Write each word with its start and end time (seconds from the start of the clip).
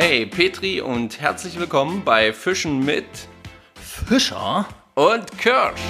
Hey 0.00 0.26
Petri 0.26 0.80
und 0.80 1.20
herzlich 1.20 1.58
willkommen 1.58 2.02
bei 2.04 2.32
Fischen 2.32 2.84
mit 2.84 3.04
Fischer 3.74 4.68
und 4.94 5.36
Kirsch. 5.38 5.80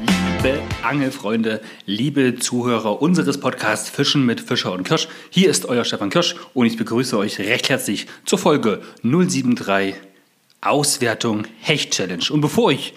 Liebe 0.00 0.62
Angelfreunde, 0.82 1.60
liebe 1.84 2.36
Zuhörer 2.36 3.02
unseres 3.02 3.38
Podcasts 3.38 3.90
Fischen 3.90 4.24
mit 4.24 4.40
Fischer 4.40 4.72
und 4.72 4.84
Kirsch, 4.84 5.06
hier 5.28 5.50
ist 5.50 5.66
euer 5.66 5.84
Stefan 5.84 6.08
Kirsch 6.08 6.34
und 6.54 6.64
ich 6.64 6.78
begrüße 6.78 7.18
euch 7.18 7.38
recht 7.40 7.68
herzlich 7.68 8.06
zur 8.24 8.38
Folge 8.38 8.80
073 9.02 9.94
Auswertung 10.62 11.44
Hecht 11.60 11.92
Challenge. 11.92 12.24
Und 12.30 12.40
bevor 12.40 12.72
ich 12.72 12.94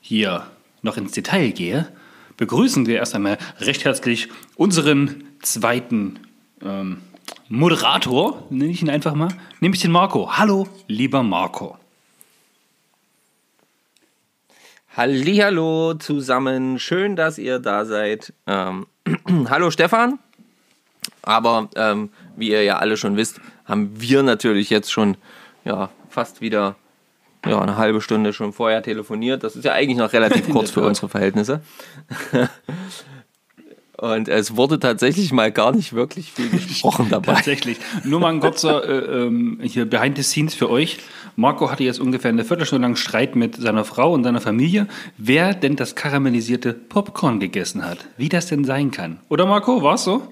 hier 0.00 0.46
noch 0.82 0.96
ins 0.96 1.10
Detail 1.10 1.50
gehe, 1.50 1.88
begrüßen 2.36 2.86
wir 2.86 2.98
erst 2.98 3.16
einmal 3.16 3.38
recht 3.58 3.84
herzlich 3.84 4.28
unseren 4.54 5.24
zweiten 5.40 6.20
ähm, 6.64 6.98
Moderator, 7.48 8.42
nenne 8.50 8.70
ich 8.70 8.82
ihn 8.82 8.90
einfach 8.90 9.14
mal, 9.14 9.28
nämlich 9.60 9.82
den 9.82 9.92
Marco. 9.92 10.36
Hallo, 10.36 10.66
lieber 10.86 11.22
Marco. 11.22 11.76
Hallo 14.96 15.94
zusammen, 15.94 16.78
schön, 16.78 17.16
dass 17.16 17.38
ihr 17.38 17.58
da 17.58 17.84
seid. 17.84 18.32
Ähm, 18.46 18.86
Hallo 19.48 19.70
Stefan. 19.70 20.18
Aber 21.22 21.68
ähm, 21.76 22.10
wie 22.36 22.50
ihr 22.50 22.62
ja 22.62 22.78
alle 22.78 22.96
schon 22.96 23.16
wisst, 23.16 23.40
haben 23.64 23.90
wir 24.00 24.22
natürlich 24.22 24.70
jetzt 24.70 24.92
schon 24.92 25.16
ja, 25.64 25.90
fast 26.08 26.40
wieder 26.40 26.76
ja, 27.46 27.60
eine 27.60 27.76
halbe 27.76 28.00
Stunde 28.00 28.32
schon 28.32 28.52
vorher 28.52 28.82
telefoniert. 28.82 29.42
Das 29.44 29.56
ist 29.56 29.64
ja 29.64 29.72
eigentlich 29.72 29.98
noch 29.98 30.12
relativ 30.12 30.48
kurz 30.52 30.70
für 30.70 30.82
unsere 30.82 31.08
Verhältnisse. 31.08 31.62
Und 34.02 34.26
es 34.26 34.56
wurde 34.56 34.80
tatsächlich 34.80 35.32
mal 35.32 35.52
gar 35.52 35.70
nicht 35.70 35.92
wirklich 35.92 36.32
viel 36.32 36.48
gesprochen 36.50 37.06
dabei. 37.08 37.34
tatsächlich. 37.34 37.78
Nur 38.02 38.18
mal 38.18 38.32
ein 38.32 38.40
kurzer 38.40 38.82
äh, 38.82 39.26
ähm, 39.26 39.60
hier 39.62 39.88
Behind 39.88 40.16
the 40.16 40.24
Scenes 40.24 40.56
für 40.56 40.68
euch. 40.70 40.98
Marco 41.36 41.70
hatte 41.70 41.84
jetzt 41.84 42.00
ungefähr 42.00 42.30
eine 42.30 42.44
Viertelstunde 42.44 42.82
lang 42.82 42.96
Streit 42.96 43.36
mit 43.36 43.54
seiner 43.54 43.84
Frau 43.84 44.12
und 44.12 44.24
seiner 44.24 44.40
Familie, 44.40 44.88
wer 45.18 45.54
denn 45.54 45.76
das 45.76 45.94
karamellisierte 45.94 46.72
Popcorn 46.72 47.38
gegessen 47.38 47.84
hat. 47.84 47.98
Wie 48.16 48.28
das 48.28 48.46
denn 48.46 48.64
sein 48.64 48.90
kann. 48.90 49.20
Oder 49.28 49.46
Marco, 49.46 49.84
war 49.84 49.94
es 49.94 50.02
so? 50.02 50.26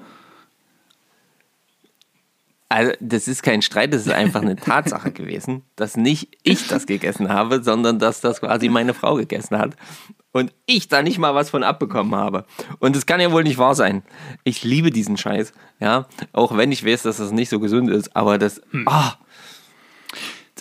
Also, 2.68 2.90
das 2.98 3.28
ist 3.28 3.44
kein 3.44 3.62
Streit, 3.62 3.94
das 3.94 4.04
ist 4.04 4.12
einfach 4.12 4.42
eine 4.42 4.56
Tatsache 4.56 5.12
gewesen, 5.12 5.62
dass 5.76 5.96
nicht 5.96 6.36
ich 6.42 6.66
das 6.66 6.86
gegessen 6.86 7.28
habe, 7.28 7.62
sondern 7.62 8.00
dass 8.00 8.20
das 8.20 8.40
quasi 8.40 8.68
meine 8.68 8.94
Frau 8.94 9.14
gegessen 9.14 9.58
hat 9.58 9.76
und 10.32 10.52
ich 10.66 10.88
da 10.88 11.02
nicht 11.02 11.18
mal 11.18 11.34
was 11.34 11.50
von 11.50 11.62
abbekommen 11.62 12.14
habe. 12.14 12.44
Und 12.78 12.96
das 12.96 13.06
kann 13.06 13.20
ja 13.20 13.32
wohl 13.32 13.42
nicht 13.42 13.58
wahr 13.58 13.74
sein. 13.74 14.02
Ich 14.44 14.62
liebe 14.64 14.90
diesen 14.90 15.16
Scheiß, 15.16 15.52
ja, 15.80 16.06
auch 16.32 16.56
wenn 16.56 16.72
ich 16.72 16.84
weiß, 16.84 17.02
dass 17.02 17.16
das 17.18 17.32
nicht 17.32 17.48
so 17.48 17.60
gesund 17.60 17.90
ist, 17.90 18.14
aber 18.16 18.38
das, 18.38 18.60
hm. 18.70 18.86
ah, 18.86 19.14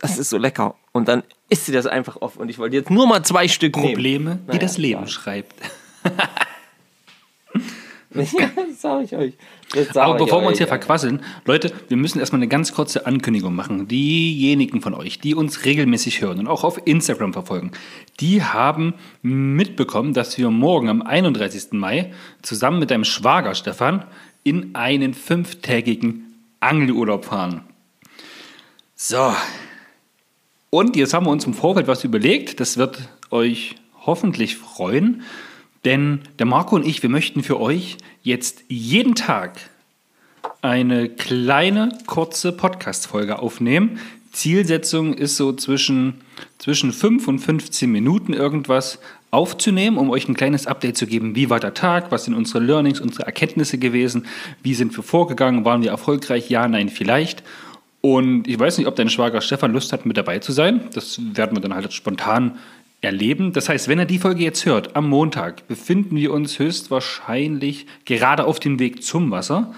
das 0.02 0.17
ist 0.17 0.30
so 0.30 0.38
lecker. 0.38 0.76
Und 0.92 1.08
dann 1.08 1.23
isst 1.50 1.66
sie 1.66 1.72
das 1.72 1.86
einfach 1.86 2.17
auf 2.17 2.38
und 2.38 2.50
ich 2.50 2.58
wollte 2.58 2.76
jetzt 2.76 2.89
nur 2.89 3.08
mal 3.08 3.23
zwei 3.23 3.48
Stück 3.48 3.73
Probleme, 3.73 4.31
nehmen. 4.31 4.42
die 4.45 4.48
naja, 4.48 4.59
das 4.59 4.78
Leben 4.78 5.02
ja. 5.02 5.08
schreibt. 5.08 5.56
ja, 8.14 8.50
das 8.56 8.82
sage 8.82 9.04
ich 9.04 9.16
euch. 9.16 9.34
Aber 9.96 10.16
bevor 10.16 10.42
wir 10.42 10.48
uns 10.48 10.58
hier 10.58 10.68
verquasseln, 10.68 11.22
Leute, 11.46 11.72
wir 11.88 11.98
müssen 11.98 12.20
erstmal 12.20 12.40
eine 12.40 12.48
ganz 12.48 12.74
kurze 12.74 13.06
Ankündigung 13.06 13.54
machen. 13.54 13.88
Diejenigen 13.88 14.82
von 14.82 14.94
euch, 14.94 15.20
die 15.20 15.36
uns 15.36 15.66
regelmäßig 15.66 16.22
hören 16.22 16.40
und 16.40 16.48
auch 16.48 16.64
auf 16.64 16.82
Instagram 16.86 17.34
verfolgen, 17.34 17.72
die 18.20 18.44
haben 18.44 18.96
mitbekommen, 19.22 20.14
dass 20.14 20.38
wir 20.38 20.50
morgen 20.50 20.90
am 20.90 21.02
31. 21.02 21.74
Mai 21.74 22.12
zusammen 22.42 22.80
mit 22.80 22.90
deinem 22.90 23.04
Schwager 23.04 23.54
Stefan 23.54 24.06
in 24.44 24.73
einen 24.73 25.14
fünftägigen 25.14 26.34
Angelurlaub 26.60 27.26
fahren. 27.26 27.62
So. 28.96 29.34
Und 30.72 30.96
jetzt 30.96 31.14
haben 31.14 31.26
wir 31.26 31.32
uns 31.32 31.46
im 31.46 31.54
Vorfeld 31.54 31.88
was 31.88 32.04
überlegt. 32.04 32.60
Das 32.60 32.78
wird 32.78 33.10
euch 33.32 33.76
hoffentlich 34.06 34.58
freuen. 34.58 35.23
Denn 35.86 36.22
der 36.38 36.45
Marco 36.45 36.76
und 36.76 36.86
ich, 36.86 37.02
wir 37.02 37.10
möchten 37.10 37.44
für 37.44 37.60
euch 37.60 37.98
jetzt 38.22 38.64
jeden 38.67 39.16
Tag 39.16 39.60
eine 40.62 41.10
kleine, 41.10 41.90
kurze 42.06 42.52
Podcast-Folge 42.52 43.40
aufnehmen. 43.40 44.00
Zielsetzung 44.32 45.14
ist 45.14 45.38
so 45.38 45.54
zwischen, 45.54 46.22
zwischen 46.58 46.92
5 46.92 47.28
und 47.28 47.39
15 47.39 47.89
Minuten 47.89 48.34
irgendwas 48.34 49.00
aufzunehmen, 49.32 49.98
um 49.98 50.10
euch 50.10 50.28
ein 50.28 50.36
kleines 50.36 50.68
Update 50.68 50.98
zu 50.98 51.08
geben. 51.08 51.36
Wie 51.36 51.50
war 51.50 51.60
der 51.60 51.73
Tag? 51.73 52.12
Was 52.12 52.26
sind 52.26 52.34
unsere 52.34 52.60
Learnings, 52.60 53.00
unsere 53.00 53.26
Erkenntnisse 53.26 53.78
gewesen? 53.78 54.26
Wie 54.62 54.73
sind 54.73 54.95
wir 54.98 55.04
vorgegangen? 55.04 55.66
Waren 55.66 55.82
wir 55.82 55.92
erfolgreich? 55.92 56.50
Ja, 56.50 56.68
nein, 56.68 56.89
vielleicht. 56.89 57.44
Und 58.02 58.48
ich 58.48 58.58
weiß 58.58 58.78
nicht, 58.78 58.88
ob 58.88 58.95
dein 58.95 59.10
Schwager 59.10 59.42
Stefan 59.42 59.73
Lust 59.73 59.92
hat, 59.94 60.06
mit 60.06 60.18
dabei 60.18 60.39
zu 60.39 60.52
sein. 60.52 60.82
Das 60.94 61.20
werden 61.36 61.56
wir 61.56 61.62
dann 61.62 61.76
halt 61.76 61.92
spontan 61.94 62.58
erleben. 63.02 63.54
Das 63.54 63.70
heißt, 63.70 63.87
wenn 63.87 63.99
er 63.99 64.05
die 64.05 64.20
Folge 64.20 64.43
jetzt 64.43 64.65
hört, 64.65 64.95
am 64.95 65.08
Montag 65.08 65.67
befinden 65.67 66.15
wir 66.15 66.33
uns 66.33 66.60
höchstwahrscheinlich 66.60 67.86
gerade 68.05 68.45
auf 68.45 68.60
dem 68.60 68.80
Weg 68.80 69.04
zum 69.04 69.32
Wasser. 69.32 69.73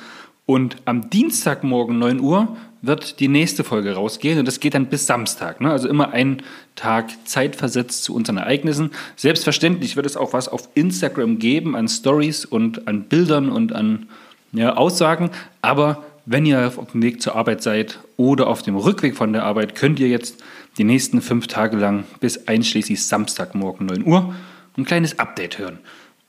Und 0.46 0.78
am 0.86 1.10
Dienstagmorgen 1.10 1.98
9 2.00 2.20
Uhr 2.20 2.58
wird 2.82 3.20
die 3.20 3.28
nächste 3.28 3.64
Folge 3.64 3.94
rausgehen 3.94 4.40
und 4.40 4.48
das 4.48 4.60
geht 4.60 4.74
dann 4.74 4.88
bis 4.88 5.06
Samstag. 5.06 5.62
Ne? 5.62 5.72
Also 5.72 5.88
immer 5.88 6.12
einen 6.12 6.42
Tag 6.76 7.12
Zeit 7.26 7.56
versetzt 7.56 8.04
zu 8.04 8.16
unseren 8.16 8.38
Ereignissen. 8.38 8.90
Selbstverständlich 9.16 9.96
wird 9.96 10.08
es 10.08 10.18
auch 10.18 10.34
was 10.34 10.50
auf 10.50 10.68
Instagram 10.74 11.38
geben 11.38 11.76
an 11.76 11.88
Stories 11.88 12.44
und 12.44 12.88
an 12.88 13.04
Bildern 13.04 13.50
und 13.50 13.74
an 13.74 14.08
ja, 14.52 14.76
Aussagen. 14.76 15.30
Aber 15.62 16.04
wenn 16.26 16.46
ihr 16.46 16.68
auf 16.76 16.92
dem 16.92 17.04
Weg 17.04 17.22
zur 17.22 17.36
Arbeit 17.36 17.62
seid 17.62 18.00
oder 18.18 18.48
auf 18.48 18.64
dem 18.64 18.76
Rückweg 18.76 19.16
von 19.16 19.32
der 19.32 19.44
Arbeit, 19.44 19.76
könnt 19.76 20.00
ihr 20.00 20.08
jetzt 20.08 20.44
die 20.78 20.84
nächsten 20.84 21.22
fünf 21.22 21.48
Tage 21.48 21.78
lang 21.78 22.06
bis 22.20 22.48
einschließlich 22.48 23.06
Samstagmorgen 23.06 23.88
9 23.88 24.06
Uhr 24.06 24.34
ein 24.78 24.86
kleines 24.86 25.20
Update 25.20 25.58
hören. 25.58 25.80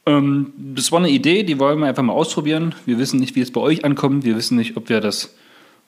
Ähm, 0.06 0.52
das 0.56 0.90
war 0.90 0.98
eine 0.98 1.10
Idee, 1.10 1.42
die 1.44 1.58
wollen 1.58 1.78
wir 1.78 1.86
einfach 1.86 2.02
mal 2.02 2.12
ausprobieren. 2.12 2.74
Wir 2.86 2.98
wissen 2.98 3.20
nicht, 3.20 3.36
wie 3.36 3.40
es 3.40 3.52
bei 3.52 3.60
euch 3.60 3.84
ankommt. 3.84 4.24
Wir 4.24 4.36
wissen 4.36 4.56
nicht, 4.56 4.76
ob 4.76 4.88
wir 4.88 5.00
das 5.00 5.34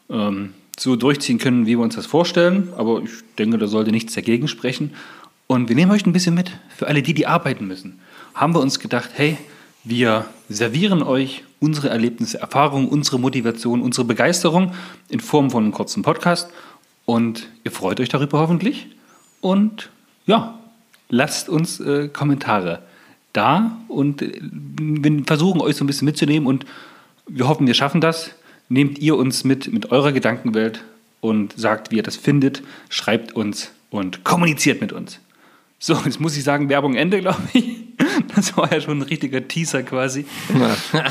ähm, 0.09 0.55
so 0.79 0.97
durchziehen 0.97 1.39
können, 1.39 1.67
wie 1.67 1.77
wir 1.77 1.83
uns 1.83 1.97
das 1.97 2.07
vorstellen. 2.07 2.73
Aber 2.77 3.03
ich 3.03 3.11
denke, 3.39 3.59
da 3.59 3.67
sollte 3.67 3.91
nichts 3.91 4.15
dagegen 4.15 4.49
sprechen. 4.49 4.93
Und 5.47 5.69
wir 5.69 5.77
nehmen 5.77 5.93
euch 5.93 6.07
ein 6.07 6.13
bisschen 6.13 6.35
mit. 6.35 6.53
Für 6.77 6.87
alle 6.87 7.03
die, 7.03 7.15
die 7.15 7.27
arbeiten 7.27 7.67
müssen, 7.67 7.99
haben 8.35 8.55
wir 8.55 8.61
uns 8.61 8.79
gedacht, 8.79 9.11
hey, 9.15 9.37
wir 9.83 10.27
servieren 10.49 11.03
euch 11.03 11.45
unsere 11.61 11.91
Erlebnisse, 11.91 12.41
Erfahrungen, 12.41 12.89
unsere 12.89 13.19
Motivation, 13.19 13.83
unsere 13.83 14.07
Begeisterung 14.07 14.73
in 15.09 15.21
Form 15.21 15.51
von 15.51 15.65
einem 15.65 15.73
kurzen 15.73 16.03
Podcast. 16.03 16.51
Und 17.07 17.49
ihr 17.65 17.71
freut 17.71 18.01
euch 18.01 18.09
darüber 18.09 18.39
hoffentlich. 18.39 18.89
Und 19.41 19.91
ja, 20.27 20.59
lasst 21.09 21.49
uns 21.49 21.81
äh, 21.81 22.09
Kommentare 22.09 22.83
da 23.33 23.77
und 23.89 24.23
äh, 24.23 24.41
wir 24.41 25.25
versuchen 25.25 25.61
euch 25.61 25.77
so 25.77 25.85
ein 25.85 25.87
bisschen 25.87 26.07
mitzunehmen 26.07 26.47
und 26.47 26.65
wir 27.27 27.49
hoffen, 27.49 27.67
wir 27.67 27.75
schaffen 27.75 28.01
das. 28.01 28.31
Nehmt 28.69 28.99
ihr 28.99 29.17
uns 29.17 29.45
mit 29.45 29.73
mit 29.73 29.93
eurer 29.93 30.13
Gedankenwelt 30.13 30.83
und 31.21 31.53
sagt, 31.57 31.91
wie 31.91 31.97
ihr 31.97 32.03
das 32.03 32.17
findet, 32.17 32.63
schreibt 32.89 33.33
uns 33.33 33.73
und 33.91 34.25
kommuniziert 34.25 34.81
mit 34.81 34.93
uns. 34.93 35.21
So, 35.79 35.95
jetzt 36.05 36.21
muss 36.21 36.37
ich 36.37 36.45
sagen, 36.45 36.69
Werbung 36.69 36.95
Ende, 36.95 37.21
glaube 37.23 37.43
ich. 37.53 37.84
Das 38.35 38.57
war 38.57 38.73
ja 38.73 38.81
schon 38.81 38.99
ein 38.99 39.03
richtiger 39.03 39.47
Teaser 39.47 39.83
quasi. 39.83 40.27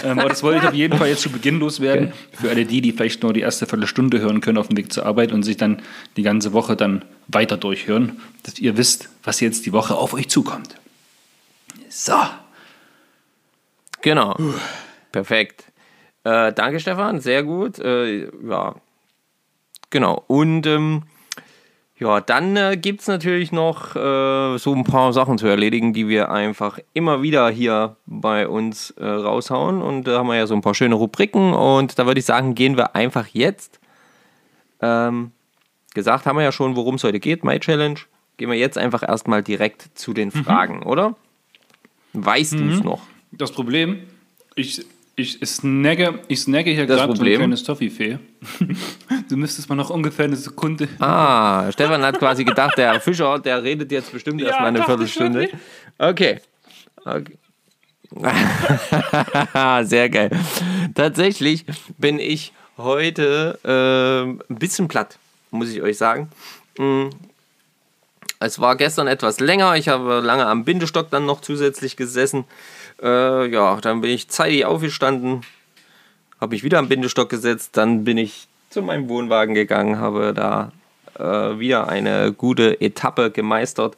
ähm, 0.03 0.19
aber 0.19 0.29
das 0.29 0.43
wollte 0.43 0.59
ich 0.59 0.67
auf 0.67 0.73
jeden 0.73 0.97
Fall 0.97 1.09
jetzt 1.09 1.21
zu 1.21 1.29
Beginn 1.29 1.59
loswerden. 1.59 2.07
Okay. 2.07 2.37
Für 2.41 2.49
alle 2.49 2.65
die, 2.65 2.81
die 2.81 2.91
vielleicht 2.91 3.23
nur 3.23 3.33
die 3.33 3.41
erste 3.41 3.65
Viertelstunde 3.65 4.19
hören 4.19 4.41
können 4.41 4.57
auf 4.57 4.67
dem 4.67 4.77
Weg 4.77 4.91
zur 4.91 5.05
Arbeit 5.05 5.31
und 5.31 5.43
sich 5.43 5.57
dann 5.57 5.81
die 6.17 6.23
ganze 6.23 6.53
Woche 6.53 6.75
dann 6.75 7.05
weiter 7.27 7.57
durchhören, 7.57 8.19
dass 8.43 8.59
ihr 8.59 8.77
wisst, 8.77 9.09
was 9.23 9.39
jetzt 9.39 9.65
die 9.65 9.73
Woche 9.73 9.95
auf 9.95 10.13
euch 10.13 10.29
zukommt. 10.29 10.75
So. 11.89 12.17
Genau. 14.01 14.35
Perfekt. 15.11 15.65
Äh, 16.23 16.53
danke, 16.53 16.79
Stefan. 16.79 17.19
Sehr 17.19 17.43
gut. 17.43 17.79
Äh, 17.79 18.29
ja. 18.47 18.75
Genau. 19.89 20.23
Und 20.27 20.65
ähm, 20.65 21.03
ja, 22.03 22.19
dann 22.19 22.57
äh, 22.57 22.75
gibt 22.75 22.99
es 22.99 23.07
natürlich 23.07 23.53
noch 23.53 23.95
äh, 23.95 24.57
so 24.57 24.75
ein 24.75 24.83
paar 24.83 25.13
Sachen 25.13 25.37
zu 25.37 25.47
erledigen, 25.47 25.93
die 25.93 26.09
wir 26.09 26.29
einfach 26.29 26.77
immer 26.93 27.21
wieder 27.21 27.49
hier 27.49 27.95
bei 28.05 28.45
uns 28.45 28.91
äh, 28.91 29.05
raushauen. 29.05 29.81
Und 29.81 30.03
da 30.03 30.19
haben 30.19 30.27
wir 30.27 30.35
ja 30.35 30.45
so 30.45 30.53
ein 30.53 30.59
paar 30.59 30.75
schöne 30.75 30.95
Rubriken. 30.95 31.53
Und 31.53 31.97
da 31.97 32.05
würde 32.05 32.19
ich 32.19 32.25
sagen, 32.25 32.55
gehen 32.55 32.75
wir 32.75 32.93
einfach 32.93 33.27
jetzt. 33.27 33.79
Ähm, 34.81 35.31
gesagt 35.93 36.25
haben 36.25 36.35
wir 36.35 36.43
ja 36.43 36.51
schon, 36.51 36.75
worum 36.75 36.95
es 36.95 37.05
heute 37.05 37.21
geht, 37.21 37.45
My 37.45 37.57
Challenge. 37.57 37.99
Gehen 38.35 38.49
wir 38.49 38.57
jetzt 38.57 38.77
einfach 38.77 39.03
erstmal 39.03 39.41
direkt 39.41 39.97
zu 39.97 40.11
den 40.13 40.27
mhm. 40.33 40.43
Fragen, 40.43 40.79
mhm. 40.79 40.87
oder? 40.87 41.15
Weißt 42.11 42.55
mhm. 42.55 42.67
du 42.67 42.73
es 42.75 42.83
noch? 42.83 43.01
Das 43.31 43.53
Problem, 43.53 43.99
ich 44.55 44.85
ich 45.15 45.39
snagge, 45.45 46.19
ich 46.27 46.39
snagge 46.39 46.71
hier 46.71 46.87
gerade 46.87 47.15
so 47.15 47.23
ein 47.23 47.35
kleines 47.35 47.63
Toffifee. 47.63 48.17
du 49.29 49.37
müsstest 49.37 49.69
mal 49.69 49.75
noch 49.75 49.91
ungefähr 49.91 50.25
eine 50.25 50.35
Sekunde. 50.35 50.87
Ah, 50.99 51.71
Stefan 51.71 52.01
hat 52.01 52.17
quasi 52.17 52.43
gedacht, 52.43 52.77
der 52.77 52.99
Fischer, 52.99 53.37
der 53.37 53.61
redet 53.63 53.91
jetzt 53.91 54.11
bestimmt 54.11 54.41
ja, 54.41 54.47
erstmal 54.47 54.69
eine 54.69 54.83
Viertelstunde. 54.83 55.49
Okay. 55.99 56.39
okay. 57.05 57.37
Sehr 59.83 60.09
geil. 60.09 60.31
Tatsächlich 60.95 61.65
bin 61.97 62.19
ich 62.19 62.53
heute 62.77 63.59
äh, 63.63 64.51
ein 64.51 64.59
bisschen 64.59 64.87
platt, 64.87 65.19
muss 65.51 65.69
ich 65.69 65.81
euch 65.81 65.97
sagen. 65.97 66.29
Mm. 66.77 67.09
Es 68.39 68.59
war 68.59 68.75
gestern 68.75 69.07
etwas 69.07 69.39
länger. 69.39 69.75
Ich 69.77 69.87
habe 69.87 70.19
lange 70.19 70.45
am 70.45 70.65
Bindestock 70.65 71.09
dann 71.09 71.25
noch 71.25 71.39
zusätzlich 71.39 71.95
gesessen. 71.95 72.43
Äh, 73.03 73.47
ja, 73.47 73.79
dann 73.81 74.01
bin 74.01 74.11
ich 74.11 74.29
zeitig 74.29 74.65
aufgestanden, 74.65 75.41
habe 76.39 76.55
mich 76.55 76.63
wieder 76.63 76.79
am 76.79 76.87
Bindestock 76.87 77.29
gesetzt. 77.29 77.75
Dann 77.77 78.03
bin 78.05 78.17
ich 78.17 78.47
zu 78.69 78.81
meinem 78.81 79.09
Wohnwagen 79.09 79.53
gegangen, 79.53 79.99
habe 79.99 80.33
da 80.33 80.71
äh, 81.19 81.59
wieder 81.59 81.89
eine 81.89 82.31
gute 82.31 82.79
Etappe 82.81 83.29
gemeistert. 83.29 83.95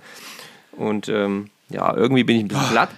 Und 0.71 1.07
ähm, 1.07 1.49
ja, 1.69 1.95
irgendwie 1.95 2.23
bin 2.23 2.37
ich 2.37 2.43
ein 2.43 2.47
bisschen 2.47 2.69
platt. 2.71 2.89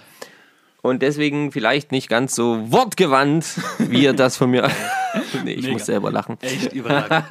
Und 0.80 1.02
deswegen 1.02 1.52
vielleicht 1.52 1.92
nicht 1.92 2.08
ganz 2.08 2.34
so 2.34 2.72
wortgewandt, 2.72 3.44
wie 3.78 4.04
ihr 4.04 4.14
das 4.14 4.36
von 4.36 4.50
mir. 4.50 4.70
nee, 5.44 5.52
ich 5.52 5.62
Mega. 5.62 5.72
muss 5.74 5.86
selber 5.86 6.10
lachen. 6.10 6.38
Echt 6.40 6.72
überragend. 6.72 7.24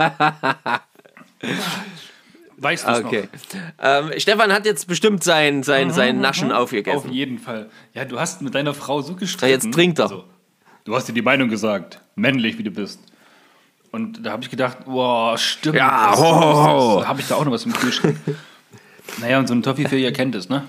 Weißt 2.58 2.88
du 2.88 2.92
es 2.92 3.06
okay. 3.06 3.30
Ähm, 3.80 4.12
Stefan 4.18 4.52
hat 4.52 4.66
jetzt 4.66 4.88
bestimmt 4.88 5.24
sein, 5.24 5.62
sein, 5.62 5.92
sein 5.92 6.20
Naschen 6.20 6.52
aufgegessen. 6.52 7.10
Auf 7.10 7.14
jeden 7.14 7.38
Fall. 7.38 7.70
Ja, 7.94 8.04
du 8.04 8.20
hast 8.20 8.42
mit 8.42 8.56
deiner 8.56 8.74
Frau 8.74 9.02
so 9.02 9.14
gestritten. 9.14 9.52
jetzt 9.52 9.72
trinkt 9.72 10.00
er. 10.00 10.06
Also, 10.06 10.24
du 10.84 10.96
hast 10.96 11.08
dir 11.08 11.14
die 11.14 11.22
Meinung 11.22 11.50
gesagt, 11.50 12.02
männlich 12.16 12.58
wie 12.58 12.64
du 12.64 12.72
bist. 12.72 13.00
Und 13.92 14.26
da 14.26 14.32
habe 14.32 14.44
ich 14.44 14.50
gedacht, 14.50 14.86
boah, 14.86 15.38
stimmt. 15.38 15.76
Ja, 15.76 16.18
ho, 16.18 16.24
ho, 16.24 17.00
ho. 17.00 17.08
habe 17.08 17.22
ich 17.22 17.28
da 17.28 17.36
auch 17.36 17.46
noch 17.46 17.52
was 17.52 17.66
im 17.66 17.74
Kühlschrank. 17.74 18.18
naja, 19.20 19.38
und 19.38 19.48
so 19.48 19.54
ein 19.54 19.62
Toffifee, 19.62 20.02
ihr 20.02 20.12
kennt 20.12 20.34
es, 20.36 20.50
ne? 20.50 20.64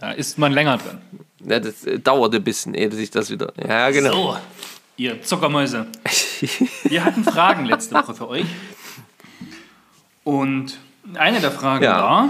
Da 0.00 0.10
ist 0.10 0.38
man 0.38 0.52
länger 0.52 0.78
drin. 0.78 0.98
Ja, 1.48 1.60
das 1.60 1.84
äh, 1.84 1.98
dauert 2.00 2.34
ein 2.34 2.42
bisschen, 2.42 2.74
ehe 2.74 2.90
sich 2.92 3.10
das 3.10 3.30
wieder. 3.30 3.52
Ja, 3.56 3.90
genau. 3.90 4.12
So, 4.12 4.38
ihr 4.96 5.22
Zuckermäuse. 5.22 5.86
Wir 6.84 7.04
hatten 7.04 7.24
Fragen 7.24 7.64
letzte 7.64 7.94
Woche 7.94 8.14
für 8.14 8.28
euch. 8.28 8.46
Und 10.26 10.80
eine 11.14 11.38
der 11.38 11.52
Fragen 11.52 11.84
ja. 11.84 12.02
war, 12.02 12.28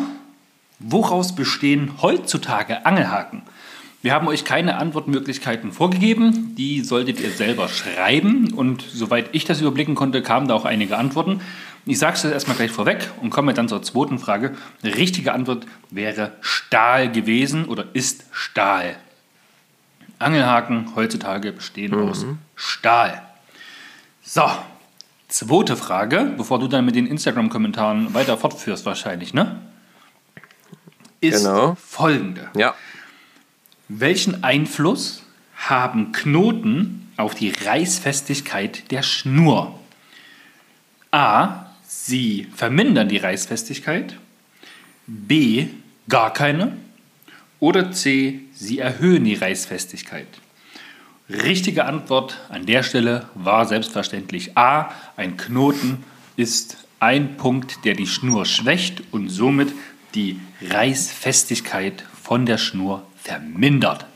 woraus 0.81 1.34
bestehen 1.34 1.93
heutzutage 2.02 2.84
Angelhaken? 2.84 3.40
Wir 4.02 4.12
haben 4.12 4.28
euch 4.28 4.44
keine 4.44 4.76
Antwortmöglichkeiten 4.76 5.72
vorgegeben, 5.72 6.54
die 6.56 6.82
solltet 6.82 7.20
ihr 7.20 7.31
selber 7.31 7.69
schreiben 7.70 8.52
und 8.52 8.82
soweit 8.82 9.31
ich 9.32 9.46
das 9.46 9.62
überblicken 9.62 9.94
konnte, 9.94 10.20
kamen 10.20 10.46
da 10.46 10.52
auch 10.52 10.66
einige 10.66 10.98
Antworten. 10.98 11.40
Ich 11.87 11.98
sage 11.98 12.16
es 12.16 12.22
jetzt 12.22 12.32
erstmal 12.32 12.58
gleich 12.58 12.70
vorweg 12.70 13.10
und 13.22 13.31
komme 13.31 13.54
dann 13.54 13.66
zur 13.66 13.82
zweiten 13.82 14.19
Frage. 14.19 14.54
Die 14.82 14.88
richtige 14.88 15.32
Antwort 15.32 15.64
wäre 15.88 16.32
Stahl 16.43 17.10
gewesen 17.10 17.64
oder 17.64 17.87
ist 17.94 18.26
Stahl. 18.31 18.96
Angelhaken 20.19 20.94
heutzutage 20.96 21.50
bestehen 21.50 21.93
mhm. 21.93 22.10
aus 22.10 22.26
Stahl. 22.56 23.22
So, 24.22 24.43
Zweite 25.36 25.76
Frage, 25.76 26.32
bevor 26.34 26.58
du 26.58 26.66
dann 26.66 26.86
mit 26.86 26.94
den 26.94 27.06
Instagram-Kommentaren 27.06 28.14
weiter 28.14 28.38
fortführst, 28.38 28.86
wahrscheinlich, 28.86 29.34
ne? 29.34 29.60
Ist 31.20 31.44
genau. 31.44 31.76
folgende. 31.78 32.48
Ja. 32.56 32.74
Welchen 33.88 34.44
Einfluss 34.44 35.24
haben 35.58 36.12
Knoten 36.12 37.12
auf 37.18 37.34
die 37.34 37.50
Reißfestigkeit 37.50 38.90
der 38.90 39.02
Schnur? 39.02 39.78
A. 41.10 41.66
Sie 41.86 42.48
vermindern 42.54 43.10
die 43.10 43.18
Reißfestigkeit. 43.18 44.16
B. 45.06 45.66
Gar 46.08 46.32
keine. 46.32 46.78
Oder 47.60 47.92
C. 47.92 48.40
Sie 48.54 48.78
erhöhen 48.78 49.24
die 49.24 49.34
Reißfestigkeit. 49.34 50.28
Richtige 51.28 51.84
Antwort 51.87 52.38
an 52.49 52.67
der 52.67 52.82
Stelle 52.82 53.28
war 53.34 53.67
selbstverständlich 53.67 54.56
A. 54.56 54.90
Ein 55.17 55.37
Knoten 55.37 56.05
ist 56.37 56.76
ein 57.00 57.37
Punkt, 57.37 57.84
der 57.84 57.94
die 57.94 58.06
Schnur 58.06 58.46
schwächt 58.46 59.02
und 59.12 59.28
somit 59.28 59.73
die 60.14 60.40
Reißfestigkeit 60.62 62.05
von 62.23 62.46
der 62.46 62.58
Schnur 62.58 63.02
vermindert. 63.17 64.06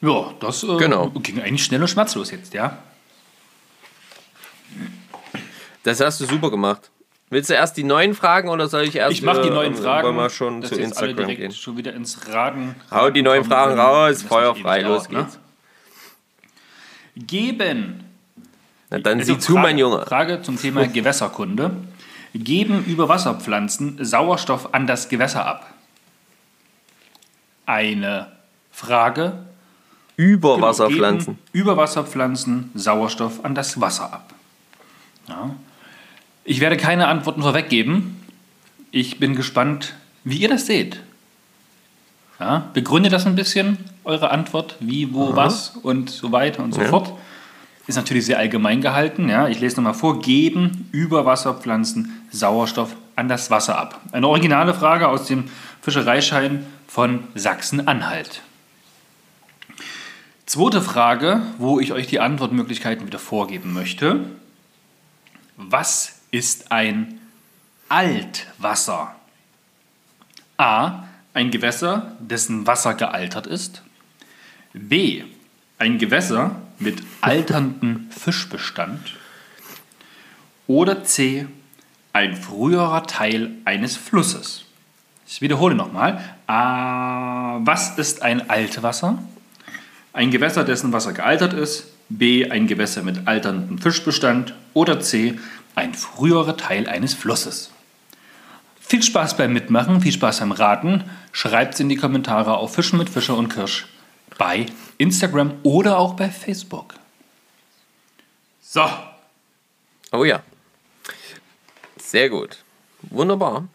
Ja, 0.00 0.32
das 0.40 0.62
äh, 0.62 0.76
genau. 0.78 1.10
ging 1.10 1.40
eigentlich 1.40 1.64
schnell 1.64 1.82
und 1.82 1.88
schmerzlos 1.88 2.30
jetzt, 2.30 2.54
ja. 2.54 2.78
Das 5.82 6.00
hast 6.00 6.20
du 6.20 6.26
super 6.26 6.50
gemacht. 6.50 6.90
Willst 7.28 7.50
du 7.50 7.54
erst 7.54 7.76
die 7.76 7.82
neuen 7.82 8.14
Fragen 8.14 8.48
oder 8.48 8.68
soll 8.68 8.82
ich 8.82 8.94
erst? 8.94 9.12
Ich 9.12 9.22
mache 9.22 9.42
die 9.42 9.50
neuen 9.50 9.74
äh, 9.74 9.76
Fragen. 9.76 10.06
Wollen 10.06 10.16
wir 10.16 10.30
schon 10.30 10.62
zu 10.62 10.76
Instagram 10.76 11.26
gehen? 11.26 11.50
Schon 11.50 11.76
wieder 11.76 11.92
ins 11.92 12.28
Raden. 12.28 12.76
Hau 12.90 13.10
die 13.10 13.22
neuen 13.22 13.44
Fragen 13.44 13.78
raus, 13.78 14.22
Feuer 14.22 14.54
frei, 14.54 14.82
los 14.82 15.08
ne? 15.08 15.18
geht's. 15.18 15.38
Ne? 17.16 17.24
Geben. 17.24 18.04
Na, 18.90 18.98
dann 18.98 19.18
also 19.18 19.32
sieh 19.32 19.38
zu, 19.40 19.56
mein 19.56 19.76
Junge. 19.78 20.06
Frage 20.06 20.42
zum 20.42 20.56
Thema 20.56 20.86
Gewässerkunde. 20.92 21.72
Geben 22.34 22.84
Überwasserpflanzen 22.84 24.04
Sauerstoff 24.04 24.72
an 24.74 24.86
das 24.86 25.08
Gewässer 25.08 25.44
ab? 25.46 25.72
Eine 27.64 28.30
Frage. 28.70 29.46
Überwasserpflanzen. 30.16 31.38
Genau, 31.52 31.64
Überwasserpflanzen 31.64 32.70
Sauerstoff 32.74 33.44
an 33.44 33.54
das 33.54 33.80
Wasser 33.80 34.12
ab. 34.12 34.34
Ja. 35.28 35.50
Ich 36.48 36.60
werde 36.60 36.76
keine 36.76 37.08
Antworten 37.08 37.42
vorweggeben. 37.42 38.24
Ich 38.92 39.18
bin 39.18 39.34
gespannt, 39.34 39.94
wie 40.22 40.38
ihr 40.38 40.48
das 40.48 40.66
seht. 40.66 41.02
Ja, 42.38 42.70
begründet 42.72 43.12
das 43.12 43.26
ein 43.26 43.34
bisschen, 43.34 43.78
eure 44.04 44.30
Antwort, 44.30 44.76
wie, 44.78 45.12
wo, 45.12 45.30
Aha. 45.30 45.36
was 45.36 45.70
und 45.70 46.08
so 46.08 46.30
weiter 46.30 46.62
und 46.62 46.72
so 46.72 46.82
ja. 46.82 46.88
fort. 46.88 47.12
Ist 47.88 47.96
natürlich 47.96 48.26
sehr 48.26 48.38
allgemein 48.38 48.80
gehalten. 48.80 49.28
Ja. 49.28 49.48
Ich 49.48 49.58
lese 49.58 49.76
nochmal 49.76 49.94
vor. 49.94 50.20
Geben 50.20 50.88
Überwasserpflanzen 50.92 52.26
Sauerstoff 52.30 52.96
an 53.16 53.28
das 53.28 53.50
Wasser 53.50 53.76
ab. 53.76 54.00
Eine 54.12 54.28
originale 54.28 54.72
Frage 54.72 55.08
aus 55.08 55.26
dem 55.26 55.44
Fischereischein 55.82 56.64
von 56.86 57.24
Sachsen-Anhalt. 57.34 58.42
Zweite 60.46 60.80
Frage, 60.80 61.42
wo 61.58 61.80
ich 61.80 61.92
euch 61.92 62.06
die 62.06 62.20
Antwortmöglichkeiten 62.20 63.04
wieder 63.04 63.18
vorgeben 63.18 63.72
möchte. 63.72 64.20
Was 65.56 66.15
ist 66.30 66.72
ein 66.72 67.20
Altwasser? 67.88 69.14
A. 70.56 71.04
Ein 71.34 71.50
Gewässer, 71.50 72.16
dessen 72.18 72.66
Wasser 72.66 72.94
gealtert 72.94 73.46
ist. 73.46 73.82
B. 74.72 75.24
Ein 75.78 75.98
Gewässer 75.98 76.56
mit 76.78 77.02
alterndem 77.20 78.08
Fischbestand. 78.16 79.14
Oder 80.66 81.04
C. 81.04 81.46
Ein 82.12 82.34
früherer 82.34 83.06
Teil 83.06 83.50
eines 83.66 83.96
Flusses. 83.96 84.64
Ich 85.26 85.42
wiederhole 85.42 85.74
nochmal. 85.74 86.22
A. 86.46 87.58
Was 87.60 87.98
ist 87.98 88.22
ein 88.22 88.48
Altwasser? 88.48 89.18
Ein 90.12 90.30
Gewässer, 90.30 90.64
dessen 90.64 90.92
Wasser 90.92 91.12
gealtert 91.12 91.52
ist. 91.52 91.88
B. 92.08 92.50
Ein 92.50 92.66
Gewässer 92.66 93.02
mit 93.02 93.26
alterndem 93.26 93.78
Fischbestand. 93.78 94.54
Oder 94.74 95.00
C 95.00 95.38
ein 95.74 95.94
früherer 95.94 96.56
Teil 96.56 96.88
eines 96.88 97.14
Flusses. 97.14 97.70
Viel 98.80 99.02
Spaß 99.02 99.36
beim 99.36 99.52
Mitmachen, 99.52 100.00
viel 100.00 100.12
Spaß 100.12 100.40
beim 100.40 100.52
Raten. 100.52 101.04
Schreibt 101.32 101.74
es 101.74 101.80
in 101.80 101.88
die 101.88 101.96
Kommentare 101.96 102.56
auf 102.56 102.74
Fischen 102.74 102.98
mit 102.98 103.10
Fischer 103.10 103.36
und 103.36 103.48
Kirsch 103.48 103.86
bei 104.38 104.66
Instagram 104.98 105.54
oder 105.62 105.98
auch 105.98 106.14
bei 106.14 106.30
Facebook. 106.30 106.94
So. 108.62 108.88
Oh 110.12 110.24
ja. 110.24 110.42
Sehr 111.96 112.30
gut. 112.30 112.62
Wunderbar. 113.02 113.68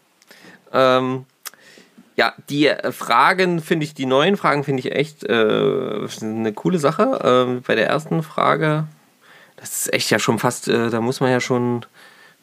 Ähm, 0.72 1.26
ja, 2.16 2.34
die 2.50 2.70
Fragen 2.90 3.60
finde 3.60 3.84
ich, 3.84 3.94
die 3.94 4.06
neuen 4.06 4.36
Fragen 4.36 4.64
finde 4.64 4.80
ich 4.80 4.92
echt 4.92 5.24
äh, 5.24 6.06
eine 6.20 6.52
coole 6.52 6.78
Sache. 6.78 7.20
Ähm, 7.24 7.62
bei 7.66 7.74
der 7.74 7.88
ersten 7.88 8.22
Frage 8.22 8.86
das 9.62 9.82
ist 9.86 9.92
echt 9.94 10.10
ja 10.10 10.18
schon 10.18 10.40
fast, 10.40 10.66
äh, 10.66 10.90
da 10.90 11.00
muss 11.00 11.20
man 11.20 11.30
ja 11.30 11.40
schon 11.40 11.86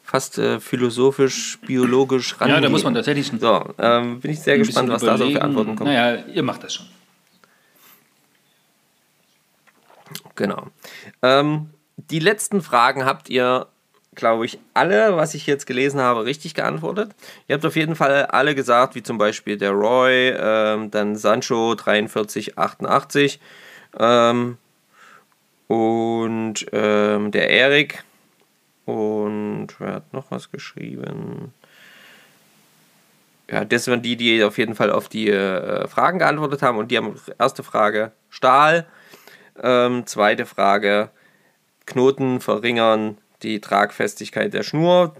fast 0.02 0.38
äh, 0.38 0.58
philosophisch, 0.58 1.58
biologisch 1.66 2.40
ran. 2.40 2.48
Ja, 2.48 2.60
da 2.62 2.70
muss 2.70 2.82
man 2.82 2.94
tatsächlich. 2.94 3.30
So, 3.38 3.74
ähm, 3.78 4.20
bin 4.20 4.30
ich 4.30 4.40
sehr 4.40 4.56
gespannt, 4.56 4.88
was 4.88 5.02
da 5.02 5.18
so 5.18 5.30
für 5.30 5.42
Antworten 5.42 5.76
kommen. 5.76 5.92
Naja, 5.92 6.24
ihr 6.32 6.42
macht 6.42 6.64
das 6.64 6.74
schon. 6.74 6.86
Genau. 10.34 10.68
Ähm, 11.20 11.68
die 11.96 12.20
letzten 12.20 12.62
Fragen 12.62 13.04
habt 13.04 13.28
ihr, 13.28 13.66
glaube 14.20 14.46
ich, 14.46 14.58
alle, 14.74 15.16
was 15.16 15.34
ich 15.34 15.46
jetzt 15.46 15.66
gelesen 15.66 16.00
habe, 16.00 16.24
richtig 16.24 16.54
geantwortet. 16.54 17.10
Ihr 17.48 17.54
habt 17.54 17.66
auf 17.66 17.74
jeden 17.74 17.96
Fall 17.96 18.26
alle 18.26 18.54
gesagt, 18.54 18.94
wie 18.94 19.02
zum 19.02 19.18
Beispiel 19.18 19.56
der 19.56 19.72
Roy, 19.72 20.28
ähm, 20.38 20.90
dann 20.92 21.16
Sancho 21.16 21.74
4388. 21.74 23.40
Ähm, 23.98 24.58
und 25.66 26.66
ähm, 26.72 27.30
der 27.32 27.50
Erik. 27.50 28.04
Und 28.84 29.68
wer 29.78 29.94
hat 29.94 30.12
noch 30.12 30.30
was 30.30 30.50
geschrieben? 30.52 31.52
Ja, 33.50 33.64
das 33.64 33.88
waren 33.88 34.02
die, 34.02 34.16
die 34.16 34.44
auf 34.44 34.58
jeden 34.58 34.74
Fall 34.74 34.92
auf 34.92 35.08
die 35.08 35.28
äh, 35.28 35.88
Fragen 35.88 36.18
geantwortet 36.20 36.62
haben. 36.62 36.78
Und 36.78 36.90
die 36.90 36.98
haben 36.98 37.14
erste 37.38 37.62
Frage 37.62 38.12
Stahl. 38.28 38.86
Ähm, 39.62 40.06
zweite 40.06 40.46
Frage 40.46 41.10
Knoten 41.86 42.40
verringern 42.40 43.18
die 43.42 43.60
Tragfestigkeit 43.60 44.52
der 44.54 44.62
Schnur. 44.62 45.14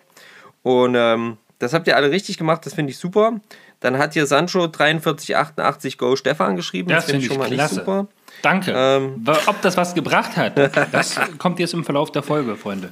Und 0.63 0.95
ähm, 0.97 1.39
das 1.59 1.73
habt 1.73 1.87
ihr 1.87 1.97
alle 1.97 2.11
richtig 2.11 2.39
gemacht, 2.39 2.65
das 2.67 2.75
finde 2.75 2.91
ich 2.91 2.99
super. 2.99 3.41
Dann 3.81 3.97
hat 3.99 4.13
hier 4.13 4.27
Sancho 4.27 4.69
4388 4.69 5.97
Go 5.99 6.17
Stefan 6.17 6.57
geschrieben. 6.57 6.89
Das, 6.89 7.05
das 7.05 7.13
finde 7.13 7.27
ich 7.27 7.29
schon 7.29 7.39
mal 7.39 7.49
klasse. 7.49 7.75
nicht 7.75 7.85
super. 7.87 8.07
Danke. 8.43 8.73
Ähm, 8.75 9.25
Ob 9.47 9.61
das 9.63 9.77
was 9.77 9.95
gebracht 9.95 10.37
hat, 10.37 10.57
das 10.93 11.19
kommt 11.39 11.59
jetzt 11.59 11.75
im 11.75 11.85
Verlauf 11.85 12.13
der 12.13 12.23
Folge, 12.23 12.57
Freunde. 12.57 12.91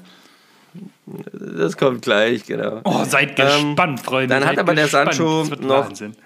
Das 1.32 1.76
kommt 1.76 2.02
gleich, 2.02 2.44
genau. 2.44 2.80
Oh, 2.84 3.04
seid 3.04 3.38
ähm, 3.38 3.74
gespannt, 3.74 3.98
ähm, 4.00 4.04
Freunde. 4.04 4.34
Dann 4.34 4.46
hat 4.46 4.58
aber 4.58 4.74
gespannt. 4.74 5.18
der 5.18 5.22
Sancho 5.22 5.44
noch. 5.60 5.86
Wahnsinn. 5.86 6.16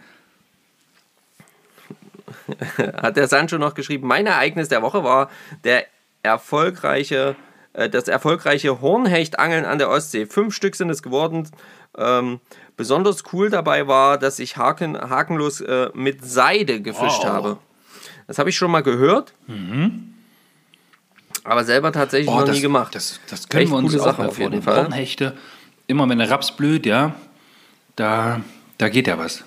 hat 3.02 3.16
der 3.16 3.28
Sancho 3.28 3.58
noch 3.58 3.74
geschrieben: 3.74 4.06
Mein 4.06 4.26
Ereignis 4.26 4.68
der 4.68 4.82
Woche 4.82 5.04
war 5.04 5.30
der 5.64 5.86
erfolgreiche, 6.22 7.36
das 7.72 8.08
erfolgreiche 8.08 8.80
Hornhechtangeln 8.80 9.64
an 9.64 9.78
der 9.78 9.88
Ostsee. 9.88 10.26
Fünf 10.26 10.54
Stück 10.54 10.76
sind 10.76 10.90
es 10.90 11.02
geworden. 11.02 11.48
Ähm, 11.96 12.40
besonders 12.76 13.24
cool 13.32 13.50
dabei 13.50 13.86
war, 13.86 14.18
dass 14.18 14.38
ich 14.38 14.56
haken, 14.56 14.98
hakenlos 14.98 15.60
äh, 15.60 15.90
mit 15.94 16.24
Seide 16.24 16.80
gefischt 16.80 17.22
wow. 17.22 17.26
habe. 17.26 17.58
Das 18.26 18.38
habe 18.38 18.50
ich 18.50 18.56
schon 18.56 18.70
mal 18.70 18.82
gehört. 18.82 19.32
Mhm. 19.46 20.14
Aber 21.44 21.64
selber 21.64 21.92
tatsächlich 21.92 22.28
oh, 22.28 22.38
noch 22.38 22.46
das, 22.46 22.56
nie 22.56 22.62
gemacht. 22.62 22.94
Das, 22.94 23.20
das 23.28 23.48
können 23.48 23.64
Echt 23.64 23.72
wir 23.72 23.76
uns 23.76 23.98
auch 23.98 24.18
auf 24.18 24.38
jeden 24.38 24.62
Fall. 24.62 24.84
Hornhechte, 24.84 25.36
immer 25.86 26.08
wenn 26.08 26.18
der 26.18 26.30
Raps 26.30 26.52
blüht, 26.52 26.86
ja, 26.86 27.14
da, 27.96 28.40
da 28.78 28.88
geht 28.88 29.06
ja 29.06 29.18
was. 29.18 29.42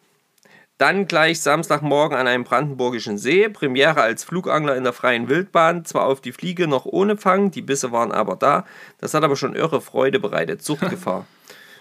Dann 0.79 1.07
gleich 1.07 1.41
Samstagmorgen 1.41 2.17
an 2.17 2.27
einem 2.27 2.43
brandenburgischen 2.43 3.19
See. 3.19 3.49
Premiere 3.49 4.01
als 4.01 4.25
Flugangler 4.25 4.77
in 4.77 4.83
der 4.83 4.93
freien 4.93 5.29
Wildbahn. 5.29 5.85
Zwar 5.85 6.07
auf 6.07 6.21
die 6.21 6.33
Fliege 6.33 6.67
noch 6.67 6.87
ohne 6.87 7.17
Fang, 7.17 7.53
die 7.53 7.63
Bisse 7.63 7.93
waren 7.93 8.11
aber 8.11 8.35
da. 8.35 8.65
Das 8.99 9.15
hat 9.15 9.23
aber 9.23 9.37
schon 9.37 9.55
irre 9.55 9.81
Freude 9.81 10.19
bereitet. 10.19 10.63
Suchtgefahr. 10.63 11.27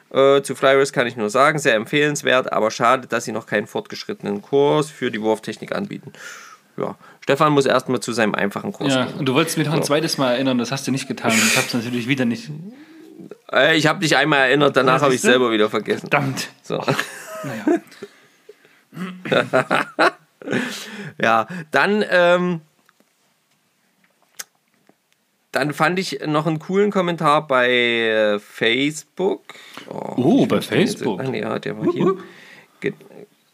Äh, 0.10 0.42
zu 0.42 0.56
Flyrisk 0.56 0.96
kann 0.96 1.06
ich 1.06 1.18
nur 1.18 1.30
sagen, 1.30 1.60
sehr 1.60 1.76
empfehlenswert, 1.76 2.54
aber 2.54 2.72
schade, 2.72 3.08
dass 3.08 3.26
sie 3.26 3.34
noch 3.34 3.46
keinen 3.46 3.68
fortgeschrittenen 3.68 4.42
Kurs 4.42 4.90
für 4.90 5.12
die 5.12 5.22
Wurftechnik 5.22 5.76
anbieten. 5.76 6.14
Ja, 6.78 6.96
Stefan 7.22 7.54
muss 7.54 7.66
erstmal 7.66 8.00
zu 8.00 8.14
seinem 8.14 8.36
einfachen 8.36 8.72
Kurs 8.72 8.94
ja, 8.94 9.06
gehen. 9.06 9.16
Und 9.20 9.26
du 9.26 9.34
wolltest 9.34 9.58
mich 9.58 9.68
noch 9.68 9.74
ein 9.74 9.84
zweites 9.84 10.18
Mal 10.18 10.34
erinnern, 10.34 10.58
das 10.58 10.72
hast 10.72 10.88
du 10.88 10.92
nicht 10.92 11.08
getan. 11.08 11.32
Ich 11.32 11.58
habe 11.58 11.68
es 11.68 11.74
natürlich 11.74 12.08
wieder 12.08 12.26
nicht. 12.26 12.50
Äh, 13.52 13.78
ich 13.78 13.88
habe 13.88 14.00
dich 14.00 14.16
einmal 14.16 14.40
erinnert, 14.40 14.78
danach 14.78 15.02
habe 15.02 15.14
ich 15.14 15.18
es 15.18 15.24
selber 15.24 15.52
wieder 15.52 15.70
vergessen. 15.70 16.10
Verdammt. 16.10 16.50
So. 16.62 16.84
Naja. 17.44 17.82
ja, 21.22 21.48
dann 21.72 22.06
ähm, 22.10 22.62
dann 25.52 25.74
fand 25.74 25.98
ich 25.98 26.20
noch 26.26 26.46
einen 26.46 26.60
coolen 26.60 26.92
Kommentar 26.92 27.48
bei 27.48 27.70
äh, 27.70 28.40
Facebook. 28.40 29.42
Oh, 29.90 30.14
oh 30.18 30.46
bei 30.46 30.62
Facebook. 30.62 31.24
Jetzt, 31.24 31.34
ja, 31.34 31.58
der 31.58 31.78
war 31.78 31.92
hier. 31.92 32.18
Ge 32.80 32.94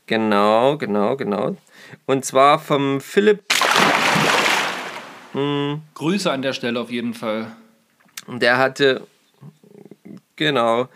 genau, 0.06 0.78
genau, 0.78 1.16
genau. 1.16 1.56
Und 2.06 2.26
zwar 2.26 2.60
vom 2.60 3.02
Philipp. 3.02 3.44
Hm. 5.34 5.82
Grüße 5.96 6.32
an 6.32 6.42
der 6.42 6.54
Stelle 6.54 6.80
auf 6.80 6.92
jeden 6.92 7.14
Fall. 7.14 7.48
Der 8.28 8.58
hatte. 8.58 9.08
Genau. 10.36 10.88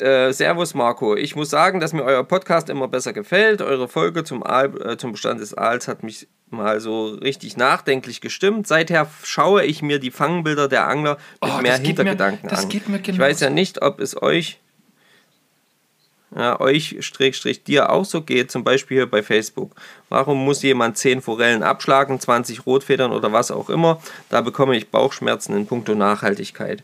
Äh, 0.00 0.32
servus 0.32 0.74
Marco. 0.74 1.16
Ich 1.16 1.34
muss 1.34 1.50
sagen, 1.50 1.80
dass 1.80 1.92
mir 1.92 2.04
euer 2.04 2.24
Podcast 2.24 2.70
immer 2.70 2.88
besser 2.88 3.12
gefällt. 3.12 3.62
Eure 3.62 3.88
Folge 3.88 4.24
zum, 4.24 4.44
Aal, 4.44 4.72
äh, 4.82 4.96
zum 4.96 5.12
Bestand 5.12 5.40
des 5.40 5.54
Aals 5.54 5.88
hat 5.88 6.02
mich 6.02 6.28
mal 6.50 6.80
so 6.80 7.06
richtig 7.06 7.56
nachdenklich 7.56 8.20
gestimmt. 8.20 8.66
Seither 8.66 9.08
schaue 9.22 9.64
ich 9.64 9.82
mir 9.82 9.98
die 9.98 10.10
Fangbilder 10.10 10.68
der 10.68 10.88
Angler 10.88 11.18
mit 11.42 11.52
oh, 11.52 11.60
mehr 11.62 11.78
Hintergedanken 11.78 12.46
mir, 12.46 12.50
das 12.50 12.64
an. 12.64 12.68
Geht 12.68 12.88
mir 12.88 13.00
genau 13.00 13.14
ich 13.14 13.20
weiß 13.20 13.40
ja 13.40 13.50
nicht, 13.50 13.82
ob 13.82 14.00
es 14.00 14.20
euch, 14.20 14.60
ja, 16.34 16.60
euch 16.60 16.96
Strich, 17.00 17.64
dir 17.64 17.90
auch 17.90 18.04
so 18.04 18.22
geht, 18.22 18.50
zum 18.50 18.64
Beispiel 18.64 18.98
hier 18.98 19.10
bei 19.10 19.22
Facebook. 19.22 19.74
Warum 20.08 20.44
muss 20.44 20.62
jemand 20.62 20.98
10 20.98 21.22
Forellen 21.22 21.62
abschlagen, 21.62 22.20
20 22.20 22.66
Rotfedern 22.66 23.12
oder 23.12 23.32
was 23.32 23.50
auch 23.50 23.70
immer? 23.70 24.00
Da 24.28 24.40
bekomme 24.40 24.76
ich 24.76 24.90
Bauchschmerzen 24.90 25.56
in 25.56 25.66
puncto 25.66 25.94
Nachhaltigkeit. 25.94 26.82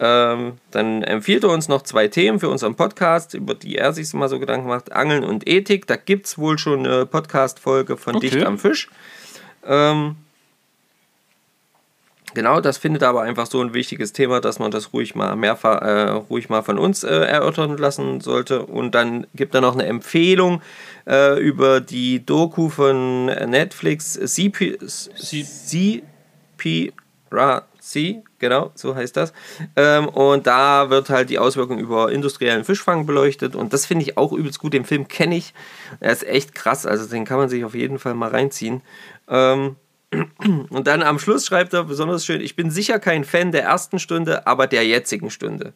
Ähm, 0.00 0.58
dann 0.70 1.02
empfiehlt 1.02 1.42
er 1.42 1.50
uns 1.50 1.66
noch 1.66 1.82
zwei 1.82 2.06
Themen 2.06 2.38
für 2.38 2.48
unseren 2.48 2.76
Podcast, 2.76 3.34
über 3.34 3.54
die 3.54 3.76
er 3.76 3.92
sich 3.92 4.12
mal 4.14 4.28
so 4.28 4.38
Gedanken 4.38 4.68
macht: 4.68 4.92
Angeln 4.92 5.24
und 5.24 5.48
Ethik. 5.48 5.86
Da 5.88 5.96
gibt 5.96 6.26
es 6.26 6.38
wohl 6.38 6.56
schon 6.56 6.86
eine 6.86 7.04
Podcast-Folge 7.04 7.96
von 7.96 8.16
okay. 8.16 8.30
Dicht 8.30 8.46
am 8.46 8.58
Fisch. 8.58 8.88
Ähm, 9.66 10.14
genau, 12.34 12.60
das 12.60 12.78
findet 12.78 13.02
aber 13.02 13.22
einfach 13.22 13.46
so 13.46 13.60
ein 13.60 13.74
wichtiges 13.74 14.12
Thema, 14.12 14.40
dass 14.40 14.58
man 14.58 14.70
das 14.70 14.92
ruhig 14.92 15.14
mal 15.14 15.36
mehrfach, 15.36 15.82
äh, 15.82 16.10
ruhig 16.10 16.48
mal 16.48 16.62
von 16.62 16.78
uns 16.78 17.04
äh, 17.04 17.08
erörtern 17.08 17.76
lassen 17.76 18.20
sollte. 18.20 18.66
Und 18.66 18.94
dann 18.94 19.26
gibt 19.34 19.54
er 19.54 19.60
noch 19.60 19.74
eine 19.74 19.86
Empfehlung 19.86 20.62
äh, 21.06 21.38
über 21.40 21.80
die 21.80 22.24
Doku 22.24 22.68
von 22.68 23.26
Netflix 23.26 24.14
CP, 24.14 24.78
CP 24.86 26.92
Sea, 27.80 28.22
genau, 28.38 28.70
so 28.74 28.94
heißt 28.94 29.16
das. 29.16 29.32
Ähm, 29.74 30.08
und 30.08 30.46
da 30.46 30.90
wird 30.90 31.08
halt 31.08 31.30
die 31.30 31.38
Auswirkung 31.38 31.78
über 31.78 32.12
industriellen 32.12 32.64
Fischfang 32.64 33.06
beleuchtet. 33.06 33.56
Und 33.56 33.72
das 33.72 33.86
finde 33.86 34.04
ich 34.04 34.18
auch 34.18 34.32
übelst 34.32 34.58
gut. 34.58 34.74
Den 34.74 34.84
Film 34.84 35.08
kenne 35.08 35.36
ich. 35.36 35.54
Er 36.00 36.12
ist 36.12 36.26
echt 36.26 36.54
krass. 36.54 36.84
Also 36.84 37.06
den 37.06 37.24
kann 37.24 37.38
man 37.38 37.48
sich 37.48 37.64
auf 37.64 37.74
jeden 37.74 37.98
Fall 37.98 38.12
mal 38.12 38.28
reinziehen. 38.28 38.82
Ähm, 39.28 39.76
und 40.10 40.86
dann 40.86 41.02
am 41.02 41.18
Schluss 41.18 41.46
schreibt 41.46 41.74
er 41.74 41.84
besonders 41.84 42.24
schön: 42.24 42.40
Ich 42.40 42.56
bin 42.56 42.70
sicher 42.70 42.98
kein 42.98 43.24
Fan 43.24 43.52
der 43.52 43.64
ersten 43.64 43.98
Stunde, 43.98 44.46
aber 44.46 44.66
der 44.66 44.86
jetzigen 44.86 45.30
Stunde. 45.30 45.74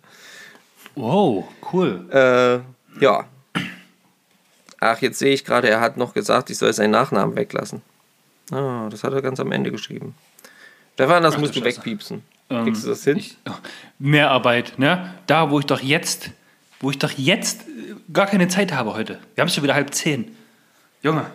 Wow, 0.94 1.44
cool. 1.72 2.08
Äh, 2.10 3.02
ja. 3.02 3.26
Ach, 4.80 5.00
jetzt 5.00 5.18
sehe 5.18 5.32
ich 5.32 5.44
gerade, 5.44 5.68
er 5.68 5.80
hat 5.80 5.96
noch 5.96 6.12
gesagt, 6.12 6.50
ich 6.50 6.58
soll 6.58 6.72
seinen 6.72 6.90
Nachnamen 6.90 7.36
weglassen. 7.36 7.82
Ah, 8.50 8.88
das 8.90 9.04
hat 9.04 9.12
er 9.12 9.22
ganz 9.22 9.38
am 9.38 9.52
Ende 9.52 9.70
geschrieben. 9.70 10.14
Stefan, 10.94 11.22
das 11.22 11.36
Ach, 11.36 11.38
musst 11.38 11.54
du 11.54 11.62
wegpiepsen. 11.62 12.22
Ähm, 12.50 12.64
Kriegst 12.64 12.84
du 12.84 12.88
das 12.88 13.04
hin? 13.04 13.16
Ich, 13.16 13.36
oh, 13.48 13.52
mehr 13.98 14.30
Arbeit, 14.30 14.78
ne? 14.78 15.14
Da, 15.26 15.50
wo 15.50 15.60
ich 15.60 15.66
doch 15.66 15.80
jetzt, 15.80 16.30
wo 16.80 16.90
ich 16.90 16.98
doch 16.98 17.12
jetzt 17.12 17.62
äh, 17.62 17.94
gar 18.12 18.26
keine 18.26 18.48
Zeit 18.48 18.72
habe 18.72 18.94
heute. 18.94 19.20
Wir 19.34 19.42
haben 19.42 19.48
es 19.48 19.54
schon 19.54 19.62
wieder 19.62 19.74
halb 19.74 19.94
zehn. 19.94 20.36
Junge. 21.02 21.26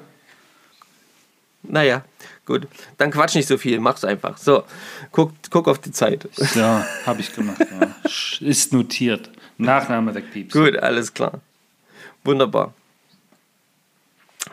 Naja, 1.63 2.03
gut. 2.47 2.67
Dann 2.97 3.11
quatsch 3.11 3.35
nicht 3.35 3.47
so 3.47 3.59
viel, 3.59 3.79
mach's 3.79 4.03
einfach. 4.03 4.37
So, 4.37 4.63
guck, 5.11 5.33
guck 5.51 5.67
auf 5.67 5.77
die 5.77 5.91
Zeit. 5.91 6.27
So, 6.33 6.61
habe 6.61 7.19
ich 7.19 7.33
gemacht. 7.35 7.59
Ja. 7.59 7.95
Ist 8.39 8.73
notiert. 8.73 9.29
Nachname 9.59 10.15
wegpiepsen. 10.15 10.63
Gut, 10.63 10.77
alles 10.77 11.13
klar. 11.13 11.41
Wunderbar. 12.23 12.73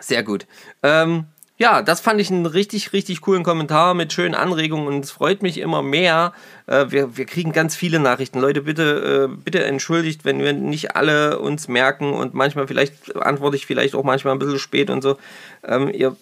Sehr 0.00 0.22
gut. 0.22 0.46
Ähm, 0.82 1.26
ja, 1.56 1.82
das 1.82 2.00
fand 2.00 2.20
ich 2.20 2.30
einen 2.30 2.46
richtig, 2.46 2.92
richtig 2.92 3.20
coolen 3.20 3.44
Kommentar 3.44 3.94
mit 3.94 4.12
schönen 4.12 4.34
Anregungen 4.34 4.88
und 4.88 5.04
es 5.04 5.12
freut 5.12 5.42
mich 5.42 5.58
immer 5.58 5.82
mehr. 5.82 6.32
Äh, 6.66 6.86
wir, 6.88 7.16
wir 7.16 7.26
kriegen 7.26 7.52
ganz 7.52 7.76
viele 7.76 8.00
Nachrichten. 8.00 8.40
Leute, 8.40 8.62
bitte, 8.62 9.30
äh, 9.30 9.36
bitte 9.44 9.64
entschuldigt, 9.64 10.24
wenn 10.24 10.40
wir 10.40 10.52
nicht 10.52 10.96
alle 10.96 11.38
uns 11.38 11.68
merken 11.68 12.12
und 12.12 12.34
manchmal 12.34 12.66
vielleicht 12.66 13.14
antworte 13.16 13.56
ich 13.56 13.66
vielleicht 13.66 13.94
auch 13.94 14.02
manchmal 14.02 14.34
ein 14.34 14.40
bisschen 14.40 14.58
spät 14.58 14.90
und 14.90 15.02
so. 15.02 15.16
Ähm, 15.62 15.90
ihr 15.94 16.16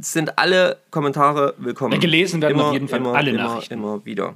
sind 0.00 0.38
alle 0.38 0.78
Kommentare 0.90 1.54
willkommen. 1.58 2.00
Gelesen 2.00 2.42
werden 2.42 2.54
immer, 2.54 2.66
auf 2.66 2.72
jeden 2.72 2.88
Fall 2.88 3.00
immer, 3.00 3.14
alle 3.14 3.30
immer, 3.30 3.42
Nachrichten. 3.42 3.74
Immer 3.74 4.04
wieder. 4.04 4.34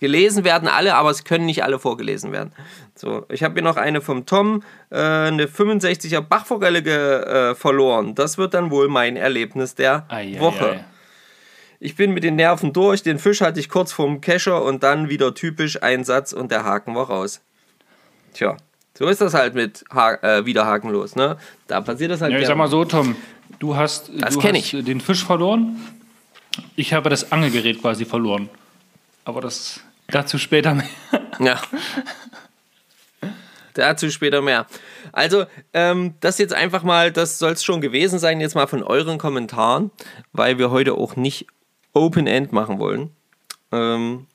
Gelesen 0.00 0.44
werden 0.44 0.68
alle, 0.68 0.94
aber 0.94 1.10
es 1.10 1.24
können 1.24 1.46
nicht 1.46 1.64
alle 1.64 1.78
vorgelesen 1.78 2.30
werden. 2.30 2.52
So, 2.94 3.26
ich 3.30 3.42
habe 3.42 3.54
hier 3.54 3.62
noch 3.62 3.76
eine 3.76 4.00
vom 4.00 4.26
Tom, 4.26 4.62
äh, 4.90 4.96
eine 4.96 5.46
65er 5.46 6.20
Bachforelle 6.20 6.80
äh, 6.80 7.54
verloren. 7.54 8.14
Das 8.14 8.38
wird 8.38 8.54
dann 8.54 8.70
wohl 8.70 8.88
mein 8.88 9.16
Erlebnis 9.16 9.74
der 9.74 10.06
ei, 10.08 10.36
Woche. 10.38 10.70
Ei, 10.70 10.76
ei. 10.76 10.84
Ich 11.80 11.94
bin 11.94 12.12
mit 12.12 12.24
den 12.24 12.36
Nerven 12.36 12.72
durch, 12.72 13.02
den 13.02 13.18
Fisch 13.18 13.40
hatte 13.40 13.60
ich 13.60 13.68
kurz 13.68 13.92
vorm 13.92 14.20
Kescher 14.20 14.64
und 14.64 14.82
dann 14.82 15.08
wieder 15.08 15.34
typisch 15.34 15.80
ein 15.82 16.04
Satz 16.04 16.32
und 16.32 16.50
der 16.50 16.64
Haken 16.64 16.94
war 16.94 17.08
raus. 17.08 17.40
Tja, 18.34 18.56
So 18.98 19.06
ist 19.06 19.20
das 19.20 19.32
halt 19.32 19.54
mit 19.54 19.84
ha 19.94 20.14
äh, 20.22 20.44
wieder 20.44 20.66
hakenlos, 20.66 21.14
ne? 21.14 21.36
Da 21.68 21.80
passiert 21.80 22.10
das 22.10 22.20
halt. 22.20 22.32
Ja, 22.32 22.40
ich 22.40 22.48
sag 22.48 22.56
mal 22.56 22.66
so, 22.66 22.84
Tom, 22.84 23.14
du 23.60 23.76
hast, 23.76 24.10
Das 24.18 24.34
du 24.34 24.42
hast 24.42 24.54
ich. 24.56 24.84
den 24.84 25.00
Fisch 25.00 25.24
verloren. 25.24 25.76
Ich 26.74 26.92
habe 26.92 27.08
das 27.08 27.30
Angelgerät 27.30 27.80
quasi 27.80 28.04
verloren. 28.04 28.48
Aber 29.24 29.40
das 29.40 29.78
dazu 30.08 30.36
später 30.36 30.74
mehr. 30.74 30.88
Ja. 31.38 31.60
Dazu 33.74 34.10
später 34.10 34.42
mehr. 34.42 34.66
Also, 35.12 35.44
ähm, 35.72 36.14
das 36.18 36.38
jetzt 36.38 36.52
einfach 36.52 36.82
mal, 36.82 37.12
das 37.12 37.38
soll 37.38 37.52
es 37.52 37.62
schon 37.62 37.80
gewesen 37.80 38.18
sein, 38.18 38.40
jetzt 38.40 38.56
mal 38.56 38.66
von 38.66 38.82
euren 38.82 39.18
Kommentaren, 39.18 39.92
weil 40.32 40.58
wir 40.58 40.72
heute 40.72 40.94
auch 40.94 41.14
nicht 41.14 41.46
Open 41.92 42.26
End 42.26 42.50
machen 42.50 42.80
wollen. 42.80 43.10
Ähm, 43.70 44.26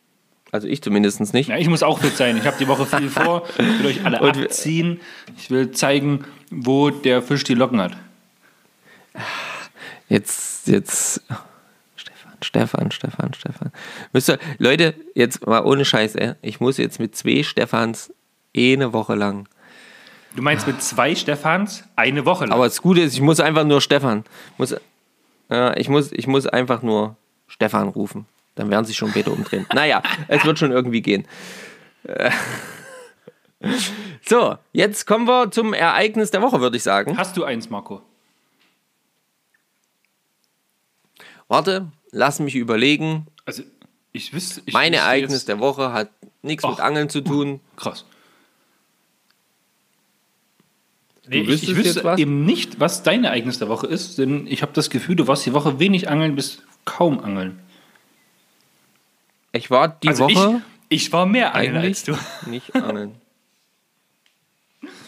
also 0.54 0.68
ich 0.68 0.84
zumindest 0.84 1.34
nicht. 1.34 1.50
Ja, 1.50 1.58
ich 1.58 1.68
muss 1.68 1.82
auch 1.82 2.00
fit 2.00 2.16
sein. 2.16 2.38
Ich 2.38 2.46
habe 2.46 2.58
die 2.60 2.68
Woche 2.68 2.86
viel 2.86 3.10
vor. 3.10 3.44
Ich 3.58 3.80
will 3.80 3.88
euch 3.88 4.06
alle 4.06 4.22
Und 4.22 4.38
abziehen. 4.38 5.02
Ich 5.36 5.50
will 5.50 5.72
zeigen, 5.72 6.26
wo 6.52 6.92
der 6.92 7.24
Fisch 7.24 7.44
die 7.44 7.56
Locken 7.56 7.82
hat. 7.82 7.98
Jetzt, 10.10 10.68
jetzt. 10.68 11.24
Stefan, 11.96 12.32
Stefan, 12.42 12.92
Stefan, 12.92 13.34
Stefan. 13.34 13.72
Wisst 14.12 14.30
ihr, 14.30 14.38
Leute, 14.60 14.94
jetzt 15.16 15.46
mal 15.48 15.66
ohne 15.66 15.86
Scheiß, 15.86 16.14
ey. 16.16 16.34
Ich 16.44 16.60
muss 16.60 16.78
jetzt 16.78 17.00
mit 17.00 17.16
zwei 17.16 17.42
Stefans 17.42 18.14
eine 18.56 18.94
Woche 18.94 19.16
lang. 19.16 19.50
Du 20.36 20.44
meinst 20.44 20.68
mit 20.68 20.84
zwei 20.84 21.16
Stefans 21.16 21.84
eine 21.96 22.26
Woche 22.26 22.46
lang? 22.46 22.54
Aber 22.54 22.66
das 22.66 22.80
Gute 22.80 23.02
ist, 23.02 23.16
ich 23.16 23.22
muss 23.22 23.40
einfach 23.40 23.64
nur 23.64 23.82
Stefan. 23.82 24.24
Muss, 24.60 24.76
ja, 25.50 25.76
ich, 25.78 25.90
muss, 25.90 26.12
ich 26.12 26.28
muss 26.28 26.46
einfach 26.46 26.84
nur 26.84 27.16
Stefan 27.48 27.88
rufen. 27.88 28.28
Dann 28.56 28.70
werden 28.70 28.86
sie 28.86 28.94
schon 28.94 29.10
später 29.10 29.32
umdrehen. 29.32 29.66
naja, 29.74 30.02
es 30.28 30.46
wird 30.46 30.60
schon 30.60 30.72
irgendwie 30.72 31.02
gehen. 31.02 31.28
Äh. 32.04 32.32
So, 34.26 34.58
jetzt 34.74 35.06
kommen 35.08 35.26
wir 35.26 35.50
zum 35.52 35.74
Ereignis 35.74 36.32
der 36.32 36.42
Woche, 36.42 36.60
würde 36.62 36.78
ich 36.78 36.84
sagen. 36.84 37.18
Hast 37.18 37.38
du 37.38 37.44
eins, 37.46 37.70
Marco? 37.70 38.02
Warte, 41.48 41.92
lass 42.12 42.40
mich 42.40 42.56
überlegen. 42.56 43.28
Also, 43.46 43.64
ich 44.12 44.34
wüsste. 44.34 44.62
Ich 44.66 44.74
Mein 44.74 44.92
wüsste 44.94 45.04
Ereignis 45.06 45.34
jetzt- 45.34 45.48
der 45.50 45.60
Woche 45.60 45.94
hat 45.94 46.10
nichts 46.42 46.64
mit 46.64 46.80
Ach. 46.80 46.84
Angeln 46.84 47.10
zu 47.10 47.22
tun. 47.22 47.60
Krass. 47.76 48.06
Nee, 51.28 51.42
ich, 51.42 51.48
wüsstest 51.48 51.72
ich 51.72 51.78
wüsste 51.78 52.16
eben 52.18 52.46
nicht, 52.46 52.82
was 52.82 53.02
dein 53.04 53.24
Ereignis 53.24 53.58
der 53.60 53.70
Woche 53.70 53.88
ist, 53.88 54.18
denn 54.18 54.46
ich 54.46 54.62
habe 54.62 54.74
das 54.74 54.90
Gefühl, 54.90 55.16
du 55.16 55.26
warst 55.28 55.46
die 55.46 55.54
Woche 55.54 55.80
wenig 55.80 56.10
angeln 56.10 56.36
bis 56.36 56.62
kaum 56.84 57.20
angeln. 57.24 57.60
Ich 59.54 59.72
war 59.72 59.88
die 59.88 60.10
Also 60.10 60.26
Woche 60.26 60.62
ich, 60.90 61.06
ich 61.06 61.14
war 61.14 61.26
mehr 61.26 61.56
angeln 61.56 61.78
als 61.78 61.86
eigentlich 61.86 62.04
du. 62.04 62.16
nicht 62.50 62.76
angeln. 62.76 63.16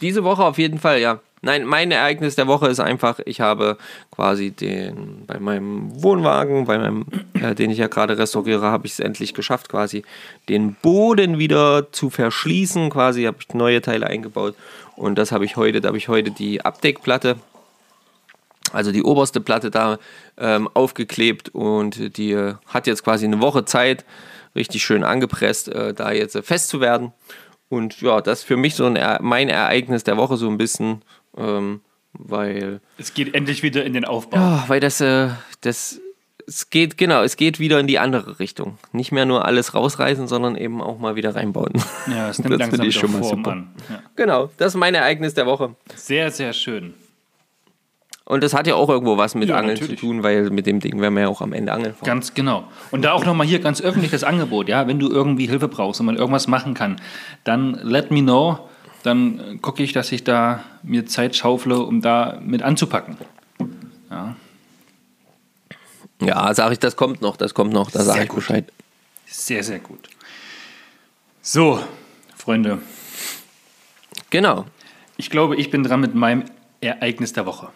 Diese 0.01 0.23
Woche 0.23 0.43
auf 0.43 0.57
jeden 0.57 0.79
Fall, 0.79 0.99
ja. 1.01 1.19
Nein, 1.41 1.63
mein 1.65 1.91
Ereignis 1.91 2.35
der 2.35 2.47
Woche 2.47 2.67
ist 2.67 2.79
einfach, 2.79 3.19
ich 3.25 3.39
habe 3.39 3.77
quasi 4.09 4.49
den 4.49 5.25
bei 5.27 5.39
meinem 5.39 6.01
Wohnwagen, 6.01 6.65
bei 6.65 6.79
meinem, 6.79 7.05
äh, 7.33 7.53
den 7.53 7.69
ich 7.69 7.77
ja 7.77 7.87
gerade 7.87 8.17
restauriere, 8.17 8.65
habe 8.65 8.87
ich 8.87 8.93
es 8.93 8.99
endlich 8.99 9.33
geschafft, 9.35 9.69
quasi 9.69 10.03
den 10.49 10.73
Boden 10.81 11.37
wieder 11.37 11.91
zu 11.91 12.09
verschließen. 12.09 12.89
Quasi 12.89 13.25
habe 13.25 13.37
ich 13.41 13.53
neue 13.53 13.81
Teile 13.81 14.07
eingebaut 14.07 14.55
und 14.95 15.19
das 15.19 15.31
habe 15.31 15.45
ich 15.45 15.55
heute. 15.55 15.81
Da 15.81 15.89
habe 15.89 15.97
ich 15.97 16.07
heute 16.07 16.31
die 16.31 16.65
Abdeckplatte, 16.65 17.35
also 18.73 18.91
die 18.91 19.03
oberste 19.03 19.39
Platte 19.39 19.69
da 19.69 19.99
ähm, 20.39 20.67
aufgeklebt 20.73 21.49
und 21.49 22.17
die 22.17 22.31
äh, 22.31 22.55
hat 22.67 22.87
jetzt 22.87 23.03
quasi 23.03 23.25
eine 23.25 23.39
Woche 23.39 23.65
Zeit, 23.65 24.03
richtig 24.55 24.83
schön 24.83 25.03
angepresst, 25.03 25.67
äh, 25.69 25.93
da 25.93 26.11
jetzt 26.11 26.35
äh, 26.35 26.41
fest 26.41 26.69
zu 26.69 26.81
werden. 26.81 27.11
Und 27.69 28.01
ja, 28.01 28.21
das 28.21 28.39
ist 28.39 28.45
für 28.45 28.57
mich 28.57 28.75
so 28.75 28.85
ein, 28.85 28.97
mein 29.21 29.49
Ereignis 29.49 30.03
der 30.03 30.17
Woche 30.17 30.37
so 30.37 30.47
ein 30.49 30.57
bisschen, 30.57 31.01
ähm, 31.37 31.81
weil, 32.13 32.79
Es 32.97 33.13
geht 33.13 33.33
endlich 33.33 33.63
wieder 33.63 33.83
in 33.83 33.93
den 33.93 34.05
Aufbau. 34.05 34.37
ja, 34.37 34.63
weil 34.67 34.79
das, 34.79 35.01
äh, 35.01 35.29
das, 35.61 35.99
es 36.47 36.69
geht, 36.69 36.97
genau, 36.97 37.23
es 37.23 37.37
geht 37.37 37.59
wieder 37.59 37.79
in 37.79 37.87
die 37.87 37.97
andere 37.99 38.39
Richtung. 38.39 38.77
Nicht 38.91 39.11
mehr 39.11 39.25
nur 39.25 39.45
alles 39.45 39.73
rausreißen, 39.73 40.27
sondern 40.27 40.55
eben 40.55 40.81
auch 40.81 40.99
mal 40.99 41.15
wieder 41.15 41.35
reinbauen. 41.35 41.73
Ja, 42.07 42.29
es 42.29 42.37
Das 42.37 42.39
nimmt 42.39 42.59
langsam 42.59 42.69
finde 42.71 42.87
ich 42.87 42.95
schon 42.95 43.11
mal 43.11 43.23
super. 43.23 43.51
an. 43.51 43.73
Ja. 43.89 44.03
genau, 44.15 44.51
das 44.57 44.73
ist 44.73 44.77
mein 44.77 44.93
Ereignis 44.93 45.33
der 45.33 45.47
Woche. 45.47 45.75
Sehr, 45.95 46.29
sehr 46.31 46.53
schön. 46.53 46.93
Und 48.27 48.43
das 48.43 48.55
hat 48.55 48.65
ja 48.65 48.73
auch 48.73 48.89
irgendwo 48.89 49.17
was 49.17 49.35
mit 49.35 49.49
Ja, 49.49 49.57
Angeln 49.57 49.75
natürlich. 49.75 49.99
zu 49.99 50.05
tun, 50.07 50.23
weil 50.23 50.49
mit 50.49 50.65
dem 50.65 50.79
Ding 50.79 50.99
werden 50.99 51.13
wir 51.13 51.21
ja 51.21 51.27
auch 51.27 51.41
am 51.41 51.53
Ende 51.53 51.71
angeln 51.71 51.93
fahren. 51.93 52.05
Ganz 52.05 52.33
genau. 52.33 52.63
Und 52.89 53.03
da 53.03 53.11
auch 53.13 53.23
nochmal 53.23 53.45
hier 53.45 53.59
ganz 53.59 53.81
öffentlich 53.81 54.09
das 54.11 54.23
Angebot, 54.23 54.67
ja, 54.67 54.87
wenn 54.87 54.97
du 54.97 55.09
irgendwie 55.09 55.45
Hilfe 55.45 55.67
brauchst 55.67 55.99
und 55.99 56.07
man 56.07 56.17
irgendwas 56.17 56.47
machen 56.47 56.73
kann, 56.73 56.99
dann 57.43 57.75
let 57.83 58.09
me 58.09 58.21
know. 58.23 58.57
Dann 59.03 59.39
äh, 59.39 59.57
gucke 59.57 59.83
ich, 59.83 59.93
dass 59.93 60.11
ich 60.11 60.23
da 60.23 60.63
mir 60.81 61.05
Zeit 61.05 61.35
schaufle, 61.35 61.77
um 61.79 62.01
da 62.01 62.39
mit 62.41 62.63
anzupacken. 62.63 63.15
Ja, 64.09 64.35
Ja, 66.19 66.51
sage 66.55 66.73
ich, 66.73 66.79
das 66.79 66.95
kommt 66.95 67.21
noch, 67.21 67.37
das 67.37 67.53
kommt 67.53 67.73
noch, 67.73 67.91
da 67.91 68.01
sage 68.01 68.23
ich 68.23 68.29
gut. 68.29 68.37
Bescheid. 68.39 68.65
sehr, 69.27 69.63
sehr 69.63 69.77
gut. 69.79 70.09
So, 71.43 71.79
Freunde, 72.35 72.79
Genau. 74.31 74.65
ich 75.17 75.29
glaube, 75.29 75.55
ich 75.57 75.69
bin 75.69 75.83
dran 75.83 75.99
mit 75.99 76.15
meinem 76.15 76.45
Ereignis 76.81 77.33
der 77.33 77.45
Woche. 77.45 77.69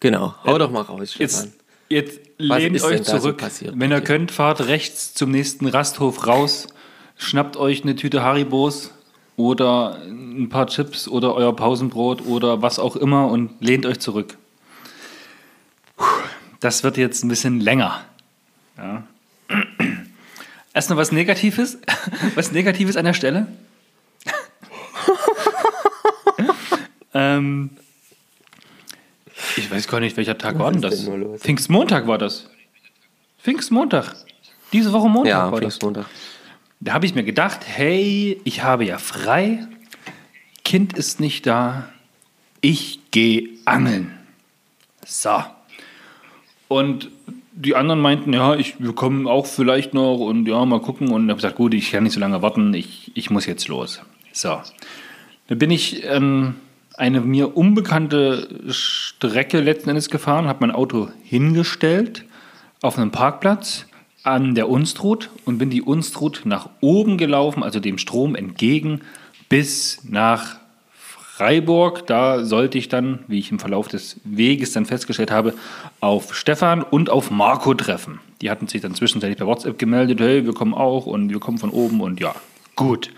Genau. 0.00 0.34
Hau 0.44 0.58
doch 0.58 0.70
mal 0.70 0.82
raus, 0.82 1.16
Jetzt, 1.18 1.38
Stefan. 1.38 1.52
jetzt 1.88 2.20
lehnt 2.38 2.82
euch 2.82 3.04
so 3.04 3.18
zurück. 3.18 3.38
passiert 3.38 3.74
Wenn 3.76 3.90
ihr 3.90 4.00
könnt, 4.00 4.30
fahrt 4.30 4.66
rechts 4.66 5.14
zum 5.14 5.30
nächsten 5.30 5.66
Rasthof 5.66 6.26
raus, 6.26 6.68
schnappt 7.16 7.56
euch 7.56 7.82
eine 7.82 7.96
Tüte 7.96 8.22
Haribos 8.22 8.92
oder 9.36 10.00
ein 10.04 10.48
paar 10.48 10.66
Chips 10.68 11.08
oder 11.08 11.34
euer 11.34 11.54
Pausenbrot 11.54 12.24
oder 12.26 12.62
was 12.62 12.78
auch 12.78 12.96
immer 12.96 13.28
und 13.28 13.50
lehnt 13.60 13.86
euch 13.86 13.98
zurück. 13.98 14.36
Das 16.60 16.84
wird 16.84 16.96
jetzt 16.96 17.24
ein 17.24 17.28
bisschen 17.28 17.60
länger. 17.60 18.04
Ja. 18.76 19.04
Erst 20.74 20.90
noch 20.90 20.96
was 20.96 21.10
Negatives. 21.12 21.78
Was 22.36 22.52
Negatives 22.52 22.96
an 22.96 23.04
der 23.04 23.14
Stelle. 23.14 23.48
ähm, 27.14 27.70
ich 29.58 29.70
weiß 29.70 29.88
gar 29.88 30.00
nicht, 30.00 30.16
welcher 30.16 30.38
Tag 30.38 30.58
war 30.58 30.72
denn 30.72 30.82
das? 30.82 31.04
denn? 31.04 31.38
Pfingstmontag 31.38 32.06
war 32.06 32.18
das. 32.18 32.48
Pfingstmontag. 33.38 34.14
Diese 34.72 34.92
Woche 34.92 35.08
Montag 35.08 35.30
Ja, 35.30 35.52
war 35.52 35.60
das. 35.60 35.74
Pfingstmontag. 35.74 36.06
Da 36.80 36.92
habe 36.92 37.06
ich 37.06 37.14
mir 37.14 37.24
gedacht, 37.24 37.60
hey, 37.64 38.40
ich 38.44 38.62
habe 38.62 38.84
ja 38.84 38.98
frei, 38.98 39.66
Kind 40.64 40.96
ist 40.96 41.18
nicht 41.18 41.46
da, 41.46 41.88
ich 42.60 43.00
gehe 43.10 43.48
angeln. 43.64 44.12
So. 45.04 45.42
Und 46.68 47.10
die 47.52 47.74
anderen 47.74 48.00
meinten, 48.00 48.32
ja, 48.32 48.54
ich, 48.54 48.78
wir 48.78 48.92
kommen 48.94 49.26
auch 49.26 49.46
vielleicht 49.46 49.94
noch 49.94 50.18
und 50.18 50.46
ja, 50.46 50.64
mal 50.64 50.80
gucken. 50.80 51.10
Und 51.10 51.24
ich 51.24 51.30
habe 51.30 51.38
gesagt, 51.38 51.56
gut, 51.56 51.74
ich 51.74 51.90
kann 51.90 52.04
nicht 52.04 52.12
so 52.12 52.20
lange 52.20 52.42
warten, 52.42 52.72
ich, 52.74 53.10
ich 53.14 53.30
muss 53.30 53.46
jetzt 53.46 53.66
los. 53.68 54.00
So. 54.32 54.60
Da 55.48 55.54
bin 55.54 55.70
ich 55.70 56.04
ähm, 56.04 56.54
eine 56.98 57.20
mir 57.20 57.56
unbekannte 57.56 58.48
Strecke 58.68 59.60
letzten 59.60 59.90
Endes 59.90 60.10
gefahren, 60.10 60.46
habe 60.48 60.66
mein 60.66 60.74
Auto 60.74 61.08
hingestellt 61.22 62.24
auf 62.82 62.98
einem 62.98 63.10
Parkplatz 63.10 63.86
an 64.22 64.54
der 64.54 64.68
Unstrut 64.68 65.30
und 65.44 65.58
bin 65.58 65.70
die 65.70 65.82
Unstrut 65.82 66.42
nach 66.44 66.68
oben 66.80 67.16
gelaufen, 67.16 67.62
also 67.62 67.80
dem 67.80 67.98
Strom 67.98 68.34
entgegen, 68.34 69.00
bis 69.48 70.00
nach 70.04 70.56
Freiburg. 70.92 72.06
Da 72.06 72.44
sollte 72.44 72.78
ich 72.78 72.88
dann, 72.88 73.20
wie 73.28 73.38
ich 73.38 73.50
im 73.52 73.58
Verlauf 73.58 73.88
des 73.88 74.20
Weges 74.24 74.72
dann 74.72 74.86
festgestellt 74.86 75.30
habe, 75.30 75.54
auf 76.00 76.34
Stefan 76.34 76.82
und 76.82 77.10
auf 77.10 77.30
Marco 77.30 77.74
treffen. 77.74 78.20
Die 78.42 78.50
hatten 78.50 78.66
sich 78.66 78.82
dann 78.82 78.94
zwischenzeitlich 78.94 79.38
per 79.38 79.46
WhatsApp 79.46 79.78
gemeldet, 79.78 80.20
hey, 80.20 80.44
wir 80.44 80.52
kommen 80.52 80.74
auch 80.74 81.06
und 81.06 81.30
wir 81.30 81.40
kommen 81.40 81.58
von 81.58 81.70
oben 81.70 82.00
und 82.00 82.20
ja, 82.20 82.34
gut. 82.74 83.10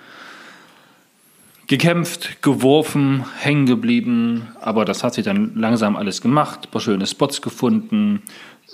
Gekämpft, 1.71 2.43
geworfen, 2.43 3.25
hängen 3.39 3.65
geblieben, 3.65 4.49
aber 4.61 4.85
das 4.85 5.05
hat 5.05 5.15
sich 5.15 5.25
dann 5.25 5.55
langsam 5.55 5.95
alles 5.95 6.21
gemacht, 6.21 6.65
ein 6.65 6.71
paar 6.73 6.81
schöne 6.81 7.07
Spots 7.07 7.43
gefunden. 7.43 8.23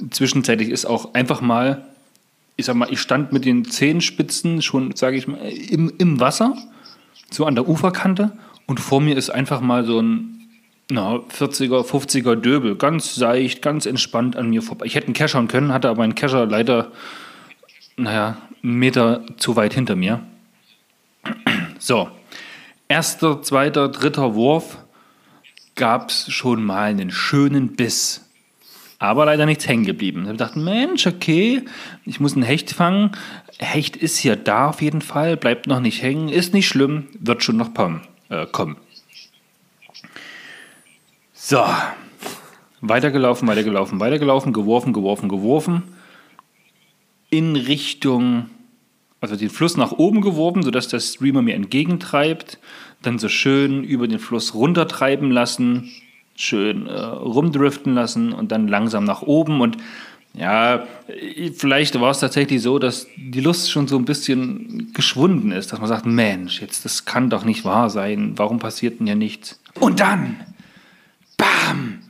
Zwischenzeitlich 0.09 0.71
ist 0.71 0.87
auch 0.87 1.13
einfach 1.13 1.43
mal, 1.43 1.85
ich 2.57 2.65
sag 2.65 2.75
mal, 2.75 2.91
ich 2.91 2.99
stand 2.99 3.33
mit 3.33 3.45
den 3.45 3.67
Zehenspitzen 3.67 4.63
schon, 4.63 4.97
sage 4.97 5.19
ich 5.19 5.29
mal, 5.29 5.37
im, 5.47 5.93
im 5.99 6.21
Wasser, 6.21 6.57
so 7.31 7.45
an 7.45 7.55
der 7.55 7.69
Uferkante 7.69 8.33
und 8.65 8.81
vor 8.81 9.03
mir 9.03 9.15
ist 9.15 9.29
einfach 9.29 9.61
mal 9.61 9.85
so 9.85 10.01
ein 10.01 10.49
na, 10.89 11.17
40er, 11.17 11.85
50er 11.87 12.35
Döbel, 12.35 12.77
ganz 12.77 13.15
seicht, 13.15 13.61
ganz 13.61 13.85
entspannt 13.85 14.37
an 14.37 14.49
mir 14.49 14.63
vorbei. 14.63 14.87
Ich 14.87 14.95
hätte 14.95 15.09
einen 15.09 15.15
Keschern 15.15 15.49
können, 15.49 15.71
hatte 15.71 15.91
aber 15.91 16.03
einen 16.03 16.15
Kescher 16.15 16.47
leider, 16.47 16.93
naja, 17.99 18.39
einen 18.63 18.79
Meter 18.79 19.23
zu 19.37 19.55
weit 19.55 19.75
hinter 19.75 19.97
mir. 19.97 20.23
So, 21.79 22.09
erster, 22.89 23.43
zweiter, 23.43 23.89
dritter 23.89 24.35
Wurf 24.35 24.79
gab 25.75 26.11
es 26.11 26.33
schon 26.33 26.65
mal 26.65 26.91
einen 26.91 27.11
schönen 27.11 27.77
Biss. 27.77 28.23
Aber 28.99 29.27
leider 29.27 29.45
nichts 29.45 29.69
hängen 29.69 29.85
geblieben. 29.85 30.23
Ich 30.23 30.31
gedacht, 30.31 30.57
Mensch, 30.57 31.07
okay, 31.07 31.63
ich 32.07 32.19
muss 32.19 32.33
einen 32.33 32.45
Hecht 32.45 32.73
fangen. 32.73 33.13
Hecht 33.59 33.97
ist 33.97 34.17
hier 34.17 34.37
da 34.37 34.71
auf 34.71 34.81
jeden 34.81 35.03
Fall, 35.03 35.37
bleibt 35.37 35.67
noch 35.67 35.81
nicht 35.81 36.03
hängen, 36.03 36.31
ist 36.31 36.55
nicht 36.55 36.67
schlimm, 36.67 37.09
wird 37.19 37.43
schon 37.43 37.59
noch 37.59 37.71
äh, 38.31 38.47
kommen. 38.47 38.77
So, 41.33 41.63
weitergelaufen, 42.81 43.47
weitergelaufen, 43.47 44.01
weitergelaufen, 44.01 44.53
geworfen, 44.55 44.95
geworfen, 44.95 45.29
geworfen. 45.29 45.83
In 47.29 47.55
Richtung, 47.57 48.49
also 49.21 49.37
den 49.37 49.51
Fluss 49.51 49.77
nach 49.77 49.93
oben 49.93 50.21
geworfen, 50.21 50.63
sodass 50.63 50.89
der 50.89 51.01
Streamer 51.01 51.43
mir 51.43 51.55
entgegentreibt. 51.55 52.59
Dann 53.03 53.19
so 53.19 53.29
schön 53.29 53.85
über 53.85 54.09
den 54.09 54.19
Fluss 54.19 54.55
runtertreiben 54.55 55.31
lassen, 55.31 55.91
schön 56.35 56.87
äh, 56.87 57.01
rumdriften 57.01 57.95
lassen 57.95 58.33
und 58.33 58.53
dann 58.53 58.69
langsam 58.69 59.05
nach 59.05 59.23
oben. 59.23 59.61
Und 59.61 59.79
ja, 60.35 60.87
vielleicht 61.57 61.99
war 61.99 62.11
es 62.11 62.21
tatsächlich 62.21 62.61
so, 62.61 62.79
dass 62.79 63.07
die 63.17 63.41
Lust 63.41 63.71
schon 63.71 63.89
so 63.89 63.97
ein 63.97 64.05
bisschen 64.05 64.93
geschwunden 64.93 65.51
ist, 65.51 65.73
dass 65.73 65.79
man 65.79 65.89
sagt, 65.89 66.05
Mensch, 66.05 66.61
jetzt 66.61 66.85
das 66.85 67.07
kann 67.07 67.31
doch 67.31 67.45
nicht 67.45 67.65
wahr 67.65 67.89
sein. 67.89 68.33
Warum 68.37 68.59
passiert 68.59 69.01
denn 69.01 69.07
ja 69.07 69.15
nichts? 69.15 69.59
Und 69.81 70.01
dann, 70.01 70.37
bam, 71.39 72.01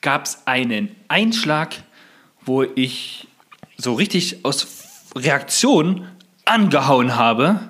gab 0.00 0.24
es 0.24 0.46
einen 0.46 0.88
Einschlag, 1.08 1.74
wo 2.44 2.62
ich 2.62 3.28
so 3.76 3.92
richtig 3.92 4.44
aus 4.44 4.66
Reaktion 5.14 6.06
angehauen 6.48 7.16
habe. 7.16 7.60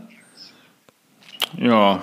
Ja. 1.56 2.02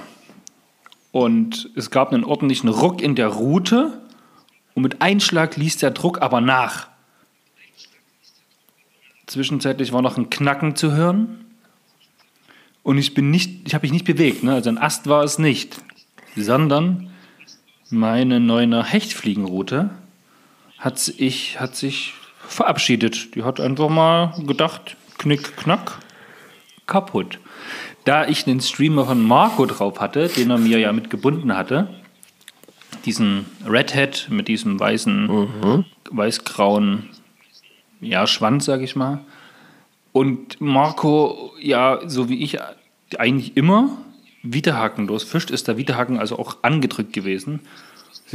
Und 1.11 1.69
es 1.75 1.91
gab 1.91 2.11
einen 2.11 2.23
ordentlichen 2.23 2.69
Ruck 2.69 3.01
in 3.01 3.15
der 3.15 3.27
Route. 3.27 4.01
Und 4.73 4.83
mit 4.83 5.01
Einschlag 5.01 5.55
ließ 5.55 5.77
der 5.77 5.91
Druck 5.91 6.21
aber 6.21 6.41
nach. 6.41 6.87
Zwischenzeitlich 9.25 9.93
war 9.93 10.01
noch 10.01 10.17
ein 10.17 10.29
Knacken 10.29 10.75
zu 10.75 10.91
hören. 10.91 11.45
Und 12.83 12.97
ich 12.97 13.13
bin 13.13 13.31
nicht, 13.31 13.65
ich 13.65 13.73
habe 13.73 13.83
mich 13.83 13.93
nicht 13.93 14.05
bewegt. 14.05 14.43
Ne? 14.43 14.53
Also 14.53 14.69
ein 14.69 14.77
Ast 14.77 15.07
war 15.07 15.23
es 15.23 15.39
nicht. 15.39 15.81
Sondern 16.35 17.09
meine 17.89 18.39
Neuner 18.39 18.83
Hechtfliegenroute 18.83 19.89
hat 20.77 20.99
sich, 20.99 21.59
hat 21.59 21.75
sich 21.75 22.13
verabschiedet. 22.47 23.35
Die 23.35 23.43
hat 23.43 23.59
einfach 23.59 23.89
mal 23.89 24.35
gedacht, 24.45 24.97
knick, 25.17 25.55
knack, 25.55 25.99
kaputt. 26.85 27.39
Da 28.03 28.27
ich 28.27 28.45
den 28.45 28.61
Streamer 28.61 29.05
von 29.05 29.23
Marco 29.23 29.65
drauf 29.65 29.99
hatte, 29.99 30.27
den 30.27 30.51
er 30.51 30.57
mir 30.57 30.79
ja 30.79 30.93
mit 30.93 31.09
gebunden 31.09 31.55
hatte, 31.55 31.89
diesen 33.05 33.45
Red 33.67 33.95
Hat 33.95 34.27
mit 34.29 34.47
diesem 34.47 34.79
weißen, 34.79 35.27
mhm. 35.27 35.85
weiß-grauen 36.11 37.09
ja, 38.01 38.27
Schwanz, 38.27 38.65
sag 38.65 38.81
ich 38.81 38.95
mal. 38.95 39.19
Und 40.11 40.61
Marco, 40.61 41.51
ja, 41.61 41.99
so 42.05 42.29
wie 42.29 42.43
ich 42.43 42.59
eigentlich 43.17 43.57
immer, 43.57 43.97
widerhakenlos 44.43 45.23
fischt, 45.23 45.51
ist 45.51 45.67
der 45.67 45.77
Widerhaken 45.77 46.17
also 46.17 46.37
auch 46.37 46.57
angedrückt 46.61 47.13
gewesen. 47.13 47.61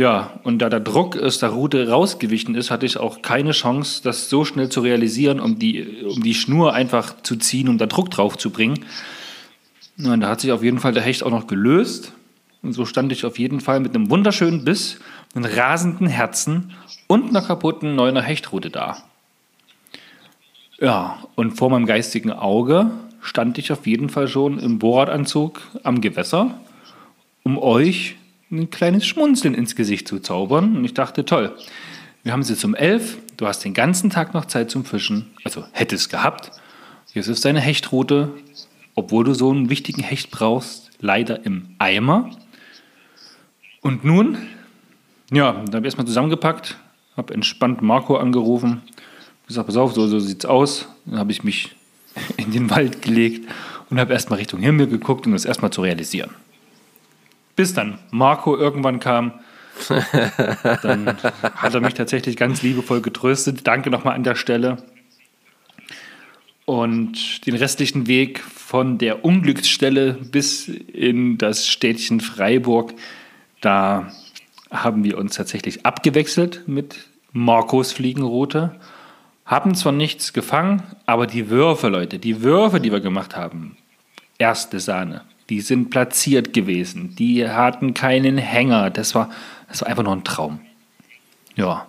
Ja, 0.00 0.40
und 0.44 0.60
da 0.60 0.70
der 0.70 0.80
Druck 0.80 1.18
aus 1.18 1.40
der 1.40 1.50
Route 1.50 1.90
rausgewichen 1.90 2.54
ist, 2.54 2.70
hatte 2.70 2.86
ich 2.86 2.96
auch 2.96 3.20
keine 3.20 3.50
Chance, 3.50 4.00
das 4.02 4.30
so 4.30 4.46
schnell 4.46 4.70
zu 4.70 4.80
realisieren, 4.80 5.40
um 5.40 5.58
die, 5.58 5.86
um 6.08 6.22
die 6.22 6.32
Schnur 6.32 6.72
einfach 6.72 7.20
zu 7.22 7.36
ziehen, 7.36 7.68
um 7.68 7.76
da 7.76 7.84
Druck 7.84 8.10
drauf 8.10 8.38
zu 8.38 8.48
bringen. 8.48 8.86
Und 9.98 10.22
da 10.22 10.30
hat 10.30 10.40
sich 10.40 10.52
auf 10.52 10.62
jeden 10.62 10.78
Fall 10.78 10.94
der 10.94 11.02
Hecht 11.02 11.22
auch 11.22 11.30
noch 11.30 11.46
gelöst. 11.46 12.14
Und 12.62 12.72
so 12.72 12.86
stand 12.86 13.12
ich 13.12 13.26
auf 13.26 13.38
jeden 13.38 13.60
Fall 13.60 13.78
mit 13.80 13.94
einem 13.94 14.08
wunderschönen 14.08 14.64
Biss, 14.64 15.00
einem 15.34 15.44
rasenden 15.44 16.06
Herzen 16.06 16.72
und 17.06 17.28
einer 17.28 17.42
kaputten 17.42 17.94
neuner 17.94 18.22
Hechtroute 18.22 18.70
da. 18.70 19.02
Ja, 20.78 21.18
und 21.34 21.58
vor 21.58 21.68
meinem 21.68 21.84
geistigen 21.84 22.32
Auge 22.32 22.90
stand 23.20 23.58
ich 23.58 23.70
auf 23.70 23.86
jeden 23.86 24.08
Fall 24.08 24.28
schon 24.28 24.58
im 24.60 24.78
Bohrradanzug 24.78 25.60
am 25.82 26.00
Gewässer, 26.00 26.58
um 27.42 27.58
euch 27.58 28.16
ein 28.50 28.70
kleines 28.70 29.06
Schmunzeln 29.06 29.54
ins 29.54 29.76
Gesicht 29.76 30.08
zu 30.08 30.18
zaubern. 30.18 30.76
Und 30.76 30.84
ich 30.84 30.94
dachte, 30.94 31.24
toll, 31.24 31.54
wir 32.22 32.32
haben 32.32 32.40
es 32.40 32.50
jetzt 32.50 32.64
um 32.64 32.74
elf, 32.74 33.18
du 33.36 33.46
hast 33.46 33.64
den 33.64 33.74
ganzen 33.74 34.10
Tag 34.10 34.34
noch 34.34 34.44
Zeit 34.44 34.70
zum 34.70 34.84
Fischen, 34.84 35.26
also 35.44 35.64
hättest 35.72 36.10
gehabt. 36.10 36.50
Jetzt 37.14 37.28
ist 37.28 37.44
deine 37.44 37.60
Hechtroute, 37.60 38.30
obwohl 38.94 39.24
du 39.24 39.34
so 39.34 39.50
einen 39.50 39.70
wichtigen 39.70 40.02
Hecht 40.02 40.30
brauchst, 40.30 40.90
leider 41.00 41.44
im 41.44 41.74
Eimer. 41.78 42.30
Und 43.80 44.04
nun, 44.04 44.38
ja, 45.32 45.52
da 45.52 45.76
habe 45.76 45.78
ich 45.78 45.84
erstmal 45.86 46.06
zusammengepackt, 46.06 46.76
habe 47.16 47.34
entspannt 47.34 47.82
Marco 47.82 48.16
angerufen, 48.16 48.82
gesagt, 49.46 49.66
pass 49.66 49.76
auf, 49.76 49.94
so, 49.94 50.06
so 50.06 50.18
sieht's 50.18 50.44
aus. 50.44 50.88
Dann 51.06 51.18
habe 51.18 51.32
ich 51.32 51.42
mich 51.44 51.74
in 52.36 52.52
den 52.52 52.70
Wald 52.70 53.02
gelegt 53.02 53.48
und 53.88 53.98
habe 53.98 54.12
erstmal 54.12 54.38
Richtung 54.38 54.60
Himmel 54.60 54.86
geguckt, 54.86 55.26
um 55.26 55.32
das 55.32 55.44
erstmal 55.44 55.70
zu 55.70 55.82
realisieren. 55.82 56.30
Bis 57.60 57.74
dann 57.74 57.98
Marco 58.10 58.56
irgendwann 58.56 59.00
kam. 59.00 59.32
Dann 60.82 61.18
hat 61.56 61.74
er 61.74 61.82
mich 61.82 61.92
tatsächlich 61.92 62.38
ganz 62.38 62.62
liebevoll 62.62 63.02
getröstet. 63.02 63.66
Danke 63.66 63.90
nochmal 63.90 64.14
an 64.14 64.24
der 64.24 64.34
Stelle. 64.34 64.78
Und 66.64 67.46
den 67.46 67.54
restlichen 67.56 68.06
Weg 68.06 68.40
von 68.40 68.96
der 68.96 69.26
Unglücksstelle 69.26 70.14
bis 70.14 70.68
in 70.68 71.36
das 71.36 71.68
Städtchen 71.68 72.20
Freiburg, 72.20 72.94
da 73.60 74.10
haben 74.70 75.04
wir 75.04 75.18
uns 75.18 75.34
tatsächlich 75.34 75.84
abgewechselt 75.84 76.62
mit 76.66 77.10
Marcos 77.32 77.92
Fliegenroute. 77.92 78.80
Haben 79.44 79.74
zwar 79.74 79.92
nichts 79.92 80.32
gefangen, 80.32 80.82
aber 81.04 81.26
die 81.26 81.50
Würfe, 81.50 81.88
Leute, 81.88 82.18
die 82.18 82.40
Würfe, 82.40 82.80
die 82.80 82.90
wir 82.90 83.00
gemacht 83.00 83.36
haben, 83.36 83.76
erste 84.38 84.80
Sahne. 84.80 85.26
Die 85.50 85.60
sind 85.60 85.90
platziert 85.90 86.52
gewesen. 86.52 87.14
Die 87.16 87.46
hatten 87.46 87.92
keinen 87.92 88.38
Hänger. 88.38 88.90
Das 88.90 89.14
war, 89.14 89.30
das 89.68 89.82
war 89.82 89.88
einfach 89.88 90.04
nur 90.04 90.14
ein 90.14 90.24
Traum. 90.24 90.60
Ja. 91.56 91.86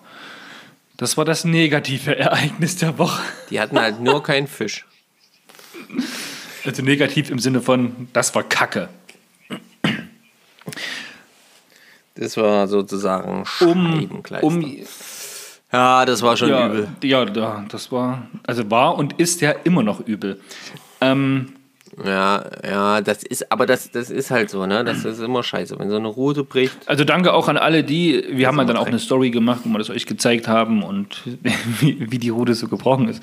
Das 0.98 1.16
war 1.16 1.26
das 1.26 1.46
negative 1.46 2.18
Ereignis 2.18 2.78
der 2.78 2.98
Woche. 2.98 3.22
Die 3.50 3.60
hatten 3.60 3.80
halt 3.80 4.02
nur 4.02 4.22
keinen 4.24 4.48
Fisch. 4.48 4.86
Also 6.66 6.82
negativ 6.82 7.30
im 7.30 7.40
Sinne 7.40 7.62
von, 7.62 8.08
das 8.14 8.34
war 8.36 8.44
Kacke. 8.44 8.90
Das 12.16 12.38
war 12.38 12.68
sozusagen. 12.68 13.46
Um, 13.62 14.22
um, 14.42 14.78
ja, 15.72 16.06
das 16.06 16.22
war 16.22 16.36
schon 16.36 16.50
ja, 16.50 16.68
übel. 16.68 16.88
Ja, 17.04 17.26
das 17.68 17.92
war, 17.92 18.28
also 18.46 18.70
war 18.70 18.96
und 18.96 19.20
ist 19.20 19.42
ja 19.42 19.52
immer 19.52 19.82
noch 19.82 20.06
übel. 20.06 20.42
Ähm, 21.00 21.54
ja, 22.04 22.46
ja, 22.64 23.02
das 23.02 23.24
ist, 23.24 23.52
aber 23.52 23.66
das, 23.66 23.92
das 23.92 24.10
ist 24.10 24.32
halt 24.32 24.50
so, 24.50 24.66
ne? 24.66 24.84
Das 24.84 25.04
ist 25.04 25.20
immer 25.20 25.44
scheiße, 25.44 25.78
wenn 25.78 25.90
so 25.90 25.98
eine 25.98 26.08
Route 26.08 26.44
bricht. 26.44 26.78
Also 26.88 27.04
danke 27.04 27.34
auch 27.34 27.48
an 27.48 27.58
alle 27.58 27.84
die, 27.84 28.24
wir 28.32 28.48
haben 28.48 28.58
ja 28.58 28.64
dann 28.64 28.78
auch 28.78 28.88
eine 28.88 29.00
Story 29.00 29.30
gemacht, 29.30 29.62
wo 29.66 29.70
wir 29.70 29.78
das 29.78 29.90
euch 29.90 30.06
gezeigt 30.06 30.48
haben 30.48 30.84
und 30.84 31.22
wie, 31.80 32.12
wie 32.12 32.18
die 32.18 32.30
Route 32.30 32.56
so 32.56 32.68
gebrochen 32.68 33.10
ist. 33.10 33.22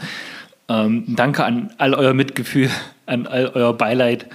Ähm, 0.68 1.04
danke 1.08 1.44
an 1.44 1.72
all 1.78 1.94
euer 1.94 2.12
Mitgefühl, 2.12 2.70
an 3.06 3.26
all 3.26 3.46
euer 3.54 3.72
Beileid, 3.72 4.26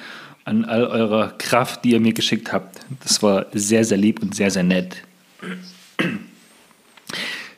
an 0.45 0.65
all 0.65 0.85
eure 0.85 1.35
Kraft, 1.37 1.85
die 1.85 1.91
ihr 1.91 1.99
mir 1.99 2.13
geschickt 2.13 2.51
habt. 2.51 2.79
Das 3.03 3.21
war 3.21 3.45
sehr, 3.53 3.85
sehr 3.85 3.97
lieb 3.97 4.21
und 4.21 4.33
sehr, 4.35 4.49
sehr 4.49 4.63
nett. 4.63 4.97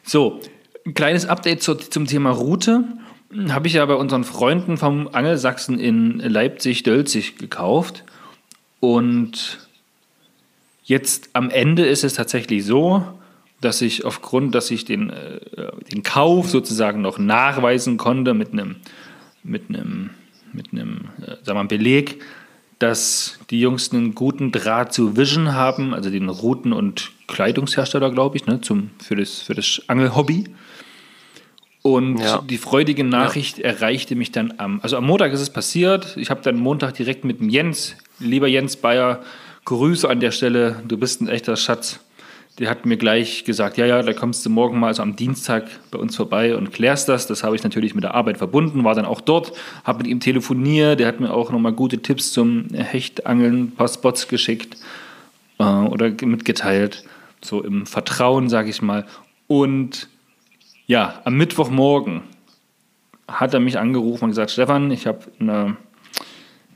So, 0.04 0.42
ein 0.86 0.94
kleines 0.94 1.26
Update 1.26 1.64
zum 1.64 2.06
Thema 2.06 2.32
Route 2.32 2.84
habe 3.50 3.68
ich 3.68 3.74
ja 3.74 3.86
bei 3.86 3.96
unseren 3.96 4.24
Freunden 4.24 4.78
vom 4.78 5.10
Angelsachsen 5.12 5.80
in 5.80 6.20
Leipzig-Dölzig 6.20 7.38
gekauft. 7.38 8.04
Und 8.80 9.68
jetzt 10.84 11.30
am 11.34 11.50
Ende 11.50 11.86
ist 11.86 12.04
es 12.04 12.14
tatsächlich 12.14 12.66
so, 12.66 13.04
dass 13.62 13.82
ich 13.82 14.06
aufgrund, 14.06 14.54
dass 14.54 14.70
ich 14.72 14.86
den, 14.86 15.10
äh, 15.10 15.40
den 15.92 16.04
Kauf 16.04 16.50
sozusagen 16.50 17.02
noch 17.02 17.18
nachweisen 17.18 17.98
konnte 17.98 18.34
mit 18.34 18.54
einem, 18.54 18.78
mit 19.44 19.64
mit 20.54 20.74
äh, 20.74 21.64
Beleg, 21.68 22.22
dass 22.80 23.40
die 23.50 23.60
Jungs 23.60 23.92
einen 23.92 24.16
guten 24.16 24.52
Draht 24.52 24.94
zu 24.94 25.16
Vision 25.16 25.54
haben, 25.54 25.94
also 25.94 26.10
den 26.10 26.30
Routen- 26.30 26.74
und 26.74 27.12
Kleidungshersteller, 27.28 28.12
glaube 28.12 28.38
ich, 28.38 28.46
ne, 28.46 28.62
zum, 28.62 28.92
für, 29.02 29.16
das, 29.16 29.42
für 29.42 29.56
das 29.56 29.82
Angelhobby. 29.88 30.46
Und 31.86 32.20
ja. 32.20 32.42
die 32.42 32.58
freudige 32.58 33.04
Nachricht 33.04 33.60
ja. 33.60 33.66
erreichte 33.66 34.16
mich 34.16 34.32
dann 34.32 34.56
am, 34.58 34.80
also 34.82 34.98
am 34.98 35.06
Montag 35.06 35.32
ist 35.34 35.40
es 35.40 35.52
passiert. 35.52 36.18
Ich 36.18 36.32
habe 36.32 36.42
dann 36.42 36.58
Montag 36.58 36.96
direkt 36.96 37.24
mit 37.26 37.40
dem 37.40 37.48
Jens, 37.48 37.96
lieber 38.18 38.48
Jens 38.48 38.76
Bayer, 38.76 39.22
Grüße 39.66 40.10
an 40.10 40.20
der 40.20 40.32
Stelle. 40.32 40.82
Du 40.88 40.98
bist 40.98 41.22
ein 41.22 41.28
echter 41.28 41.56
Schatz. 41.56 42.00
Der 42.58 42.72
hat 42.72 42.88
mir 42.88 42.98
gleich 42.98 43.44
gesagt, 43.44 43.78
ja, 43.78 43.86
ja, 43.86 44.02
da 44.02 44.14
kommst 44.14 44.44
du 44.44 44.50
morgen 44.50 44.80
mal, 44.80 44.88
also 44.88 45.04
am 45.04 45.16
Dienstag 45.16 45.68
bei 45.92 46.00
uns 46.00 46.16
vorbei 46.16 46.56
und 46.56 46.74
klärst 46.74 47.08
das. 47.08 47.28
Das 47.28 47.44
habe 47.44 47.56
ich 47.56 47.64
natürlich 47.64 47.94
mit 47.94 48.04
der 48.04 48.16
Arbeit 48.16 48.40
verbunden, 48.40 48.84
war 48.84 48.96
dann 48.96 49.06
auch 49.06 49.22
dort, 49.22 49.52
habe 49.84 50.00
mit 50.00 50.08
ihm 50.08 50.20
telefoniert. 50.20 51.00
Der 51.00 51.06
hat 51.06 51.20
mir 51.20 51.32
auch 51.32 51.52
nochmal 51.52 51.74
gute 51.74 52.00
Tipps 52.00 52.34
zum 52.34 52.66
Hechtangeln, 52.74 53.66
ein 53.66 53.72
paar 53.76 53.90
Spots 53.90 54.28
geschickt 54.28 54.76
äh, 55.60 55.64
oder 55.64 56.10
mitgeteilt. 56.10 57.04
So 57.42 57.62
im 57.62 57.86
Vertrauen, 57.86 58.50
sage 58.50 58.72
ich 58.72 58.82
mal. 58.82 59.06
Und 59.46 60.10
ja, 60.88 61.22
am 61.24 61.36
Mittwochmorgen 61.36 62.22
hat 63.28 63.54
er 63.54 63.60
mich 63.60 63.80
angerufen 63.80 64.26
und 64.26 64.30
gesagt, 64.32 64.52
Stefan, 64.52 64.92
ich 64.92 65.08
habe 65.08 65.20
eine, 65.40 65.78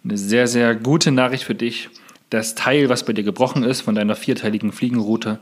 eine 0.03 0.17
sehr, 0.17 0.47
sehr 0.47 0.75
gute 0.75 1.11
Nachricht 1.11 1.43
für 1.43 1.55
dich. 1.55 1.89
Das 2.29 2.55
Teil, 2.55 2.89
was 2.89 3.05
bei 3.05 3.13
dir 3.13 3.23
gebrochen 3.23 3.63
ist 3.63 3.81
von 3.81 3.95
deiner 3.95 4.15
vierteiligen 4.15 4.71
Fliegenroute, 4.71 5.39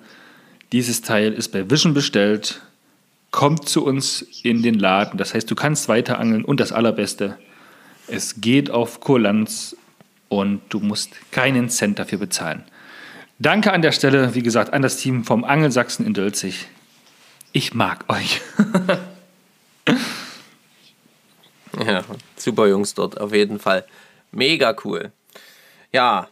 dieses 0.72 1.02
Teil 1.02 1.32
ist 1.34 1.50
bei 1.50 1.70
Vision 1.70 1.94
bestellt, 1.94 2.62
kommt 3.32 3.70
zu 3.70 3.86
uns 3.86 4.26
in 4.44 4.64
den 4.64 4.80
Laden. 4.80 5.18
Das 5.18 5.34
heißt, 5.34 5.50
du 5.50 5.56
kannst 5.56 5.88
weiter 5.88 6.20
angeln 6.20 6.44
und 6.44 6.60
das 6.60 6.72
Allerbeste, 6.72 7.38
es 8.08 8.42
geht 8.42 8.70
auf 8.70 9.00
Kulanz 9.00 9.76
und 10.30 10.62
du 10.70 10.80
musst 10.80 11.12
keinen 11.32 11.70
Cent 11.70 12.00
dafür 12.00 12.20
bezahlen. 12.20 12.64
Danke 13.40 13.72
an 13.72 13.82
der 13.82 13.92
Stelle, 13.92 14.34
wie 14.34 14.42
gesagt, 14.42 14.74
an 14.74 14.82
das 14.82 14.98
Team 14.98 15.24
vom 15.24 15.44
Angelsachsen 15.44 16.06
in 16.06 16.14
Dölzig. 16.14 16.68
Ich 17.58 17.74
mag 17.74 18.06
euch. 18.08 18.40
ja, 21.84 22.04
super 22.36 22.68
Jungs 22.68 22.94
dort, 22.94 23.20
auf 23.20 23.34
jeden 23.34 23.58
Fall. 23.58 23.84
Mega 24.32 24.76
cool. 24.86 25.12
Ja, 25.92 26.28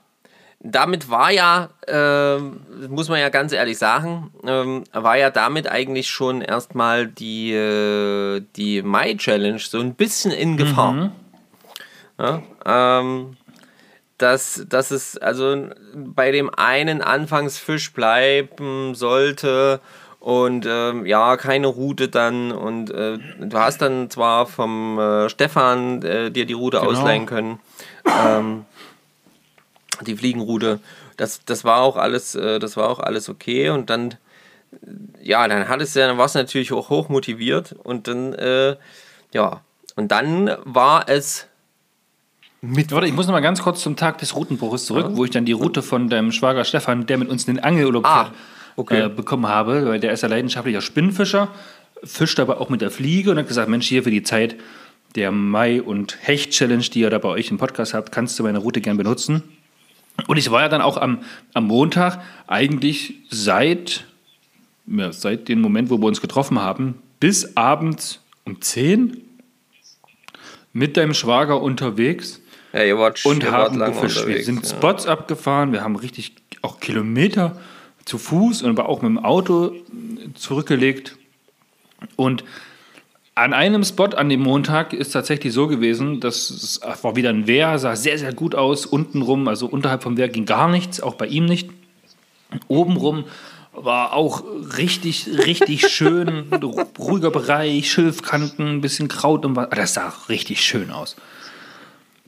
damit 0.60 1.10
war 1.10 1.32
ja, 1.32 1.70
äh, 1.88 2.38
muss 2.38 3.10
man 3.10 3.20
ja 3.20 3.30
ganz 3.30 3.54
ehrlich 3.54 3.80
sagen, 3.80 4.30
äh, 4.44 4.84
war 5.02 5.18
ja 5.18 5.32
damit 5.32 5.68
eigentlich 5.68 6.10
schon 6.10 6.44
erstmal 6.44 7.08
die, 7.08 7.54
äh, 7.54 8.44
die 8.56 8.84
Mai-Challenge 8.84 9.58
so 9.58 9.80
ein 9.80 9.96
bisschen 9.96 10.30
in 10.30 10.58
Gefahr. 10.58 10.92
Mhm. 10.92 11.12
Ja, 12.20 12.44
ähm, 12.68 13.36
dass, 14.20 14.64
dass 14.70 14.92
es 14.92 15.18
also 15.18 15.70
bei 15.96 16.30
dem 16.32 16.52
einen 16.54 17.02
Anfangsfisch 17.02 17.94
bleiben 17.94 18.94
sollte 18.94 19.82
und 20.26 20.66
ähm, 20.68 21.06
ja, 21.06 21.38
keine 21.38 21.68
Route 21.68 22.08
dann. 22.08 22.52
Und 22.52 22.90
äh, 22.90 23.20
du 23.40 23.60
hast 23.60 23.84
dann 23.84 24.10
zwar 24.10 24.48
vom 24.48 24.98
äh, 24.98 25.30
Stefan 25.30 26.02
äh, 26.02 26.32
dir 26.32 26.48
die 26.48 26.54
Route 26.54 26.80
genau. 26.80 26.90
ausleihen 26.90 27.28
können. 27.28 27.60
Ähm, 28.08 28.66
die 30.02 30.18
Fliegenroute. 30.18 30.80
Das, 31.16 31.46
das 31.46 31.64
war 31.64 31.82
auch 31.82 31.96
alles, 31.96 32.34
äh, 32.34 32.58
das 32.58 32.76
war 32.76 32.90
auch 32.90 32.98
alles 32.98 33.30
okay. 33.30 33.70
Und 33.70 33.92
dann, 33.92 34.16
ja, 35.22 35.48
dann 35.48 35.70
hat 35.70 35.80
es 35.80 35.94
ja, 35.94 36.08
dann 36.08 36.18
war 36.18 36.26
es 36.26 36.34
natürlich 36.34 36.74
auch 36.74 36.90
hoch 36.90 37.08
motiviert. 37.08 37.76
Und 37.84 38.08
dann, 38.08 38.34
äh, 38.34 38.78
ja, 39.32 39.62
und 39.96 40.12
dann 40.12 40.50
war 40.64 41.08
es 41.08 41.46
mit. 42.62 42.92
Warte, 42.92 43.06
ich 43.06 43.14
muss 43.14 43.28
noch 43.28 43.34
mal 43.34 43.42
ganz 43.42 43.62
kurz 43.62 43.80
zum 43.80 43.96
Tag 43.96 44.18
des 44.18 44.36
Routenbruches 44.36 44.88
zurück, 44.88 45.06
ja. 45.12 45.18
wo 45.18 45.24
ich 45.24 45.30
dann 45.30 45.46
die 45.46 45.52
Route 45.52 45.84
von 45.84 46.10
deinem 46.10 46.32
Schwager 46.32 46.66
Stefan, 46.66 47.06
der 47.06 47.20
mit 47.20 47.30
uns 47.30 47.48
in 47.48 47.58
den 47.58 47.64
Angelurlaub 47.64 48.08
ah, 48.08 48.32
okay. 48.76 49.06
äh, 49.06 49.10
bekommen 49.10 49.48
habe, 49.48 49.86
weil 49.86 50.00
der 50.00 50.12
ist 50.12 50.22
ja 50.22 50.30
leidenschaftlicher 50.30 50.82
Spinnfischer, 50.82 51.50
fischt 52.04 52.40
aber 52.40 52.62
auch 52.62 52.70
mit 52.70 52.82
der 52.82 52.92
Fliege 52.92 53.32
und 53.32 53.38
hat 53.38 53.48
gesagt, 53.48 53.70
Mensch, 53.70 53.88
hier 53.88 54.04
für 54.04 54.12
die 54.12 54.24
Zeit 54.24 54.56
der 55.16 55.32
Mai- 55.32 55.82
und 55.82 56.18
Hecht-Challenge, 56.22 56.84
die 56.84 57.00
ihr 57.00 57.10
da 57.10 57.18
bei 57.20 57.30
euch 57.30 57.50
im 57.50 57.58
Podcast 57.58 57.94
habt, 57.94 58.12
kannst 58.12 58.38
du 58.38 58.44
meine 58.44 58.60
Route 58.60 58.82
gern 58.82 58.98
benutzen. 58.98 59.44
Und 60.28 60.38
ich 60.38 60.52
war 60.52 60.62
ja 60.62 60.70
dann 60.70 60.82
auch 60.82 60.98
am, 60.98 61.20
am 61.54 61.68
Montag 61.68 62.22
eigentlich 62.48 63.16
seit, 63.30 64.06
ja, 64.88 65.12
seit 65.12 65.48
dem 65.48 65.62
Moment, 65.62 65.90
wo 65.90 65.98
wir 65.98 66.06
uns 66.06 66.22
getroffen 66.22 66.60
haben, 66.60 67.02
bis 67.20 67.56
abends 67.56 68.22
um 68.44 68.62
10 68.62 69.22
mit 70.74 70.98
deinem 70.98 71.14
Schwager 71.14 71.62
unterwegs 71.62 72.42
ja, 72.74 72.98
wart, 72.98 73.26
und 73.26 73.50
haben 73.50 73.80
gefischt. 73.80 74.28
Wir 74.28 74.44
sind 74.44 74.64
ja. 74.64 74.70
Spots 74.70 75.08
abgefahren, 75.08 75.72
wir 75.72 75.82
haben 75.82 75.96
richtig 75.96 76.34
auch 76.62 76.80
Kilometer 76.80 77.58
zu 78.06 78.18
Fuß 78.18 78.62
und 78.62 78.70
aber 78.70 78.88
auch 78.88 79.02
mit 79.02 79.10
dem 79.10 79.20
Auto 79.20 79.74
zurückgelegt. 80.36 81.18
Und 82.16 82.44
an 83.34 83.54
einem 83.54 83.84
Spot 83.84 84.06
an 84.06 84.30
dem 84.30 84.42
Montag 84.42 84.94
ist 84.94 85.12
tatsächlich 85.12 85.54
so 85.54 85.68
gewesen, 85.68 86.22
dass 86.22 86.50
es 86.50 86.80
war 87.02 87.16
wieder 87.16 87.32
ein 87.32 87.48
Wehr, 87.48 87.78
sah 87.80 87.96
sehr, 87.96 88.18
sehr 88.18 88.34
gut 88.34 88.56
aus. 88.56 88.86
Untenrum, 88.86 89.48
also 89.48 89.66
unterhalb 89.66 90.04
vom 90.04 90.16
Wehr 90.16 90.30
ging 90.30 90.46
gar 90.46 90.70
nichts, 90.70 91.02
auch 91.02 91.16
bei 91.16 91.28
ihm 91.28 91.46
nicht. 91.46 91.70
Obenrum 92.68 93.26
war 93.74 94.14
auch 94.14 94.44
richtig, 94.78 95.28
richtig 95.46 95.88
schön, 95.90 96.46
ruhiger 96.98 97.32
Bereich, 97.32 97.92
Schilfkanten, 97.92 98.68
ein 98.68 98.82
bisschen 98.82 99.10
Kraut 99.10 99.46
und 99.46 99.58
was. 99.58 99.70
Das 99.72 99.96
sah 99.96 100.14
richtig 100.30 100.62
schön 100.62 100.92
aus. 100.92 101.18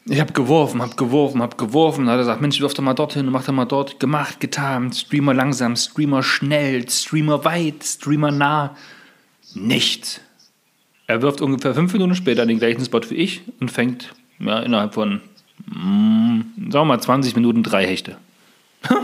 Ich 0.10 0.22
habe 0.22 0.32
geworfen, 0.32 0.82
habe 0.82 0.96
geworfen, 0.96 1.41
habe 1.41 1.58
geworfen. 1.58 2.06
Dann 2.06 2.13
hat 2.13 2.20
er 2.20 2.24
gesagt, 2.24 2.41
Mensch, 2.41 2.62
wirf 2.62 2.74
doch 2.74 2.84
mal 2.84 2.93
dorthin, 2.93 3.30
mach 3.30 3.43
doch 3.43 3.54
mal 3.54 3.65
dort. 3.65 4.00
Gemacht, 4.00 4.39
getan. 4.39 4.93
Streamer 4.93 5.34
langsam, 5.34 5.76
Streamer 5.76 6.24
schnell, 6.24 6.89
Streamer 6.89 7.43
weit, 7.43 7.84
Streamer 7.84 8.32
nah. 8.32 8.76
Nichts. 9.54 10.22
Er 11.08 11.22
wirft 11.22 11.41
ungefähr 11.41 11.74
fünf 11.74 11.91
Minuten 11.91 12.15
später 12.15 12.46
den 12.46 12.60
gleichen 12.60 12.84
Spot 12.86 13.02
wie 13.10 13.15
ich 13.15 13.41
und 13.60 13.70
fängt 13.70 14.13
ja, 14.39 14.60
innerhalb 14.60 14.93
von, 14.93 15.22
mm, 15.65 16.41
sagen 16.70 16.72
wir 16.72 16.86
mal, 16.86 17.02
20 17.02 17.36
Minuten 17.36 17.63
drei 17.63 17.86
Hechte. 17.86 18.17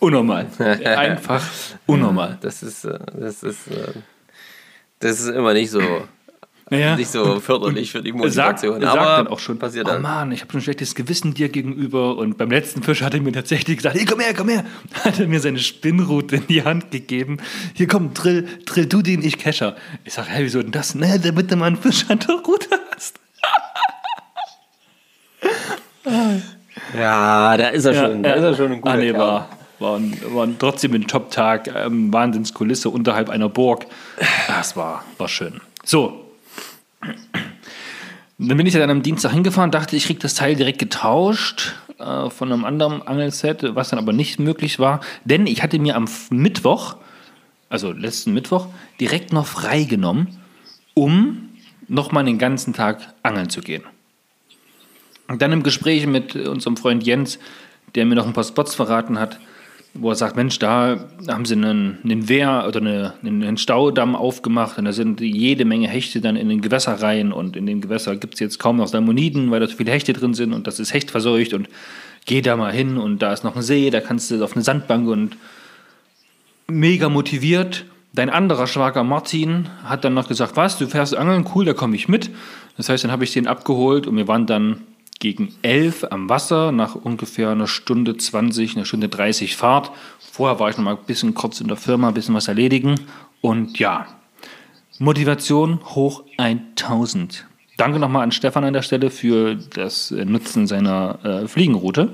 unnormal. 0.00 0.50
Einfach 0.58 1.44
unnormal. 1.86 2.36
Das 2.42 2.62
ist, 2.62 2.84
äh, 2.84 2.98
das 3.18 3.42
ist, 3.42 3.68
äh, 3.68 3.92
das 4.98 5.20
ist 5.20 5.28
immer 5.28 5.54
nicht 5.54 5.70
so 5.70 5.80
ja. 6.70 6.96
nicht 6.96 7.10
so 7.10 7.40
förderlich 7.40 7.92
für 7.92 8.02
die 8.02 8.12
Motivation. 8.12 8.80
Sagt, 8.80 8.88
aber 8.88 9.04
sagt 9.04 9.18
dann 9.18 9.26
auch 9.28 9.38
schon, 9.38 9.58
passiert 9.58 9.86
oh 9.86 9.92
dann. 9.92 10.02
Mann, 10.02 10.32
ich 10.32 10.40
habe 10.42 10.52
schon 10.52 10.60
ein 10.60 10.64
schlechtes 10.64 10.94
Gewissen 10.94 11.34
dir 11.34 11.48
gegenüber. 11.48 12.16
Und 12.16 12.36
beim 12.36 12.50
letzten 12.50 12.82
Fisch 12.82 13.02
hat 13.02 13.14
er 13.14 13.20
mir 13.20 13.32
tatsächlich 13.32 13.78
gesagt, 13.78 13.96
hey, 13.96 14.04
komm 14.04 14.20
her, 14.20 14.34
komm 14.34 14.48
her. 14.48 14.64
Hat 15.04 15.18
er 15.18 15.26
mir 15.26 15.40
seine 15.40 15.58
Spinnrute 15.58 16.36
in 16.36 16.46
die 16.46 16.62
Hand 16.64 16.90
gegeben. 16.90 17.38
Hier 17.74 17.86
komm, 17.86 18.12
drill, 18.14 18.46
drill 18.66 18.86
du 18.86 19.02
den, 19.02 19.22
ich 19.22 19.38
Kescher. 19.38 19.76
Ich 20.04 20.14
sage, 20.14 20.28
hey, 20.28 20.44
wieso 20.44 20.62
denn 20.62 20.72
das? 20.72 20.94
Naja, 20.94 21.18
damit 21.18 21.50
du 21.50 21.56
mal 21.56 21.66
einen 21.66 21.76
Fisch 21.76 22.04
an 22.08 22.18
der 22.18 22.36
Route 22.36 22.68
hast. 22.94 23.18
ja, 26.96 27.56
da 27.56 27.68
ist 27.68 27.84
er 27.84 27.94
ja, 27.94 28.06
schon. 28.06 28.22
Da 28.22 28.32
ist 28.32 28.42
er 28.42 28.54
schon 28.54 28.72
ein 28.72 28.80
guter 28.80 28.94
ah, 28.94 28.96
nee, 28.96 29.12
war, 29.14 29.48
war, 29.78 30.00
war 30.00 30.48
trotzdem 30.58 30.94
ein 30.94 31.06
Top-Tag. 31.06 31.68
Ähm, 31.74 32.12
Wahnsinnskulisse 32.12 32.90
unterhalb 32.90 33.30
einer 33.30 33.48
Burg. 33.48 33.86
Das 34.46 34.76
war, 34.76 35.04
war 35.16 35.28
schön. 35.28 35.60
So, 35.84 36.27
dann 37.00 38.56
bin 38.56 38.66
ich 38.66 38.74
dann 38.74 38.90
am 38.90 39.02
Dienstag 39.02 39.32
hingefahren, 39.32 39.70
dachte, 39.70 39.96
ich 39.96 40.06
kriege 40.06 40.20
das 40.20 40.34
Teil 40.34 40.54
direkt 40.54 40.78
getauscht 40.78 41.74
äh, 41.98 42.30
von 42.30 42.52
einem 42.52 42.64
anderen 42.64 43.02
Angelset, 43.02 43.74
was 43.74 43.90
dann 43.90 43.98
aber 43.98 44.12
nicht 44.12 44.38
möglich 44.38 44.78
war, 44.78 45.00
denn 45.24 45.46
ich 45.46 45.62
hatte 45.62 45.78
mir 45.78 45.96
am 45.96 46.08
Mittwoch, 46.30 46.96
also 47.68 47.92
letzten 47.92 48.32
Mittwoch, 48.34 48.68
direkt 49.00 49.32
noch 49.32 49.46
freigenommen, 49.46 50.38
um 50.94 51.48
nochmal 51.88 52.24
den 52.24 52.38
ganzen 52.38 52.74
Tag 52.74 53.14
angeln 53.22 53.50
zu 53.50 53.60
gehen. 53.60 53.82
Und 55.26 55.42
dann 55.42 55.52
im 55.52 55.62
Gespräch 55.62 56.06
mit 56.06 56.34
unserem 56.34 56.76
Freund 56.76 57.04
Jens, 57.04 57.38
der 57.94 58.06
mir 58.06 58.14
noch 58.14 58.26
ein 58.26 58.32
paar 58.32 58.44
Spots 58.44 58.74
verraten 58.74 59.18
hat, 59.18 59.38
wo 59.94 60.10
er 60.10 60.14
sagt, 60.14 60.36
Mensch, 60.36 60.58
da 60.58 61.08
haben 61.26 61.44
sie 61.44 61.54
einen, 61.54 61.98
einen 62.04 62.28
Wehr 62.28 62.64
oder 62.68 62.80
eine, 62.80 63.14
einen 63.22 63.56
Staudamm 63.56 64.14
aufgemacht 64.14 64.78
und 64.78 64.84
da 64.84 64.92
sind 64.92 65.20
jede 65.20 65.64
Menge 65.64 65.88
Hechte 65.88 66.20
dann 66.20 66.36
in 66.36 66.48
den 66.48 66.60
Gewässer 66.60 67.00
rein 67.02 67.32
und 67.32 67.56
in 67.56 67.66
den 67.66 67.80
Gewässer 67.80 68.16
gibt 68.16 68.34
es 68.34 68.40
jetzt 68.40 68.58
kaum 68.58 68.76
noch 68.76 68.88
Salmoniden, 68.88 69.50
weil 69.50 69.60
da 69.60 69.66
so 69.66 69.76
viele 69.76 69.92
Hechte 69.92 70.12
drin 70.12 70.34
sind 70.34 70.52
und 70.52 70.66
das 70.66 70.78
ist 70.78 70.94
hechtverseucht 70.94 71.54
und 71.54 71.68
geh 72.26 72.42
da 72.42 72.56
mal 72.56 72.72
hin 72.72 72.98
und 72.98 73.22
da 73.22 73.32
ist 73.32 73.44
noch 73.44 73.56
ein 73.56 73.62
See, 73.62 73.90
da 73.90 74.00
kannst 74.00 74.30
du 74.30 74.42
auf 74.44 74.54
eine 74.54 74.62
Sandbank 74.62 75.08
und 75.08 75.36
mega 76.68 77.08
motiviert. 77.08 77.84
Dein 78.12 78.30
anderer 78.30 78.66
Schwager 78.66 79.04
Martin 79.04 79.68
hat 79.84 80.04
dann 80.04 80.14
noch 80.14 80.28
gesagt, 80.28 80.56
was, 80.56 80.78
du 80.78 80.86
fährst 80.86 81.16
angeln, 81.16 81.46
cool, 81.54 81.64
da 81.64 81.72
komme 81.72 81.96
ich 81.96 82.08
mit. 82.08 82.30
Das 82.76 82.88
heißt, 82.88 83.04
dann 83.04 83.12
habe 83.12 83.24
ich 83.24 83.32
den 83.32 83.46
abgeholt 83.46 84.06
und 84.06 84.16
wir 84.16 84.28
waren 84.28 84.46
dann 84.46 84.82
gegen 85.18 85.54
11 85.62 86.06
am 86.10 86.28
Wasser, 86.28 86.72
nach 86.72 86.94
ungefähr 86.94 87.50
einer 87.50 87.66
Stunde 87.66 88.16
20, 88.16 88.76
einer 88.76 88.84
Stunde 88.84 89.08
30 89.08 89.56
Fahrt. 89.56 89.90
Vorher 90.18 90.60
war 90.60 90.70
ich 90.70 90.76
noch 90.76 90.84
mal 90.84 90.96
ein 90.96 91.04
bisschen 91.06 91.34
kurz 91.34 91.60
in 91.60 91.68
der 91.68 91.76
Firma, 91.76 92.08
ein 92.08 92.14
bisschen 92.14 92.34
was 92.34 92.48
erledigen. 92.48 92.94
Und 93.40 93.78
ja, 93.78 94.06
Motivation 94.98 95.80
hoch 95.94 96.24
1000. 96.36 97.46
Danke 97.76 97.98
nochmal 97.98 98.24
an 98.24 98.32
Stefan 98.32 98.64
an 98.64 98.72
der 98.72 98.82
Stelle 98.82 99.10
für 99.10 99.54
das 99.54 100.10
Nutzen 100.10 100.66
seiner 100.66 101.24
äh, 101.24 101.48
Fliegenroute. 101.48 102.12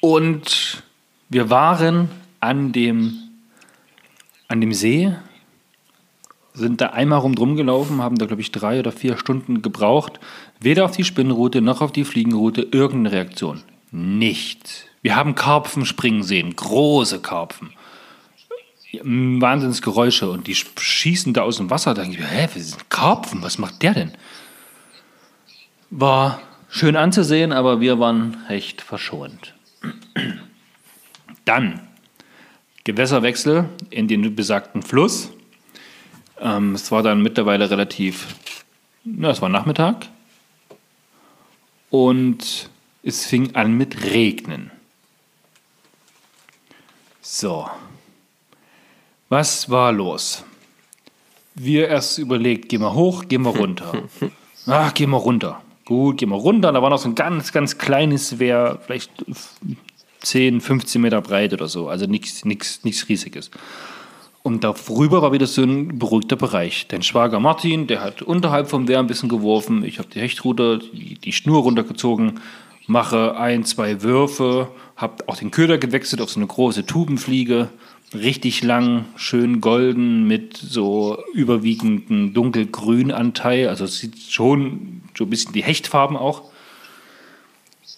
Und 0.00 0.84
wir 1.28 1.50
waren 1.50 2.08
an 2.38 2.72
dem, 2.72 3.18
an 4.46 4.60
dem 4.60 4.72
See, 4.72 5.12
sind 6.54 6.80
da 6.80 6.86
einmal 6.86 7.18
rum 7.18 7.56
gelaufen, 7.56 8.00
haben 8.02 8.16
da, 8.16 8.26
glaube 8.26 8.40
ich, 8.40 8.52
drei 8.52 8.78
oder 8.78 8.92
vier 8.92 9.18
Stunden 9.18 9.62
gebraucht. 9.62 10.20
Weder 10.60 10.84
auf 10.84 10.92
die 10.92 11.04
Spinnroute 11.04 11.60
noch 11.60 11.80
auf 11.80 11.92
die 11.92 12.04
Fliegenroute 12.04 12.62
irgendeine 12.70 13.12
Reaktion. 13.12 13.62
Nichts. 13.90 14.84
Wir 15.02 15.16
haben 15.16 15.34
Karpfen 15.34 15.86
springen 15.86 16.22
sehen, 16.22 16.56
große 16.56 17.20
Karpfen. 17.20 17.72
Wahnsinnsgeräusche 19.02 20.30
und 20.30 20.46
die 20.46 20.54
schießen 20.54 21.34
da 21.34 21.42
aus 21.42 21.58
dem 21.58 21.70
Wasser. 21.70 21.94
Da 21.94 22.02
denke 22.02 22.18
ich, 22.18 22.26
hä, 22.26 22.48
was 22.48 22.56
ist 22.56 22.90
Karpfen? 22.90 23.42
Was 23.42 23.58
macht 23.58 23.82
der 23.82 23.94
denn? 23.94 24.12
War 25.90 26.40
schön 26.70 26.96
anzusehen, 26.96 27.52
aber 27.52 27.80
wir 27.80 27.98
waren 27.98 28.38
echt 28.48 28.80
verschont. 28.80 29.54
Dann 31.44 31.80
Gewässerwechsel 32.84 33.68
in 33.90 34.08
den 34.08 34.34
besagten 34.34 34.82
Fluss 34.82 35.30
Ähm, 36.40 36.74
es 36.74 36.92
war 36.92 37.02
dann 37.02 37.22
mittlerweile 37.22 37.70
relativ, 37.70 38.36
na, 39.04 39.30
es 39.30 39.40
war 39.40 39.48
Nachmittag. 39.48 40.06
Und 41.96 42.68
es 43.02 43.24
fing 43.24 43.54
an 43.54 43.72
mit 43.72 44.04
Regnen. 44.04 44.70
So. 47.22 47.70
Was 49.30 49.70
war 49.70 49.92
los? 49.92 50.44
Wir 51.54 51.88
erst 51.88 52.18
überlegt, 52.18 52.68
gehen 52.68 52.82
wir 52.82 52.92
hoch, 52.92 53.28
gehen 53.28 53.46
wir 53.46 53.56
runter. 53.56 54.02
Ach, 54.66 54.92
gehen 54.94 55.08
wir 55.08 55.16
runter. 55.16 55.62
Gut, 55.86 56.18
gehen 56.18 56.28
wir 56.28 56.36
runter. 56.36 56.70
Da 56.70 56.82
war 56.82 56.90
noch 56.90 56.98
so 56.98 57.08
ein 57.08 57.14
ganz, 57.14 57.50
ganz 57.50 57.78
kleines 57.78 58.38
Wehr, 58.38 58.78
vielleicht 58.84 59.10
10, 60.20 60.60
15 60.60 61.00
Meter 61.00 61.22
breit 61.22 61.54
oder 61.54 61.66
so. 61.66 61.88
Also 61.88 62.04
nichts 62.04 62.44
Riesiges. 63.08 63.50
Und 64.46 64.62
darüber 64.62 65.22
war 65.22 65.32
wieder 65.32 65.48
so 65.48 65.64
ein 65.64 65.98
beruhigter 65.98 66.36
Bereich. 66.36 66.86
Dein 66.86 67.02
Schwager 67.02 67.40
Martin, 67.40 67.88
der 67.88 68.00
hat 68.00 68.22
unterhalb 68.22 68.68
vom 68.68 68.86
Wehr 68.86 69.00
ein 69.00 69.08
bisschen 69.08 69.28
geworfen. 69.28 69.82
Ich 69.84 69.98
habe 69.98 70.08
die 70.08 70.20
Hechtruder, 70.20 70.78
die, 70.78 71.14
die 71.14 71.32
Schnur 71.32 71.62
runtergezogen, 71.62 72.38
mache 72.86 73.36
ein, 73.36 73.64
zwei 73.64 74.02
Würfe, 74.02 74.68
habe 74.94 75.28
auch 75.28 75.34
den 75.34 75.50
Köder 75.50 75.78
gewechselt 75.78 76.22
auf 76.22 76.30
so 76.30 76.38
eine 76.38 76.46
große 76.46 76.86
Tubenfliege. 76.86 77.70
Richtig 78.14 78.62
lang, 78.62 79.06
schön 79.16 79.60
golden 79.60 80.28
mit 80.28 80.56
so 80.56 81.18
überwiegenden 81.34 82.32
dunkelgrün 82.32 83.10
Anteil. 83.10 83.66
Also 83.66 83.82
es 83.82 83.98
sieht 83.98 84.16
schon 84.30 85.02
so 85.18 85.24
ein 85.24 85.30
bisschen 85.30 85.54
die 85.54 85.64
Hechtfarben 85.64 86.16
auch. 86.16 86.42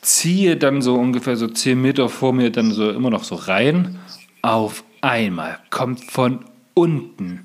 Ziehe 0.00 0.56
dann 0.56 0.80
so 0.80 0.94
ungefähr 0.94 1.36
so 1.36 1.46
10 1.46 1.78
Meter 1.78 2.08
vor 2.08 2.32
mir 2.32 2.48
dann 2.48 2.72
so 2.72 2.88
immer 2.90 3.10
noch 3.10 3.24
so 3.24 3.34
rein. 3.34 3.98
Auf 4.40 4.82
einmal 5.02 5.58
kommt 5.70 6.04
von 6.04 6.44
unten 6.74 7.44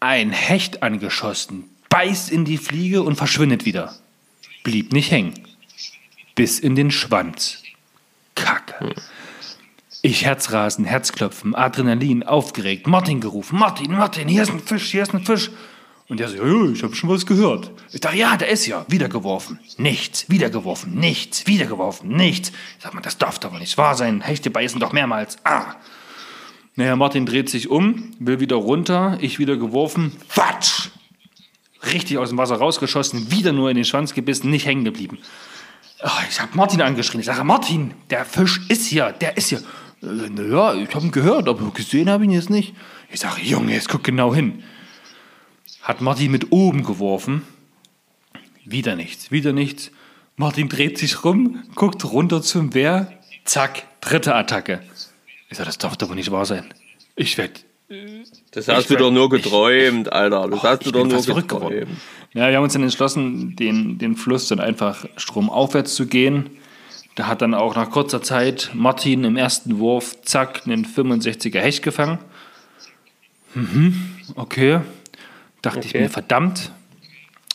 ein 0.00 0.30
Hecht 0.30 0.82
angeschossen, 0.82 1.70
beißt 1.88 2.30
in 2.30 2.44
die 2.44 2.58
Fliege 2.58 3.02
und 3.02 3.16
verschwindet 3.16 3.64
wieder. 3.64 3.94
Blieb 4.64 4.92
nicht 4.92 5.10
hängen. 5.10 5.34
Bis 6.34 6.58
in 6.58 6.74
den 6.74 6.90
Schwanz. 6.90 7.62
Kacke. 8.34 8.94
Ich 10.02 10.24
Herzrasen, 10.24 10.84
Herzklopfen, 10.84 11.54
Adrenalin, 11.54 12.24
aufgeregt, 12.24 12.88
Martin 12.88 13.20
gerufen. 13.20 13.58
Martin, 13.58 13.92
Martin, 13.92 14.26
hier 14.26 14.42
ist 14.42 14.50
ein 14.50 14.60
Fisch, 14.60 14.90
hier 14.90 15.02
ist 15.02 15.14
ein 15.14 15.24
Fisch. 15.24 15.50
Und 16.08 16.18
der 16.18 16.28
so, 16.28 16.44
ja, 16.44 16.72
ich 16.72 16.82
habe 16.82 16.94
schon 16.94 17.08
was 17.08 17.24
gehört. 17.24 17.70
Ich 17.92 18.00
dachte, 18.00 18.16
ja, 18.16 18.36
der 18.36 18.48
ist 18.48 18.66
ja. 18.66 18.84
Wiedergeworfen. 18.88 19.60
Nichts. 19.78 20.28
Wiedergeworfen. 20.28 20.94
Nichts. 20.94 21.46
Wiedergeworfen. 21.46 22.08
Nichts. 22.10 22.50
Ich 22.50 22.82
sag 22.82 22.92
mal, 22.92 23.00
das 23.00 23.16
darf 23.16 23.38
doch 23.38 23.58
nicht 23.58 23.78
wahr 23.78 23.94
sein. 23.94 24.20
Hechte 24.20 24.50
beißen 24.50 24.80
doch 24.80 24.92
mehrmals. 24.92 25.38
Ah. 25.44 25.76
Naja, 26.74 26.96
Martin 26.96 27.26
dreht 27.26 27.50
sich 27.50 27.68
um, 27.68 28.12
will 28.18 28.40
wieder 28.40 28.56
runter, 28.56 29.18
ich 29.20 29.38
wieder 29.38 29.56
geworfen, 29.56 30.12
Quatsch! 30.28 30.88
Richtig 31.92 32.16
aus 32.16 32.28
dem 32.28 32.38
Wasser 32.38 32.56
rausgeschossen, 32.56 33.30
wieder 33.30 33.52
nur 33.52 33.68
in 33.68 33.76
den 33.76 33.84
Schwanz 33.84 34.14
gebissen, 34.14 34.50
nicht 34.50 34.66
hängen 34.66 34.84
geblieben. 34.84 35.18
Oh, 36.04 36.08
ich 36.28 36.40
habe 36.40 36.56
Martin 36.56 36.80
angeschrien. 36.80 37.20
Ich 37.20 37.26
sage, 37.26 37.44
Martin, 37.44 37.92
der 38.10 38.24
Fisch 38.24 38.60
ist 38.68 38.86
hier, 38.86 39.12
der 39.12 39.36
ist 39.36 39.48
hier. 39.48 39.58
Äh, 40.02 40.30
naja, 40.30 40.74
ich 40.74 40.94
habe 40.94 41.06
ihn 41.06 41.12
gehört, 41.12 41.48
aber 41.48 41.70
gesehen 41.72 42.08
habe 42.08 42.24
ich 42.24 42.30
ihn 42.30 42.34
jetzt 42.34 42.50
nicht. 42.50 42.74
Ich 43.10 43.20
sage, 43.20 43.42
Junge, 43.42 43.72
jetzt 43.72 43.88
guck 43.88 44.02
genau 44.02 44.34
hin. 44.34 44.62
Hat 45.82 46.00
Martin 46.00 46.30
mit 46.30 46.50
oben 46.50 46.84
geworfen. 46.84 47.42
Wieder 48.64 48.96
nichts, 48.96 49.30
wieder 49.30 49.52
nichts. 49.52 49.90
Martin 50.36 50.68
dreht 50.68 50.98
sich 50.98 51.24
rum, 51.24 51.62
guckt 51.74 52.04
runter 52.04 52.42
zum 52.42 52.74
Wehr. 52.74 53.12
Zack, 53.44 53.84
dritte 54.00 54.34
Attacke. 54.34 54.80
Ich 55.52 55.58
sag, 55.58 55.66
das 55.66 55.76
darf 55.76 55.98
doch 55.98 56.14
nicht 56.14 56.30
wahr 56.30 56.46
sein. 56.46 56.64
Ich 57.14 57.36
werde. 57.36 57.60
Das 58.52 58.68
hast 58.68 58.86
du 58.86 58.94
werd, 58.94 59.02
doch 59.02 59.10
nur 59.10 59.28
geträumt, 59.28 60.06
ich, 60.06 60.12
Alter. 60.12 60.48
Das 60.48 60.60
oh, 60.60 60.62
hast 60.62 60.86
du 60.86 60.92
doch 60.92 61.06
nur 61.06 61.20
geträumt. 61.20 61.48
Geworden. 61.48 62.00
Ja, 62.32 62.48
wir 62.48 62.56
haben 62.56 62.64
uns 62.64 62.72
dann 62.72 62.82
entschlossen, 62.82 63.54
den, 63.54 63.98
den 63.98 64.16
Fluss 64.16 64.48
dann 64.48 64.60
einfach 64.60 65.04
stromaufwärts 65.18 65.94
zu 65.94 66.06
gehen. 66.06 66.48
Da 67.16 67.26
hat 67.26 67.42
dann 67.42 67.52
auch 67.52 67.76
nach 67.76 67.90
kurzer 67.90 68.22
Zeit 68.22 68.70
Martin 68.72 69.24
im 69.24 69.36
ersten 69.36 69.78
Wurf, 69.78 70.22
zack, 70.22 70.62
einen 70.64 70.86
65er 70.86 71.60
Hecht 71.60 71.82
gefangen. 71.82 72.18
Mhm, 73.52 74.00
okay. 74.36 74.80
Dachte 75.60 75.80
okay. 75.80 75.88
ich 75.88 75.94
mir, 75.94 76.08
verdammt. 76.08 76.72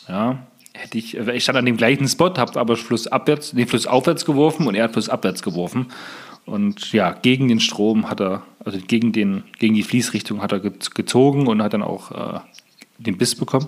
Ja, 0.07 0.45
hätte 0.73 0.99
ich, 0.99 1.17
ich 1.17 1.41
stand 1.41 1.57
an 1.57 1.65
dem 1.65 1.77
gleichen 1.77 2.07
Spot, 2.07 2.31
habe 2.37 2.59
aber 2.59 2.77
flussabwärts, 2.77 3.53
nee, 3.53 3.65
flussaufwärts 3.65 4.23
geworfen 4.23 4.67
und 4.67 4.75
er 4.75 4.83
hat 4.83 4.93
flussabwärts 4.93 5.41
geworfen. 5.41 5.87
Und 6.47 6.93
ja, 6.93 7.11
gegen 7.11 7.49
den 7.49 7.59
Strom 7.59 8.09
hat 8.09 8.21
er, 8.21 8.41
also 8.63 8.79
gegen, 8.79 9.11
den, 9.11 9.43
gegen 9.59 9.75
die 9.75 9.83
Fließrichtung 9.83 10.41
hat 10.41 10.53
er 10.53 10.61
gezogen 10.61 11.45
und 11.45 11.61
hat 11.61 11.73
dann 11.73 11.83
auch 11.83 12.11
äh, 12.11 12.39
den 12.99 13.17
Biss 13.17 13.35
bekommen. 13.35 13.67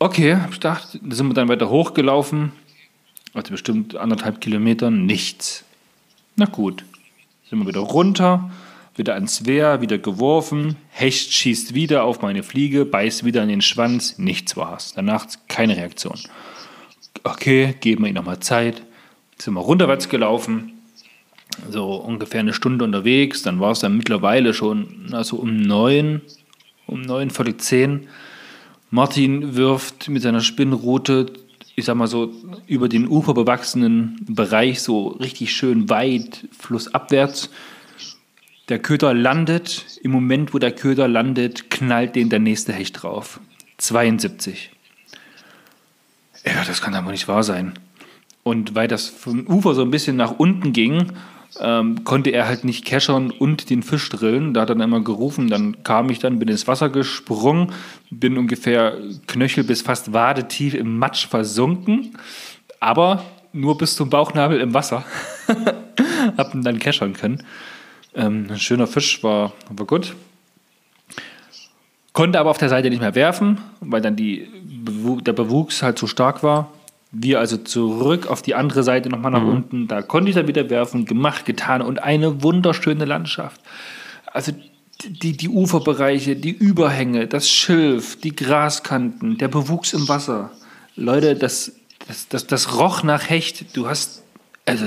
Okay, 0.00 0.36
ich 0.50 0.58
dachte, 0.58 0.98
da 1.00 1.14
sind 1.14 1.28
wir 1.28 1.34
dann 1.34 1.48
weiter 1.48 1.70
hochgelaufen. 1.70 2.50
Also 3.34 3.52
bestimmt 3.52 3.94
anderthalb 3.94 4.40
Kilometer, 4.40 4.90
nichts. 4.90 5.64
Na 6.34 6.46
gut, 6.46 6.84
sind 7.48 7.60
wir 7.60 7.68
wieder 7.68 7.80
runter, 7.80 8.50
wieder 8.96 9.14
ans 9.14 9.46
Wehr, 9.46 9.80
wieder 9.80 9.98
geworfen. 9.98 10.74
Hecht 10.90 11.32
schießt 11.32 11.72
wieder 11.72 12.02
auf 12.02 12.20
meine 12.20 12.42
Fliege, 12.42 12.84
beißt 12.84 13.24
wieder 13.24 13.44
in 13.44 13.48
den 13.48 13.62
Schwanz, 13.62 14.18
nichts 14.18 14.56
war's. 14.56 14.92
Danach 14.96 15.28
keine 15.46 15.76
Reaktion. 15.76 16.18
Okay, 17.22 17.76
geben 17.80 18.02
wir 18.02 18.08
ihm 18.08 18.16
nochmal 18.16 18.40
Zeit. 18.40 18.82
Sind 19.38 19.54
wir 19.54 19.60
runterwärts 19.60 20.08
gelaufen 20.08 20.73
so 21.70 21.94
ungefähr 21.94 22.40
eine 22.40 22.52
Stunde 22.52 22.84
unterwegs. 22.84 23.42
Dann 23.42 23.60
war 23.60 23.72
es 23.72 23.80
dann 23.80 23.96
mittlerweile 23.96 24.54
schon 24.54 25.08
also 25.12 25.36
um 25.36 25.56
neun, 25.56 26.20
um 26.86 27.02
neun, 27.02 27.30
viertel 27.30 27.56
zehn. 27.56 28.08
Martin 28.90 29.56
wirft 29.56 30.08
mit 30.08 30.22
seiner 30.22 30.40
Spinnrute, 30.40 31.32
ich 31.74 31.84
sag 31.84 31.96
mal 31.96 32.06
so, 32.06 32.32
über 32.66 32.88
den 32.88 33.08
uferbewachsenen 33.08 34.24
Bereich 34.28 34.82
so 34.82 35.08
richtig 35.08 35.52
schön 35.52 35.90
weit 35.90 36.46
flussabwärts. 36.56 37.50
Der 38.68 38.78
Köder 38.78 39.12
landet. 39.12 39.84
Im 40.02 40.12
Moment, 40.12 40.54
wo 40.54 40.58
der 40.58 40.72
Köder 40.72 41.08
landet, 41.08 41.70
knallt 41.70 42.14
den 42.14 42.30
der 42.30 42.38
nächste 42.38 42.72
Hecht 42.72 43.02
drauf. 43.02 43.40
72. 43.78 44.70
Ja, 46.46 46.64
das 46.64 46.80
kann 46.80 46.94
aber 46.94 47.10
nicht 47.10 47.26
wahr 47.26 47.42
sein. 47.42 47.74
Und 48.42 48.74
weil 48.74 48.88
das 48.88 49.08
vom 49.08 49.46
Ufer 49.46 49.74
so 49.74 49.82
ein 49.82 49.90
bisschen 49.90 50.16
nach 50.16 50.38
unten 50.38 50.72
ging, 50.72 51.12
ähm, 51.60 52.04
konnte 52.04 52.30
er 52.30 52.46
halt 52.46 52.64
nicht 52.64 52.84
keschern 52.84 53.30
und 53.30 53.70
den 53.70 53.82
Fisch 53.82 54.08
drillen. 54.08 54.54
Da 54.54 54.62
hat 54.62 54.70
er 54.70 54.74
dann 54.74 54.88
immer 54.88 55.02
gerufen, 55.02 55.48
dann 55.48 55.82
kam 55.84 56.10
ich 56.10 56.18
dann, 56.18 56.38
bin 56.38 56.48
ins 56.48 56.66
Wasser 56.66 56.88
gesprungen, 56.88 57.72
bin 58.10 58.38
ungefähr 58.38 58.96
Knöchel 59.26 59.64
bis 59.64 59.82
fast 59.82 60.12
wadetief 60.12 60.74
im 60.74 60.98
Matsch 60.98 61.26
versunken, 61.26 62.16
aber 62.80 63.24
nur 63.52 63.78
bis 63.78 63.96
zum 63.96 64.10
Bauchnabel 64.10 64.60
im 64.60 64.74
Wasser. 64.74 65.04
Hab 66.36 66.54
ihn 66.54 66.62
dann 66.62 66.78
keschern 66.78 67.12
können. 67.12 67.42
Ähm, 68.14 68.46
ein 68.50 68.58
schöner 68.58 68.86
Fisch, 68.86 69.22
war, 69.22 69.52
war 69.70 69.86
gut. 69.86 70.14
Konnte 72.12 72.38
aber 72.38 72.50
auf 72.50 72.58
der 72.58 72.68
Seite 72.68 72.90
nicht 72.90 73.00
mehr 73.00 73.14
werfen, 73.14 73.58
weil 73.80 74.00
dann 74.00 74.14
die, 74.14 74.48
der 75.26 75.32
Bewuchs 75.32 75.82
halt 75.82 75.98
zu 75.98 76.06
stark 76.06 76.42
war. 76.42 76.70
Wir 77.16 77.38
also 77.38 77.56
zurück 77.56 78.26
auf 78.26 78.42
die 78.42 78.54
andere 78.54 78.82
Seite 78.82 79.08
nochmal 79.08 79.30
nach 79.30 79.42
mhm. 79.42 79.48
unten. 79.48 79.88
Da 79.88 80.02
konnte 80.02 80.28
ich 80.28 80.34
dann 80.34 80.48
wieder 80.48 80.68
werfen, 80.68 81.04
gemacht, 81.04 81.44
getan 81.44 81.80
und 81.80 82.02
eine 82.02 82.42
wunderschöne 82.42 83.04
Landschaft. 83.04 83.60
Also 84.32 84.52
die, 85.04 85.36
die 85.36 85.48
Uferbereiche, 85.48 86.36
die 86.36 86.50
Überhänge, 86.50 87.26
das 87.26 87.48
Schilf, 87.48 88.16
die 88.20 88.34
Graskanten, 88.34 89.38
der 89.38 89.48
Bewuchs 89.48 89.92
im 89.92 90.08
Wasser. 90.08 90.50
Leute, 90.96 91.36
das, 91.36 91.72
das, 92.06 92.28
das, 92.28 92.46
das 92.46 92.78
roch 92.78 93.02
nach 93.02 93.28
Hecht. 93.28 93.76
Du 93.76 93.86
hast, 93.86 94.22
also, 94.66 94.86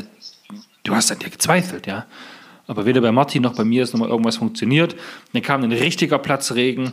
du 0.84 0.96
hast 0.96 1.12
an 1.12 1.20
dir 1.20 1.30
gezweifelt, 1.30 1.88
ja. 1.88 2.06
Aber 2.68 2.86
weder 2.86 3.00
bei 3.00 3.13
Martin 3.13 3.44
noch 3.44 3.56
bei 3.56 3.63
mir 3.63 3.84
ist 3.84 3.94
nochmal 3.94 4.10
irgendwas 4.10 4.38
funktioniert. 4.38 4.96
Dann 5.32 5.42
kam 5.42 5.64
ein 5.64 5.72
richtiger 5.72 6.20
Platzregen, 6.20 6.91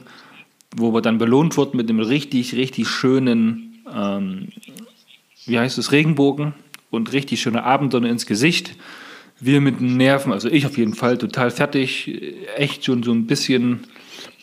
wo 0.77 0.95
wir 0.95 1.03
dann 1.03 1.19
belohnt 1.19 1.57
wurden 1.57 1.77
mit 1.77 1.91
einem 1.91 2.01
richtig, 2.01 2.55
richtig 2.55 2.89
schönen 2.89 3.83
ähm, 3.93 4.49
wie 5.47 5.59
heißt 5.59 5.79
es, 5.79 5.93
Regenbogen 5.93 6.55
und 6.91 7.13
richtig 7.13 7.41
schöne 7.41 7.65
Abendsonne 7.65 8.09
ins 8.09 8.27
Gesicht. 8.27 8.77
Wir 9.41 9.61
mit 9.61 9.81
den 9.81 9.97
Nerven, 9.97 10.33
also 10.33 10.49
ich 10.49 10.65
auf 10.67 10.79
jeden 10.79 10.95
Fall, 10.95 11.19
total 11.19 11.51
fertig, 11.51 12.21
echt 12.57 12.85
schon 12.85 13.03
so 13.03 13.13
ein 13.13 13.27
bisschen 13.27 13.85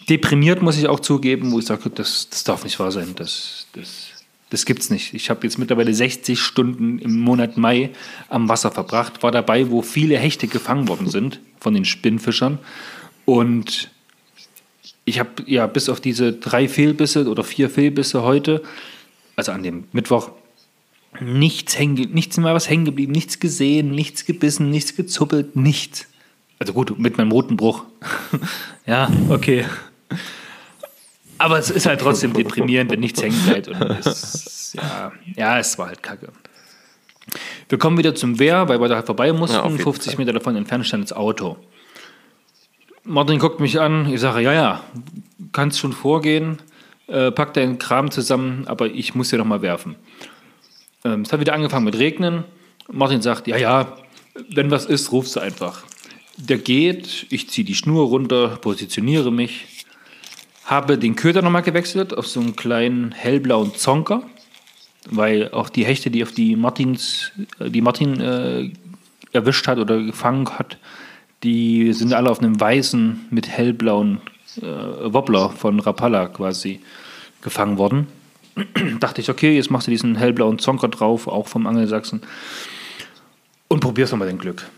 deprimiert, 0.10 0.62
muss 0.62 0.78
ich 0.78 0.88
auch 0.88 1.00
zugeben, 1.00 1.52
wo 1.52 1.60
ich 1.60 1.66
sage, 1.66 1.90
das, 1.90 2.30
das 2.30 2.44
darf 2.44 2.64
nicht 2.64 2.80
wahr 2.80 2.92
sein, 2.92 3.14
das, 3.16 3.68
das, 3.74 4.10
das 4.50 4.66
gibt's 4.66 4.90
nicht. 4.90 5.14
Ich 5.14 5.30
habe 5.30 5.44
jetzt 5.44 5.58
mittlerweile 5.58 5.94
60 5.94 6.40
Stunden 6.40 7.00
im 7.00 7.20
Monat 7.20 7.58
Mai 7.58 7.92
am 8.28 8.50
Wasser 8.50 8.72
verbracht, 8.72 9.24
war 9.24 9.32
dabei, 9.32 9.72
wo 9.72 9.82
viele 9.82 10.18
Hechte 10.18 10.48
gefangen 10.48 10.88
worden 10.88 11.10
sind 11.10 11.40
von 11.60 11.74
den 11.74 11.86
Spinnfischern 11.86 12.60
und 13.26 13.90
ich 15.06 15.20
habe 15.20 15.30
ja 15.46 15.66
bis 15.68 15.90
auf 15.90 16.00
diese 16.00 16.34
drei 16.34 16.68
Fehlbisse 16.68 17.28
oder 17.28 17.44
vier 17.44 17.70
Fehlbisse 17.70 18.24
heute, 18.24 18.62
also 19.36 19.52
an 19.52 19.64
dem 19.64 19.86
Mittwoch, 19.94 20.32
nichts, 21.22 21.78
hängen, 21.78 21.96
nichts 22.14 22.38
mehr 22.38 22.54
was 22.54 22.70
hängen 22.70 22.86
geblieben, 22.86 23.12
nichts 23.12 23.40
gesehen, 23.40 23.92
nichts 23.92 24.26
gebissen, 24.26 24.70
nichts 24.70 24.96
gezuppelt, 24.96 25.56
nichts. 25.56 26.08
Also 26.60 26.74
gut, 26.74 26.98
mit 27.00 27.18
meinem 27.18 27.32
roten 27.32 27.58
Bruch. 27.58 27.86
ja, 28.86 29.10
okay. 29.30 29.66
Aber 31.38 31.58
es 31.58 31.70
ist 31.70 31.86
halt 31.88 32.02
trotzdem 32.02 32.34
deprimierend, 32.34 32.92
wenn 32.92 33.00
nichts 33.00 33.22
hängen 33.22 33.42
bleibt. 33.46 33.68
Und 33.68 33.82
es, 33.82 34.74
ja, 34.76 35.12
ja, 35.36 35.60
es 35.60 35.78
war 35.78 35.88
halt 35.88 36.04
kacke. 36.04 36.30
Wir 37.70 37.78
kommen 37.78 37.98
wieder 37.98 38.14
zum 38.14 38.38
Wehr, 38.38 38.68
weil 38.68 38.80
wir 38.80 38.88
da 38.90 38.96
halt 38.96 39.06
vorbei 39.06 39.32
mussten. 39.34 39.56
Ja, 39.56 39.64
auf 39.64 39.72
jeden 39.72 39.84
50 39.84 40.14
Fall. 40.14 40.20
Meter 40.20 40.34
davon 40.34 40.56
entfernt 40.56 40.86
stand 40.86 41.04
das 41.04 41.14
Auto. 41.14 41.58
Martin 43.04 43.40
guckt 43.40 43.60
mich 43.60 43.80
an. 43.80 44.12
Ich 44.14 44.20
sage, 44.20 44.42
ja, 44.42 44.54
ja, 44.54 44.84
kannst 45.52 45.80
schon 45.80 45.94
vorgehen. 45.94 46.60
Äh, 47.08 47.32
pack 47.32 47.54
deinen 47.54 47.80
Kram 47.80 48.12
zusammen, 48.12 48.68
aber 48.68 48.88
ich 48.88 49.16
muss 49.16 49.32
hier 49.32 49.40
noch 49.40 49.46
mal 49.46 49.62
werfen. 49.62 49.96
Ähm, 51.04 51.22
es 51.22 51.34
hat 51.34 51.40
wieder 51.40 51.54
angefangen 51.54 51.86
mit 51.86 51.98
Regnen. 51.98 52.44
Martin 52.92 53.22
sagt, 53.22 53.48
ja, 53.48 53.58
ja, 53.58 53.98
wenn 54.50 54.72
was 54.72 54.86
ist, 54.86 55.12
rufst 55.12 55.36
du 55.36 55.40
einfach. 55.40 55.84
Der 56.38 56.58
geht, 56.58 57.28
ich 57.30 57.50
ziehe 57.50 57.66
die 57.66 57.76
Schnur 57.76 58.08
runter, 58.08 58.58
positioniere 58.58 59.32
mich, 59.32 59.86
habe 60.66 60.98
den 60.98 61.16
Köder 61.16 61.42
nochmal 61.42 61.64
gewechselt 61.64 62.18
auf 62.18 62.28
so 62.28 62.40
einen 62.40 62.56
kleinen 62.56 63.12
hellblauen 63.12 63.76
Zonker, 63.76 64.24
weil 65.10 65.52
auch 65.52 65.70
die 65.70 65.86
Hechte, 65.86 66.10
die 66.12 66.24
auf 66.24 66.32
die 66.32 66.56
Martins, 66.56 67.32
äh, 67.60 67.70
die 67.70 67.82
Martin 67.82 68.20
äh, 68.20 68.72
erwischt 69.32 69.68
hat 69.68 69.80
oder 69.80 70.02
gefangen 70.02 70.50
hat, 70.50 70.78
die 71.44 71.94
sind 71.94 72.14
alle 72.14 72.30
auf 72.30 72.40
einem 72.40 72.60
weißen 72.60 73.28
mit 73.32 73.48
hellblauen 73.48 74.22
äh, 74.58 75.14
Wobbler 75.14 75.50
von 75.50 75.80
Rapala 75.80 76.28
quasi 76.28 76.82
gefangen 77.42 77.78
worden. 77.78 78.08
Dachte 79.00 79.22
ich, 79.22 79.30
okay, 79.30 79.56
jetzt 79.56 79.72
machst 79.72 79.88
du 79.88 79.92
diesen 79.92 80.16
hellblauen 80.16 80.60
Zonker 80.60 80.90
drauf, 80.90 81.28
auch 81.28 81.48
vom 81.48 81.68
Angelsachsen, 81.68 82.22
und 83.68 83.80
probierst 83.80 84.12
nochmal 84.12 84.28
dein 84.28 84.38
Glück. 84.38 84.70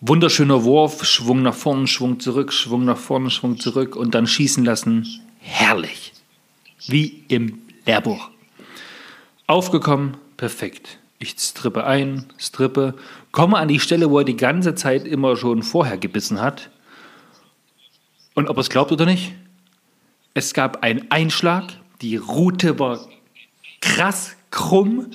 Wunderschöner 0.00 0.64
Wurf, 0.64 1.04
Schwung 1.04 1.42
nach 1.42 1.54
vorn, 1.54 1.86
Schwung 1.86 2.20
zurück, 2.20 2.52
Schwung 2.52 2.84
nach 2.84 2.98
vorn, 2.98 3.30
Schwung 3.30 3.58
zurück 3.58 3.96
und 3.96 4.14
dann 4.14 4.26
schießen 4.26 4.64
lassen. 4.64 5.06
Herrlich. 5.38 6.12
Wie 6.86 7.24
im 7.28 7.62
Lehrbuch. 7.86 8.28
Aufgekommen, 9.46 10.18
perfekt. 10.36 10.98
Ich 11.18 11.36
strippe 11.38 11.84
ein, 11.84 12.26
strippe, 12.38 12.94
komme 13.32 13.56
an 13.56 13.68
die 13.68 13.80
Stelle, 13.80 14.10
wo 14.10 14.18
er 14.18 14.24
die 14.24 14.36
ganze 14.36 14.74
Zeit 14.74 15.06
immer 15.06 15.36
schon 15.36 15.62
vorher 15.62 15.96
gebissen 15.96 16.40
hat. 16.40 16.70
Und 18.34 18.50
ob 18.50 18.58
er 18.58 18.60
es 18.60 18.68
glaubt 18.68 18.92
oder 18.92 19.06
nicht, 19.06 19.32
es 20.34 20.52
gab 20.52 20.82
einen 20.82 21.10
Einschlag, 21.10 21.72
die 22.02 22.16
Rute 22.16 22.78
war 22.78 23.00
krass 23.80 24.36
krumm. 24.50 25.10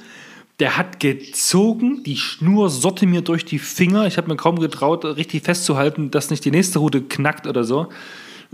Der 0.60 0.76
hat 0.78 1.00
gezogen, 1.00 2.04
die 2.04 2.18
Schnur 2.18 2.70
sorte 2.70 3.06
mir 3.06 3.22
durch 3.22 3.46
die 3.46 3.60
Finger. 3.60 4.08
Ich 4.08 4.18
habe 4.18 4.28
mir 4.28 4.36
kaum 4.36 4.60
getraut, 4.60 5.06
richtig 5.06 5.44
festzuhalten, 5.44 6.12
dass 6.12 6.30
nicht 6.30 6.44
die 6.44 6.52
nächste 6.52 6.80
Rute 6.80 7.02
knackt 7.02 7.48
oder 7.48 7.64
so. 7.64 7.88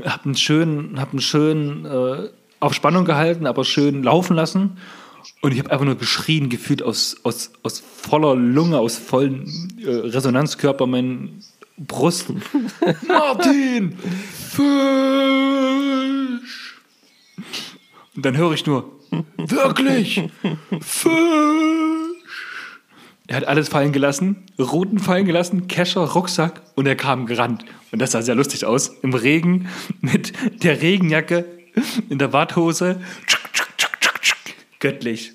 Hab 0.04 0.26
einen 0.26 0.36
schönen, 0.36 1.00
hab 1.00 1.12
einen 1.12 1.22
schönen 1.22 1.86
äh, 1.86 2.30
auf 2.60 2.74
Spannung 2.74 3.06
gehalten, 3.06 3.48
aber 3.48 3.66
schön 3.66 4.04
laufen 4.04 4.36
lassen. 4.36 4.78
Und 5.42 5.52
ich 5.52 5.60
habe 5.60 5.72
einfach 5.72 5.86
nur 5.86 5.96
geschrien, 5.96 6.50
gefühlt 6.50 6.84
aus, 6.84 7.18
aus, 7.24 7.52
aus 7.64 7.80
voller 7.80 8.36
Lunge, 8.36 8.78
aus 8.78 8.98
vollen 8.98 9.74
äh, 9.84 9.90
Resonanzkörper, 9.90 10.86
mein 10.86 11.42
Brust. 11.78 12.28
Martin! 13.08 13.98
Fisch! 14.50 15.55
Und 18.16 18.26
dann 18.26 18.38
höre 18.38 18.54
ich 18.54 18.66
nur, 18.66 18.92
wirklich? 19.38 20.30
Fisch! 20.82 21.12
Er 23.28 23.38
hat 23.38 23.46
alles 23.46 23.70
fallen 23.70 23.92
gelassen, 23.92 24.44
Ruten 24.60 25.00
fallen 25.00 25.26
gelassen, 25.26 25.68
Kescher, 25.68 26.02
Rucksack 26.02 26.62
und 26.76 26.86
er 26.86 26.96
kam 26.96 27.26
gerannt. 27.26 27.66
Und 27.92 28.00
das 28.00 28.12
sah 28.12 28.22
sehr 28.22 28.36
lustig 28.36 28.66
aus. 28.66 28.90
Im 29.02 29.14
Regen 29.16 29.68
mit 30.00 30.34
der 30.64 30.82
Regenjacke 30.82 31.46
in 32.10 32.20
der 32.20 32.34
Warthose. 32.34 33.02
Göttlich. 34.80 35.35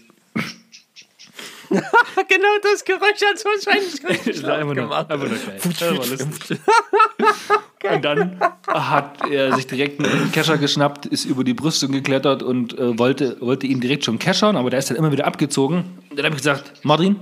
genau 2.29 2.49
das 2.63 2.85
Geräusch 2.85 3.23
hat 3.23 3.37
es 3.37 3.45
wahrscheinlich 3.45 4.05
einfach 4.45 4.75
nur, 4.75 4.97
einfach 4.97 5.19
nur. 5.19 5.31
Und 7.95 8.05
dann 8.05 8.41
hat 8.67 9.31
er 9.31 9.55
sich 9.55 9.67
direkt 9.69 10.05
einen 10.05 10.33
Kescher 10.33 10.59
geschnappt, 10.59 11.07
ist 11.07 11.25
über 11.25 11.45
die 11.45 11.55
Brüstung 11.55 11.93
geklettert 11.93 12.43
und 12.43 12.79
äh, 12.79 12.99
wollte, 12.99 13.41
wollte 13.41 13.67
ihn 13.67 13.81
direkt 13.81 14.05
schon 14.05 14.19
keschern, 14.19 14.57
aber 14.57 14.69
der 14.69 14.81
ist 14.81 14.91
dann 14.91 14.99
immer 14.99 15.13
wieder 15.13 15.27
abgezogen. 15.27 15.85
Und 16.11 16.19
dann 16.19 16.27
habe 16.27 16.35
ich 16.35 16.43
gesagt, 16.43 16.85
Martin, 16.85 17.17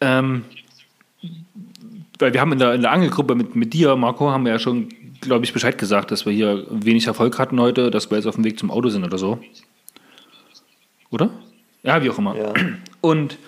ähm, 0.00 0.44
weil 2.18 2.32
wir 2.32 2.40
haben 2.40 2.52
in 2.52 2.58
der, 2.58 2.74
in 2.74 2.82
der 2.82 2.92
Angelgruppe 2.92 3.34
mit, 3.34 3.56
mit 3.56 3.72
dir, 3.72 3.96
Marco, 3.96 4.30
haben 4.30 4.44
wir 4.44 4.52
ja 4.52 4.58
schon, 4.58 4.90
glaube 5.20 5.44
ich, 5.44 5.52
Bescheid 5.52 5.76
gesagt, 5.76 6.10
dass 6.10 6.24
wir 6.24 6.32
hier 6.32 6.66
wenig 6.70 7.06
Erfolg 7.06 7.38
hatten 7.38 7.58
heute, 7.60 7.90
dass 7.90 8.10
wir 8.10 8.16
jetzt 8.16 8.26
auf 8.26 8.36
dem 8.36 8.44
Weg 8.44 8.58
zum 8.58 8.70
Auto 8.70 8.90
sind 8.90 9.04
oder 9.04 9.18
so. 9.18 9.40
Oder? 11.10 11.30
Ja, 11.82 12.02
wie 12.02 12.10
auch 12.10 12.18
immer. 12.18 12.36
Ja. 12.36 12.52
Und 13.00 13.38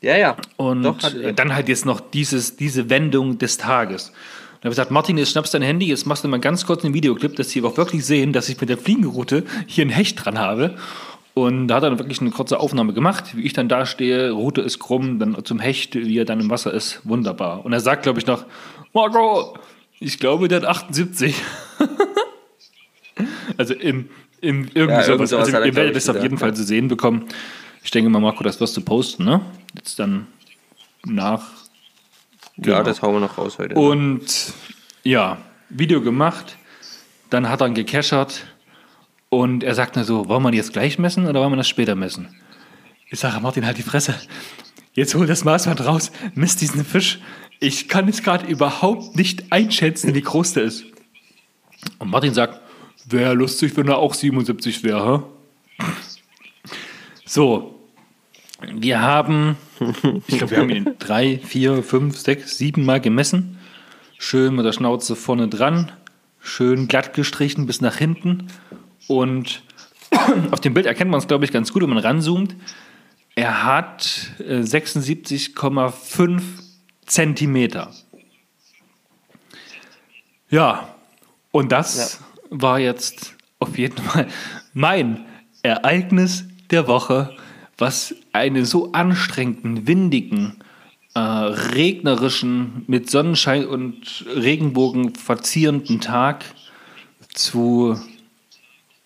Ja, 0.00 0.16
ja. 0.16 0.36
und 0.56 0.82
Doch, 0.82 1.02
hat- 1.02 1.14
dann 1.38 1.54
halt 1.54 1.68
jetzt 1.68 1.86
noch 1.86 2.00
dieses, 2.00 2.56
diese 2.56 2.90
Wendung 2.90 3.38
des 3.38 3.56
Tages. 3.58 4.08
Und 4.08 4.64
habe 4.66 4.68
ich 4.68 4.70
gesagt, 4.76 4.90
Martin, 4.90 5.18
jetzt 5.18 5.30
schnappst 5.32 5.54
dein 5.54 5.62
Handy, 5.62 5.86
jetzt 5.86 6.06
machst 6.06 6.22
du 6.24 6.28
mal 6.28 6.38
ganz 6.40 6.66
kurz 6.66 6.84
einen 6.84 6.94
Videoclip, 6.94 7.36
dass 7.36 7.50
sie 7.50 7.62
auch 7.62 7.76
wirklich 7.76 8.04
sehen, 8.04 8.32
dass 8.32 8.48
ich 8.48 8.60
mit 8.60 8.68
der 8.70 8.78
Fliegenroute 8.78 9.44
hier 9.66 9.84
ein 9.84 9.90
Hecht 9.90 10.24
dran 10.24 10.38
habe. 10.38 10.76
Und 11.34 11.68
da 11.68 11.76
hat 11.76 11.82
er 11.84 11.90
dann 11.90 11.98
wirklich 11.98 12.20
eine 12.20 12.30
kurze 12.30 12.60
Aufnahme 12.60 12.92
gemacht, 12.92 13.36
wie 13.36 13.42
ich 13.42 13.54
dann 13.54 13.68
da 13.68 13.86
stehe, 13.86 14.30
Route 14.32 14.60
ist 14.60 14.78
krumm, 14.78 15.18
dann 15.18 15.44
zum 15.44 15.58
Hecht, 15.60 15.94
wie 15.94 16.18
er 16.18 16.24
dann 16.26 16.40
im 16.40 16.50
Wasser 16.50 16.72
ist, 16.74 17.00
wunderbar. 17.04 17.64
Und 17.64 17.72
er 17.72 17.80
sagt, 17.80 18.02
glaube 18.02 18.18
ich, 18.20 18.26
noch, 18.26 18.44
Marco, 18.92 19.56
ich 19.98 20.18
glaube, 20.18 20.48
der 20.48 20.60
hat 20.60 20.66
78. 20.68 21.34
also 23.56 23.74
im, 23.74 24.08
im 24.40 24.68
irgendwie 24.74 24.94
Ja, 24.94 25.02
sowas. 25.04 25.32
Also 25.32 25.56
ihr 25.58 25.74
werdet 25.74 25.96
es 25.96 26.08
auf 26.08 26.22
jeden 26.22 26.38
Fall 26.38 26.54
zu 26.54 26.64
sehen 26.64 26.88
bekommen. 26.88 27.24
Ich 27.82 27.90
denke 27.90 28.10
mal, 28.10 28.20
Marco, 28.20 28.42
das 28.44 28.60
wirst 28.60 28.76
du 28.76 28.80
posten, 28.80 29.24
ne? 29.24 29.40
Jetzt 29.74 29.98
dann 29.98 30.26
nach. 31.04 31.42
Ja, 32.56 32.78
Genau. 32.78 32.82
das 32.82 33.02
hauen 33.02 33.14
wir 33.14 33.20
noch 33.20 33.38
raus 33.38 33.58
heute. 33.58 33.74
Und 33.74 34.52
ja, 35.04 35.38
Video 35.68 36.00
gemacht, 36.00 36.56
dann 37.30 37.48
hat 37.48 37.60
er 37.60 37.66
ihn 37.68 37.74
gekeschert 37.74 38.44
und 39.30 39.64
er 39.64 39.74
sagt 39.74 39.96
mir 39.96 40.04
so, 40.04 40.28
wollen 40.28 40.42
wir 40.42 40.52
jetzt 40.52 40.72
gleich 40.72 40.98
messen 40.98 41.26
oder 41.26 41.40
wollen 41.40 41.52
wir 41.52 41.56
das 41.56 41.68
später 41.68 41.94
messen? 41.94 42.28
Ich 43.10 43.18
sage, 43.20 43.40
Martin, 43.40 43.66
halt 43.66 43.78
die 43.78 43.82
Fresse. 43.82 44.14
Jetzt 44.94 45.14
hol 45.14 45.26
das 45.26 45.44
Maßband 45.44 45.84
raus, 45.86 46.12
misst 46.34 46.60
diesen 46.60 46.84
Fisch. 46.84 47.18
Ich 47.58 47.88
kann 47.88 48.06
jetzt 48.06 48.22
gerade 48.22 48.46
überhaupt 48.46 49.16
nicht 49.16 49.50
einschätzen, 49.50 50.14
wie 50.14 50.20
groß 50.20 50.52
der 50.54 50.64
ist. 50.64 50.84
Und 51.98 52.10
Martin 52.10 52.34
sagt, 52.34 52.60
wäre 53.06 53.32
lustig, 53.34 53.76
wenn 53.76 53.88
er 53.88 53.96
auch 53.98 54.12
77 54.14 54.82
wäre. 54.84 55.24
So, 57.34 57.80
wir 58.60 59.00
haben, 59.00 59.56
ich 60.26 60.36
glaube, 60.36 60.50
wir 60.50 60.58
haben 60.58 60.68
ihn 60.68 60.96
drei, 60.98 61.38
vier, 61.38 61.82
fünf, 61.82 62.18
sechs, 62.18 62.58
sieben 62.58 62.84
Mal 62.84 63.00
gemessen. 63.00 63.58
Schön 64.18 64.54
mit 64.54 64.66
der 64.66 64.72
Schnauze 64.72 65.16
vorne 65.16 65.48
dran, 65.48 65.90
schön 66.40 66.88
glatt 66.88 67.14
gestrichen 67.14 67.64
bis 67.64 67.80
nach 67.80 67.96
hinten. 67.96 68.48
Und 69.08 69.62
auf 70.50 70.60
dem 70.60 70.74
Bild 70.74 70.84
erkennt 70.84 71.10
man 71.10 71.20
es, 71.20 71.26
glaube 71.26 71.46
ich, 71.46 71.52
ganz 71.52 71.72
gut, 71.72 71.80
wenn 71.80 71.88
man 71.88 72.04
ranzoomt. 72.04 72.54
Er 73.34 73.64
hat 73.64 74.32
äh, 74.38 74.58
76,5 74.58 76.42
Zentimeter. 77.06 77.94
Ja, 80.50 80.94
und 81.50 81.72
das 81.72 82.20
war 82.50 82.78
jetzt 82.78 83.36
auf 83.58 83.78
jeden 83.78 83.96
Fall 83.96 84.28
mein 84.74 85.24
Ereignis 85.62 86.44
der 86.72 86.88
Woche, 86.88 87.36
was 87.78 88.14
einen 88.32 88.64
so 88.64 88.92
anstrengenden, 88.92 89.86
windigen, 89.86 90.62
äh, 91.14 91.20
regnerischen, 91.20 92.84
mit 92.86 93.10
Sonnenschein 93.10 93.66
und 93.66 94.24
Regenbogen 94.34 95.14
verzierenden 95.14 96.00
Tag 96.00 96.44
zu, 97.34 97.98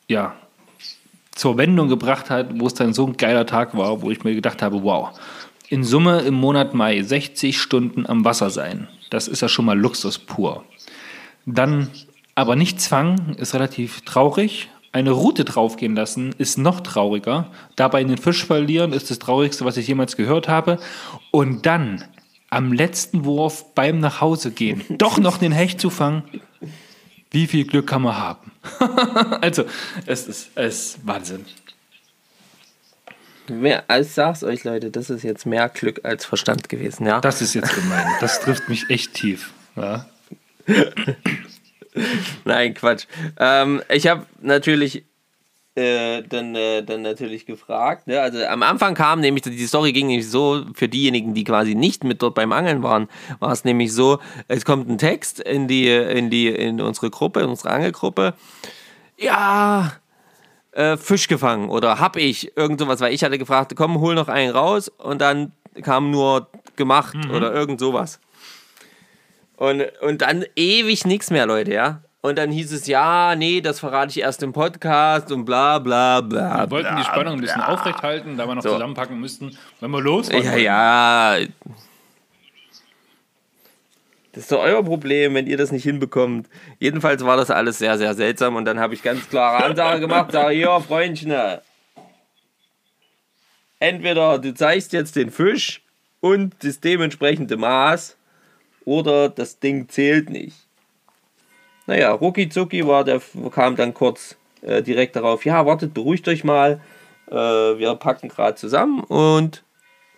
ja, 0.09 0.37
zur 1.33 1.59
Wendung 1.59 1.89
gebracht 1.89 2.31
hat, 2.31 2.59
wo 2.59 2.67
es 2.67 2.75
dann 2.75 2.95
so 2.95 3.07
ein 3.07 3.17
geiler 3.17 3.47
Tag 3.47 3.77
war, 3.77 4.01
wo 4.03 4.11
ich 4.11 4.25
mir 4.25 4.35
gedacht 4.35 4.63
habe, 4.63 4.83
wow, 4.83 5.11
in 5.69 5.85
Summe 5.85 6.21
im 6.21 6.35
Monat 6.35 6.75
Mai 6.75 7.03
60 7.03 7.59
Stunden 7.61 8.07
am 8.07 8.25
Wasser 8.25 8.51
sein, 8.51 8.89
das 9.11 9.29
ist 9.29 9.43
ja 9.43 9.49
schon 9.49 9.65
mal 9.65 9.79
Luxus 9.79 10.19
pur. 10.19 10.65
Dann 11.45 11.91
aber 12.35 12.57
nichts 12.57 12.87
fangen, 12.87 13.35
ist 13.39 13.55
relativ 13.55 14.03
traurig. 14.03 14.69
Eine 14.93 15.11
Route 15.11 15.45
draufgehen 15.45 15.95
lassen 15.95 16.35
ist 16.39 16.59
noch 16.59 16.81
trauriger. 16.81 17.51
Dabei 17.77 17.99
einen 17.99 18.19
Fisch 18.19 18.45
verlieren 18.45 18.93
ist 18.93 19.11
das 19.11 19.19
Traurigste, 19.19 19.65
was 19.65 19.77
ich 19.77 19.87
jemals 19.87 20.17
gehört 20.17 20.49
habe. 20.49 20.79
Und 21.31 21.67
dann 21.67 22.05
am 22.51 22.73
letzten 22.73 23.25
Wurf 23.25 23.75
beim 23.75 24.01
Nachhausegehen 24.01 24.83
doch 24.99 25.19
noch 25.19 25.39
den 25.39 25.53
Hecht 25.53 25.81
zu 25.81 25.91
fangen. 25.91 26.23
Wie 27.31 27.47
viel 27.47 27.67
Glück 27.67 27.89
kann 27.89 28.03
man 28.03 28.17
haben? 28.17 28.53
also, 29.43 29.65
es 30.07 30.27
ist, 30.27 30.51
es 30.55 30.95
ist 30.95 31.07
Wahnsinn. 31.07 31.45
Mehr, 33.49 33.85
ich 34.01 34.09
sag's 34.09 34.43
euch, 34.43 34.65
Leute, 34.65 34.91
das 34.91 35.11
ist 35.11 35.23
jetzt 35.23 35.47
mehr 35.47 35.69
Glück 35.69 36.01
als 36.05 36.25
Verstand 36.25 36.69
gewesen, 36.69 37.07
ja? 37.07 37.21
Das 37.21 37.43
ist 37.43 37.55
jetzt 37.55 37.75
gemein. 37.75 38.07
Das 38.21 38.41
trifft 38.41 38.69
mich 38.69 38.89
echt 38.91 39.15
tief. 39.15 39.53
Ja. 39.77 40.07
Nein, 42.45 42.75
Quatsch. 42.75 43.07
Ähm, 43.39 43.83
ich 43.89 44.07
habe 44.07 44.27
natürlich 44.41 45.05
äh, 45.77 46.23
dann, 46.23 46.55
äh, 46.55 46.83
dann 46.83 47.03
natürlich 47.03 47.45
gefragt. 47.45 48.07
Ne? 48.07 48.21
Also 48.21 48.43
am 48.45 48.63
Anfang 48.63 48.95
kam 48.95 49.21
nämlich, 49.21 49.43
die 49.43 49.67
Story 49.67 49.93
ging 49.93 50.07
nämlich 50.07 50.31
so, 50.31 50.65
für 50.75 50.89
diejenigen, 50.89 51.35
die 51.35 51.45
quasi 51.45 51.75
nicht 51.75 52.03
mit 52.03 52.23
dort 52.23 52.35
beim 52.35 52.53
Angeln 52.53 52.83
waren, 52.83 53.09
war 53.41 53.53
es 53.53 53.65
nämlich 53.65 53.93
so, 53.93 54.19
es 54.49 54.65
kommt 54.65 54.89
ein 54.89 54.97
Text 54.97 55.39
in 55.39 55.69
die, 55.69 55.89
in 55.89 56.31
die, 56.31 56.49
in 56.49 56.81
unsere 56.81 57.11
Gruppe, 57.11 57.41
in 57.41 57.51
unsere 57.51 57.71
Angelgruppe. 57.71 58.33
Ja, 59.19 59.93
äh, 60.73 60.97
Fisch 60.97 61.29
gefangen 61.29 61.69
oder 61.69 62.01
hab 62.01 62.17
ich 62.17 62.57
irgend 62.57 62.81
sowas, 62.81 63.01
weil 63.01 63.13
ich 63.13 63.23
hatte 63.23 63.39
gefragt, 63.39 63.75
komm, 63.77 64.01
hol 64.01 64.15
noch 64.15 64.29
einen 64.29 64.53
raus 64.53 64.89
und 64.89 65.21
dann 65.21 65.53
kam 65.83 66.11
nur 66.11 66.49
gemacht 66.77 67.17
mhm. 67.17 67.35
oder 67.35 67.53
irgend 67.53 67.81
sowas. 67.81 68.19
Und, 69.57 69.83
und 70.03 70.23
dann 70.23 70.45
ewig 70.55 71.07
nichts 71.07 71.31
mehr, 71.31 71.47
Leute, 71.47 71.73
ja. 71.73 72.03
Und 72.21 72.37
dann 72.39 72.51
hieß 72.51 72.73
es, 72.73 72.87
ja, 72.89 73.35
nee, 73.37 73.61
das 73.61 73.79
verrate 73.81 74.11
ich 74.11 74.21
erst 74.21 74.43
im 74.43 74.53
Podcast 74.53 75.31
und 75.31 75.45
bla 75.45 75.79
bla 75.79 76.21
bla. 76.21 76.65
Wir 76.65 76.71
wollten 76.71 76.89
bla, 76.89 76.99
die 76.99 77.05
Spannung 77.05 77.35
ein 77.35 77.41
bisschen 77.41 77.63
aufrecht 77.63 78.03
halten, 78.03 78.37
da 78.37 78.47
wir 78.47 78.55
noch 78.57 78.63
so. 78.63 78.71
zusammenpacken 78.73 79.19
müssten, 79.21 79.57
wenn 79.81 79.91
wir 79.93 80.01
los 80.01 80.29
Ja, 80.29 80.43
wollen. 80.43 80.59
ja. 80.63 81.39
Das 84.33 84.43
ist 84.43 84.53
doch 84.53 84.59
euer 84.61 84.83
Problem, 84.85 85.35
wenn 85.35 85.47
ihr 85.47 85.57
das 85.57 85.73
nicht 85.73 85.85
hinbekommt. 85.85 86.49
Jedenfalls 86.79 87.25
war 87.25 87.39
das 87.39 87.51
alles 87.51 87.79
sehr, 87.79 87.97
sehr 87.97 88.13
seltsam 88.15 88.57
und 88.57 88.67
dann 88.67 88.79
habe 88.81 88.93
ich 88.93 89.03
ganz 89.03 89.27
klare 89.31 89.65
Ansage 89.65 90.01
gemacht, 90.01 90.33
sage, 90.33 90.57
ja, 90.57 90.79
Freundchen, 90.81 91.33
entweder 93.79 94.39
du 94.39 94.53
zeigst 94.53 94.93
jetzt 94.93 95.17
den 95.17 95.31
Fisch 95.31 95.81
und 96.21 96.55
das 96.63 96.81
dementsprechende 96.81 97.57
Maß 97.57 98.16
oder 98.87 99.29
das 99.29 99.59
Ding 99.59 99.91
zählt 99.91 100.31
nicht. 100.31 100.57
Naja, 101.87 102.13
rucki 102.13 102.49
zucki 102.49 102.87
war 102.87 103.05
der, 103.05 103.21
kam 103.51 103.77
dann 103.77 103.93
kurz 103.93 104.37
äh, 104.63 104.83
direkt 104.83 105.17
darauf, 105.17 105.45
ja, 105.45 105.67
wartet, 105.67 105.93
beruhigt 105.93 106.27
euch 106.29 106.43
mal, 106.43 106.81
äh, 107.29 107.35
wir 107.35 107.95
packen 107.97 108.29
gerade 108.29 108.57
zusammen 108.57 109.01
und 109.01 109.63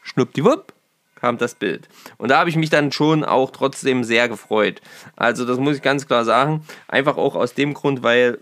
schnuppdiwupp 0.02 0.72
kam 1.16 1.36
das 1.36 1.54
Bild. 1.56 1.88
Und 2.16 2.30
da 2.30 2.38
habe 2.38 2.50
ich 2.50 2.56
mich 2.56 2.70
dann 2.70 2.92
schon 2.92 3.24
auch 3.24 3.50
trotzdem 3.50 4.04
sehr 4.04 4.28
gefreut. 4.28 4.80
Also 5.16 5.44
das 5.44 5.58
muss 5.58 5.76
ich 5.76 5.82
ganz 5.82 6.06
klar 6.06 6.24
sagen, 6.24 6.64
einfach 6.86 7.16
auch 7.16 7.34
aus 7.34 7.54
dem 7.54 7.74
Grund, 7.74 8.02
weil, 8.02 8.38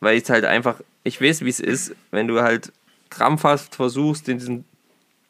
weil 0.00 0.16
ich 0.16 0.22
es 0.22 0.30
halt 0.30 0.46
einfach, 0.46 0.80
ich 1.04 1.20
weiß, 1.20 1.44
wie 1.44 1.50
es 1.50 1.60
ist, 1.60 1.94
wenn 2.10 2.26
du 2.26 2.40
halt 2.40 2.72
krampfhaft 3.10 3.74
versuchst, 3.74 4.26
diesen, 4.26 4.64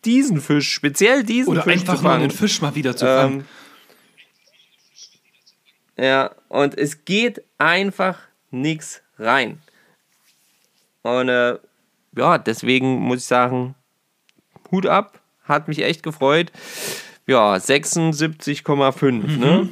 diesen 0.05 0.41
Fisch, 0.41 0.73
speziell 0.73 1.25
diesen 1.25 1.51
Oder 1.51 1.63
Fisch 1.63 1.73
einfach 1.73 1.97
zu 1.97 2.03
fangen. 2.03 2.21
Nur 2.21 2.29
den 2.29 2.37
Fisch 2.37 2.63
mal 2.63 2.75
wieder 2.75 2.97
zu 2.97 3.07
fangen. 3.07 3.41
Ähm, 3.41 3.45
ja, 5.99 6.31
und 6.49 6.79
es 6.79 7.05
geht 7.05 7.43
einfach 7.59 8.19
nichts 8.51 9.03
rein. 9.19 9.61
Und 11.03 11.29
äh, 11.29 11.59
ja, 12.17 12.39
deswegen 12.39 12.99
muss 12.99 13.19
ich 13.19 13.25
sagen, 13.25 13.75
Hut 14.71 14.87
ab, 14.87 15.21
hat 15.45 15.69
mich 15.69 15.83
echt 15.83 16.03
gefreut. 16.03 16.53
Ja, 17.27 17.55
76,5, 17.55 19.11
mhm. 19.11 19.39
ne? 19.39 19.69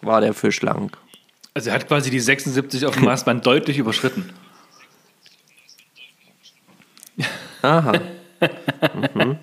War 0.00 0.20
der 0.20 0.32
Fisch 0.32 0.62
lang. 0.62 0.96
Also 1.52 1.70
er 1.70 1.74
hat 1.74 1.88
quasi 1.88 2.10
die 2.10 2.20
76 2.20 2.86
auf 2.86 2.94
dem 2.94 3.04
Maßband 3.04 3.44
deutlich 3.44 3.78
überschritten. 3.78 4.32
Aha. 7.62 7.92
mhm. 9.14 9.38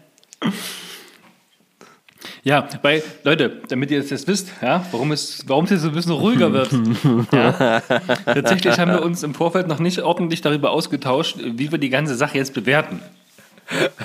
Ja, 2.48 2.66
weil, 2.82 3.04
Leute, 3.26 3.62
damit 3.68 3.91
ihr 3.91 4.00
jetzt 4.00 4.26
wisst, 4.26 4.54
ja, 4.62 4.86
warum 4.91 5.12
es, 5.12 5.43
warum 5.48 5.66
es 5.66 5.72
jetzt 5.72 5.84
ein 5.84 5.91
bisschen 5.91 6.14
ruhiger 6.14 6.54
wird. 6.54 6.70
Ja, 7.34 7.82
tatsächlich 8.24 8.80
haben 8.80 8.91
wir 8.91 9.02
uns 9.02 9.22
im 9.22 9.34
Vorfeld 9.34 9.68
noch 9.68 9.80
nicht 9.80 10.00
ordentlich 10.00 10.39
darüber 10.39 10.72
ausgetauscht, 10.72 11.36
wie 11.39 11.72
wir 11.72 11.78
die 11.78 11.89
ganze 11.89 12.16
Sache 12.16 12.38
jetzt 12.38 12.54
bewerten. 12.54 13.02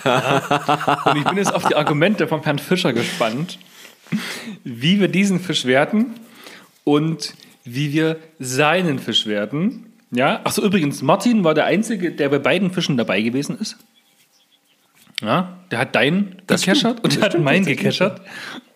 Ja. 0.04 0.98
Und 1.04 1.18
ich 1.18 1.24
bin 1.24 1.36
jetzt 1.36 1.54
auf 1.54 1.68
die 1.68 1.76
Argumente 1.76 2.26
von 2.26 2.42
Herrn 2.42 2.58
Fischer 2.58 2.92
gespannt, 2.92 3.60
wie 4.64 4.98
wir 4.98 5.06
diesen 5.06 5.38
Fisch 5.38 5.64
werten 5.64 6.14
und 6.82 7.34
wie 7.64 7.92
wir 7.92 8.16
seinen 8.40 8.98
Fisch 8.98 9.26
werten. 9.26 9.86
Ja, 10.10 10.40
achso, 10.42 10.62
übrigens, 10.62 11.00
Martin 11.00 11.44
war 11.44 11.54
der 11.54 11.66
Einzige, 11.66 12.10
der 12.10 12.28
bei 12.28 12.40
beiden 12.40 12.72
Fischen 12.72 12.96
dabei 12.96 13.22
gewesen 13.22 13.56
ist. 13.60 13.76
Ja, 15.22 15.56
der 15.70 15.78
hat 15.78 15.94
deinen 15.94 16.42
gecachert 16.46 17.02
und 17.02 17.16
der 17.16 17.22
hat 17.22 17.38
meinen 17.38 17.64
gecachert. 17.64 18.20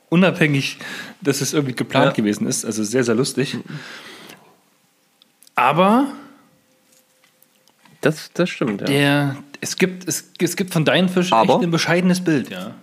Unabhängig, 0.09 0.79
dass 1.21 1.41
es 1.41 1.53
irgendwie 1.53 1.75
geplant 1.75 2.07
ja. 2.07 2.13
gewesen 2.13 2.47
ist. 2.47 2.65
Also 2.65 2.85
sehr, 2.85 3.03
sehr 3.03 3.17
lustig. 3.17 3.57
Aber. 5.57 6.13
Das, 8.01 8.31
das 8.33 8.49
stimmt, 8.49 8.83
ja. 8.83 8.87
Der, 8.87 9.37
es, 9.61 9.77
gibt, 9.77 10.07
es, 10.07 10.31
es 10.39 10.55
gibt 10.55 10.73
von 10.73 10.85
deinen 10.85 11.09
Fischen 11.09 11.35
Aber? 11.35 11.55
echt 11.55 11.65
ein 11.65 11.73
bescheidenes 11.73 12.23
Bild, 12.23 12.51
ja. 12.51 12.75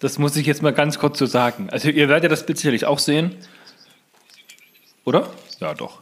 Das 0.00 0.18
muss 0.18 0.36
ich 0.36 0.46
jetzt 0.46 0.60
mal 0.60 0.74
ganz 0.74 0.98
kurz 0.98 1.18
so 1.18 1.26
sagen. 1.26 1.70
Also, 1.70 1.88
ihr 1.88 2.08
werdet 2.08 2.30
das 2.30 2.44
Bild 2.44 2.58
sicherlich 2.58 2.84
auch 2.84 2.98
sehen. 2.98 3.36
Oder? 5.04 5.30
Ja, 5.60 5.72
doch. 5.72 6.00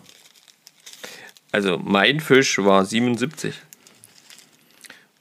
Also, 1.52 1.78
mein 1.78 2.18
Fisch 2.18 2.58
war 2.58 2.84
77. 2.84 3.54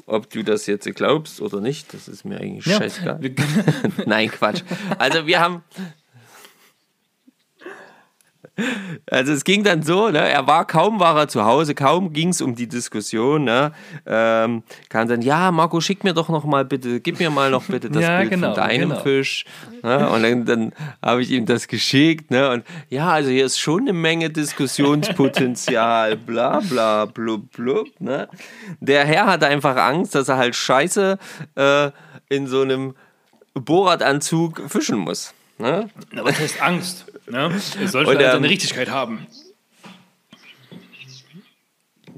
Ob 0.10 0.30
du 0.30 0.43
das 0.43 0.66
jetzt 0.66 0.93
glaubst 0.95 1.39
oder 1.39 1.62
nicht, 1.62 1.93
das 1.93 2.07
ist 2.07 2.26
mir 2.26 2.39
eigentlich 2.39 2.66
ja. 2.66 2.78
scheißegal. 2.78 3.20
Nein, 4.05 4.30
Quatsch. 4.32 4.64
Also 4.97 5.28
wir 5.28 5.39
haben, 5.39 5.64
also 9.10 9.34
es 9.34 9.43
ging 9.43 9.64
dann 9.64 9.84
so, 9.84 10.10
ne, 10.10 10.20
er 10.20 10.47
war 10.47 10.66
kaum 10.66 10.99
war 10.99 11.18
er 11.18 11.28
zu 11.28 11.45
Hause, 11.45 11.76
kaum 11.76 12.14
ging 12.14 12.30
es 12.30 12.41
um 12.41 12.55
die 12.55 12.68
Diskussion, 12.68 13.43
ne, 13.43 13.72
ähm, 14.05 14.64
kam 14.89 15.07
dann, 15.07 15.22
ja, 15.22 15.51
Marco, 15.51 15.82
schick 15.82 16.03
mir 16.03 16.14
doch 16.14 16.30
noch 16.30 16.45
mal 16.45 16.66
bitte, 16.66 16.99
gib 16.99 17.20
mir 17.20 17.30
mal 17.30 17.51
noch 17.51 17.64
bitte 17.66 17.89
das 17.89 18.03
ja, 18.03 18.20
Bild 18.20 18.32
genau, 18.32 18.47
von 18.47 18.55
deinem 18.55 18.89
genau. 18.89 19.01
Fisch. 19.01 19.45
Ne, 19.82 20.10
und 20.10 20.24
dann, 20.24 20.45
dann 20.45 20.74
habe 21.01 21.22
ich 21.22 21.32
ihm 21.32 21.45
das 21.45 21.68
geschickt, 21.68 22.32
ne, 22.32 22.49
und 22.49 22.64
ja, 22.89 23.10
also 23.10 23.30
hier 23.30 23.45
ist 23.45 23.60
schon 23.60 23.82
eine 23.82 23.93
Menge 23.93 24.30
Diskussionspotenzial, 24.30 26.16
bla 26.26 26.60
bla 26.60 27.05
blub 27.05 27.51
blub, 27.51 27.88
ne. 27.99 28.28
Der 28.80 29.05
Herr 29.05 29.28
hatte 29.28 29.47
einfach 29.47 29.76
Angst, 29.76 30.16
dass 30.16 30.30
er 30.30 30.38
halt 30.38 30.55
scheiße 30.55 31.18
äh, 31.55 31.91
in 32.30 32.47
so 32.47 32.62
einem 32.62 32.95
Bohrradanzug 33.53 34.62
fischen 34.68 34.99
muss. 34.99 35.34
Ne? 35.57 35.89
Was 36.14 36.39
heißt 36.39 36.62
Angst? 36.62 37.05
Ne? 37.30 37.51
Er 37.80 37.88
sollte 37.88 38.11
Und, 38.11 38.21
ähm, 38.21 38.32
seine 38.32 38.49
Richtigkeit 38.49 38.89
haben. 38.89 39.27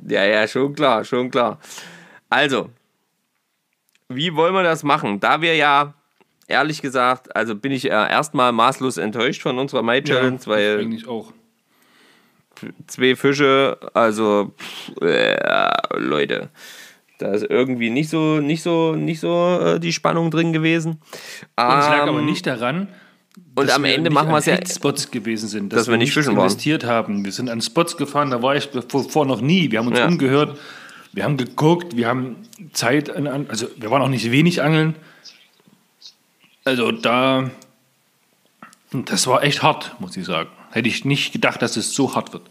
Ja, 0.08 0.26
ja, 0.26 0.48
schon 0.48 0.74
klar, 0.74 1.04
schon 1.06 1.30
klar. 1.30 1.60
Also, 2.30 2.70
wie 4.10 4.36
wollen 4.36 4.54
wir 4.54 4.64
das 4.64 4.84
machen? 4.84 5.20
Da 5.20 5.42
wir 5.42 5.56
ja, 5.56 5.94
ehrlich 6.48 6.82
gesagt, 6.82 7.36
also 7.36 7.56
bin 7.56 7.72
ich 7.72 7.86
äh, 7.86 7.90
erstmal 7.90 8.52
maßlos 8.52 8.98
enttäuscht 8.98 9.42
von 9.42 9.58
unserer 9.58 9.84
May 9.84 10.04
Challenge, 10.04 10.40
ja, 10.40 10.48
weil. 10.48 10.80
Eigentlich 10.80 11.08
auch. 11.08 11.34
Zwei 12.88 13.16
Fische, 13.16 13.78
also, 13.94 14.54
äh, 15.02 15.98
Leute. 15.98 16.50
Da 17.18 17.32
ist 17.34 17.46
irgendwie 17.50 17.90
nicht 17.90 18.10
so, 18.10 18.40
nicht 18.40 18.64
so, 18.64 18.96
nicht 18.96 19.20
so 19.20 19.60
äh, 19.62 19.80
die 19.80 19.94
Spannung 19.94 20.32
drin 20.32 20.54
gewesen. 20.54 20.92
Und 20.92 21.00
es 21.56 21.56
lag 21.56 22.02
aber 22.08 22.20
ähm, 22.20 22.26
nicht 22.26 22.48
daran, 22.48 22.88
und 23.56 23.70
am 23.70 23.86
Ende 23.86 24.10
machen 24.10 24.30
wir 24.30 24.38
es 24.38 24.46
ja. 24.46 24.58
Spots 24.66 25.12
gewesen 25.12 25.48
sind, 25.48 25.72
dass, 25.72 25.82
dass 25.82 25.88
wir 25.88 25.98
nicht 25.98 26.14
fischen 26.14 26.34
investiert 26.34 26.84
waren. 26.84 26.92
haben. 26.92 27.26
Wir 27.26 27.32
sind 27.32 27.50
an 27.50 27.62
Spots 27.62 27.98
gefahren, 27.98 28.32
da 28.32 28.42
war 28.42 28.56
ich 28.56 28.70
vor 28.90 29.26
noch 29.26 29.42
nie. 29.42 29.72
Wir 29.72 29.80
haben 29.80 29.88
uns 29.88 30.00
ja. 30.00 30.08
umgehört, 30.08 30.58
wir 31.14 31.24
haben 31.24 31.38
geguckt, 31.38 31.96
wir 31.96 32.08
haben 32.08 32.38
Zeit, 32.74 33.10
an, 33.10 33.48
also 33.50 33.68
wir 33.78 33.92
waren 33.92 34.02
auch 34.02 34.10
nicht 34.10 34.32
wenig 34.32 34.62
angeln. 34.62 34.96
Also 36.64 36.92
da, 36.92 37.52
das 38.92 39.28
war 39.28 39.44
echt 39.44 39.64
hart, 39.64 40.00
muss 40.00 40.16
ich 40.16 40.26
sagen. 40.26 40.50
Hätte 40.72 40.88
ich 40.88 41.06
nicht 41.06 41.34
gedacht, 41.34 41.62
dass 41.62 41.76
es 41.78 41.94
so 41.94 42.16
hart 42.16 42.34
wird. 42.34 42.44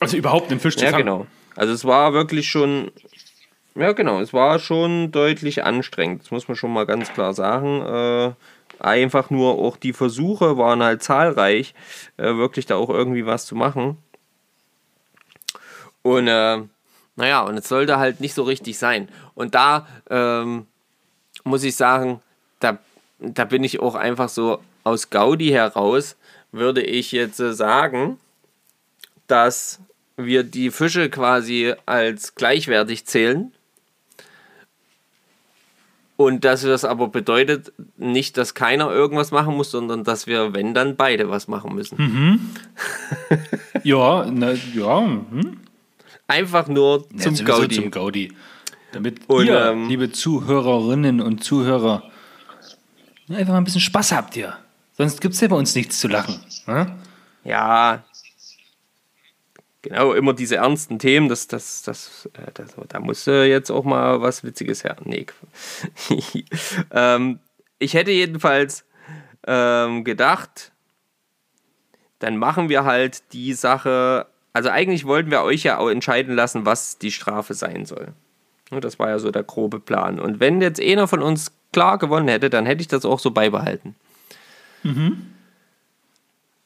Also 0.00 0.16
überhaupt 0.16 0.50
den 0.50 0.60
Fisch 0.60 0.74
zu 0.76 0.80
fangen. 0.80 0.92
Ja, 0.92 0.98
genau. 0.98 1.26
Also 1.54 1.72
es 1.72 1.84
war 1.84 2.12
wirklich 2.12 2.48
schon 2.48 2.90
ja, 3.76 3.92
genau. 3.92 4.20
Es 4.20 4.32
war 4.32 4.58
schon 4.58 5.12
deutlich 5.12 5.64
anstrengend. 5.64 6.22
Das 6.22 6.30
muss 6.30 6.48
man 6.48 6.56
schon 6.56 6.72
mal 6.72 6.86
ganz 6.86 7.12
klar 7.12 7.34
sagen. 7.34 7.82
Äh, 7.82 8.32
einfach 8.82 9.30
nur 9.30 9.58
auch 9.58 9.76
die 9.76 9.92
Versuche 9.92 10.58
waren 10.58 10.82
halt 10.82 11.02
zahlreich, 11.02 11.74
äh, 12.16 12.34
wirklich 12.36 12.66
da 12.66 12.76
auch 12.76 12.90
irgendwie 12.90 13.26
was 13.26 13.46
zu 13.46 13.54
machen. 13.54 13.98
Und 16.02 16.28
äh, 16.28 16.62
naja, 17.16 17.42
und 17.42 17.56
es 17.56 17.68
sollte 17.68 17.98
halt 17.98 18.20
nicht 18.20 18.34
so 18.34 18.42
richtig 18.44 18.78
sein. 18.78 19.08
Und 19.34 19.54
da 19.54 19.86
ähm, 20.10 20.66
muss 21.44 21.64
ich 21.64 21.76
sagen, 21.76 22.20
da, 22.60 22.78
da 23.18 23.44
bin 23.44 23.64
ich 23.64 23.80
auch 23.80 23.94
einfach 23.94 24.28
so 24.28 24.60
aus 24.84 25.10
Gaudi 25.10 25.48
heraus, 25.48 26.16
würde 26.52 26.82
ich 26.82 27.12
jetzt 27.12 27.40
äh, 27.40 27.52
sagen, 27.52 28.18
dass 29.26 29.80
wir 30.16 30.44
die 30.44 30.70
Fische 30.70 31.10
quasi 31.10 31.74
als 31.84 32.34
gleichwertig 32.34 33.04
zählen 33.06 33.52
Und 36.16 36.44
dass 36.44 36.62
das 36.62 36.84
aber 36.84 37.08
bedeutet 37.08 37.72
nicht, 37.98 38.38
dass 38.38 38.54
keiner 38.54 38.90
irgendwas 38.90 39.32
machen 39.32 39.54
muss, 39.54 39.70
sondern 39.70 40.02
dass 40.02 40.26
wir, 40.26 40.54
wenn 40.54 40.72
dann 40.72 40.96
beide 40.96 41.28
was 41.28 41.46
machen 41.46 41.74
müssen. 41.74 41.96
Mhm. 41.98 42.40
ja, 43.82 44.26
na, 44.30 44.52
ja. 44.74 45.00
Hm. 45.00 45.58
Einfach 46.26 46.68
nur 46.68 47.06
Ja, 47.12 47.18
zum 47.18 47.36
sowieso 47.36 47.44
Gaudi. 47.44 47.74
Zum 47.74 47.90
Gaudi. 47.90 48.32
Damit 48.92 49.28
Und, 49.28 49.46
ihr, 49.46 49.66
ähm, 49.66 49.88
liebe 49.88 50.10
Zuhörerinnen 50.10 51.20
und 51.20 51.44
Zuhörer, 51.44 52.02
einfach 53.28 53.52
mal 53.52 53.58
ein 53.58 53.64
bisschen 53.64 53.82
Spaß 53.82 54.12
habt 54.12 54.36
ihr. 54.36 54.56
Sonst 54.96 55.20
gibt 55.20 55.34
es 55.34 55.40
ja 55.40 55.48
bei 55.48 55.56
uns 55.56 55.74
nichts 55.74 56.00
zu 56.00 56.08
lachen. 56.08 56.40
Ne? 56.66 56.96
Ja. 57.44 58.04
Genau, 59.88 60.14
immer 60.14 60.32
diese 60.32 60.56
ernsten 60.56 60.98
Themen, 60.98 61.28
das, 61.28 61.46
das, 61.46 61.82
das, 61.82 62.28
äh, 62.34 62.50
das, 62.54 62.74
da 62.88 62.98
muss 62.98 63.24
äh, 63.28 63.44
jetzt 63.44 63.70
auch 63.70 63.84
mal 63.84 64.20
was 64.20 64.42
Witziges 64.42 64.82
her. 64.82 64.96
Nee. 65.04 65.26
ähm, 66.90 67.38
ich 67.78 67.94
hätte 67.94 68.10
jedenfalls 68.10 68.84
ähm, 69.46 70.02
gedacht, 70.02 70.72
dann 72.18 72.36
machen 72.36 72.68
wir 72.68 72.84
halt 72.84 73.32
die 73.32 73.52
Sache. 73.52 74.26
Also 74.52 74.70
eigentlich 74.70 75.04
wollten 75.04 75.30
wir 75.30 75.42
euch 75.42 75.62
ja 75.62 75.78
auch 75.78 75.88
entscheiden 75.88 76.34
lassen, 76.34 76.66
was 76.66 76.98
die 76.98 77.12
Strafe 77.12 77.54
sein 77.54 77.86
soll. 77.86 78.08
Ja, 78.72 78.80
Das 78.80 78.98
war 78.98 79.10
ja 79.10 79.20
so 79.20 79.30
der 79.30 79.44
grobe 79.44 79.78
Plan. 79.78 80.18
Und 80.18 80.40
wenn 80.40 80.60
jetzt 80.60 80.80
einer 80.80 81.06
von 81.06 81.22
uns 81.22 81.52
klar 81.72 81.98
gewonnen 81.98 82.26
hätte, 82.26 82.50
dann 82.50 82.66
hätte 82.66 82.80
ich 82.80 82.88
das 82.88 83.04
auch 83.04 83.20
so 83.20 83.30
beibehalten. 83.30 83.94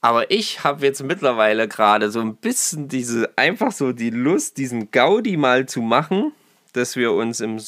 Aber 0.01 0.30
ich 0.30 0.64
habe 0.64 0.86
jetzt 0.86 1.03
mittlerweile 1.03 1.68
gerade 1.68 2.11
so 2.11 2.20
ein 2.20 2.36
bisschen 2.36 2.88
diese, 2.88 3.30
einfach 3.36 3.70
so 3.70 3.92
die 3.92 4.11
Lust, 4.11 4.57
diesen 4.57 4.90
Gaudi 4.90 5.36
mal 5.36 5.66
zu 5.66 5.82
machen, 5.82 6.32
dass 6.72 6.96
wir 6.96 7.12
uns 7.12 7.40
im, 7.40 7.61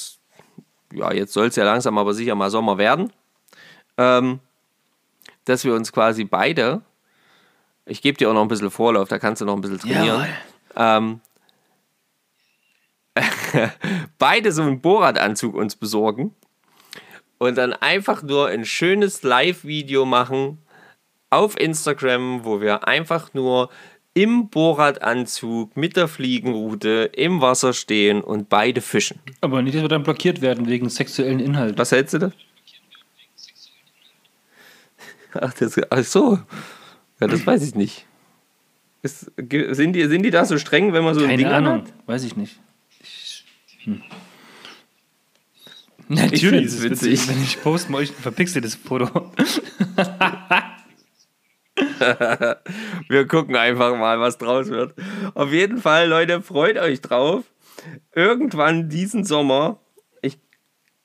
ja, 0.94 1.12
jetzt 1.12 1.34
soll 1.34 1.48
es 1.48 1.56
ja 1.56 1.64
langsam 1.64 1.98
aber 1.98 2.14
sicher 2.14 2.34
mal 2.34 2.50
Sommer 2.50 2.78
werden, 2.78 3.12
ähm, 3.98 4.40
dass 5.44 5.64
wir 5.64 5.74
uns 5.74 5.92
quasi 5.92 6.24
beide, 6.24 6.80
ich 7.84 8.00
gebe 8.00 8.16
dir 8.16 8.30
auch 8.30 8.34
noch 8.34 8.42
ein 8.42 8.48
bisschen 8.48 8.70
Vorlauf, 8.70 9.08
da 9.08 9.18
kannst 9.18 9.42
du 9.42 9.44
noch 9.44 9.54
ein 9.54 9.60
bisschen 9.60 9.80
trainieren, 9.80 10.26
ähm, 10.74 11.20
beide 14.18 14.52
so 14.52 14.62
einen 14.62 14.80
Borat-Anzug 14.80 15.54
uns 15.54 15.76
besorgen 15.76 16.34
und 17.36 17.58
dann 17.58 17.74
einfach 17.74 18.22
nur 18.22 18.48
ein 18.48 18.64
schönes 18.64 19.22
Live-Video 19.22 20.06
machen 20.06 20.62
auf 21.32 21.58
Instagram, 21.58 22.44
wo 22.44 22.60
wir 22.60 22.86
einfach 22.86 23.32
nur 23.32 23.70
im 24.14 24.50
Borat-Anzug 24.50 25.76
mit 25.76 25.96
der 25.96 26.06
Fliegenrute 26.06 27.10
im 27.14 27.40
Wasser 27.40 27.72
stehen 27.72 28.20
und 28.20 28.50
beide 28.50 28.82
fischen. 28.82 29.18
Aber 29.40 29.62
nicht, 29.62 29.74
dass 29.74 29.82
wir 29.82 29.88
dann 29.88 30.02
blockiert 30.02 30.42
werden 30.42 30.66
wegen 30.66 30.90
sexuellen 30.90 31.40
Inhalten. 31.40 31.78
Was 31.78 31.92
hältst 31.92 32.14
du 32.14 32.18
da? 32.18 32.32
Ach, 35.34 35.54
das, 35.54 35.80
ach 35.88 36.04
so. 36.04 36.38
Ja, 37.20 37.26
das 37.26 37.46
weiß 37.46 37.66
ich 37.66 37.74
nicht. 37.74 38.04
Ist, 39.00 39.32
sind, 39.36 39.94
die, 39.94 40.04
sind 40.04 40.22
die 40.22 40.30
da 40.30 40.44
so 40.44 40.58
streng, 40.58 40.92
wenn 40.92 41.02
man 41.02 41.14
so 41.14 41.24
ein 41.24 41.30
Ding 41.30 41.46
Keine 41.46 41.56
Ahnung, 41.56 41.72
anhat? 41.80 41.92
weiß 42.06 42.24
ich 42.24 42.36
nicht. 42.36 42.60
Ich, 43.00 43.44
hm. 43.84 44.02
Natürlich 46.08 46.66
ist 46.66 46.74
es 46.74 46.82
witzig. 46.82 47.12
witzig, 47.12 47.28
wenn 47.28 47.42
ich 47.42 47.62
poste 47.62 47.94
euch 47.94 48.10
ein 48.10 48.22
verpixeltes 48.22 48.74
Foto. 48.74 49.32
Wir 53.08 53.26
gucken 53.26 53.56
einfach 53.56 53.96
mal, 53.96 54.20
was 54.20 54.38
draus 54.38 54.68
wird. 54.68 54.94
Auf 55.34 55.52
jeden 55.52 55.78
Fall, 55.78 56.08
Leute, 56.08 56.42
freut 56.42 56.78
euch 56.78 57.00
drauf. 57.00 57.44
Irgendwann 58.14 58.88
diesen 58.88 59.24
Sommer, 59.24 59.78
ich 60.20 60.38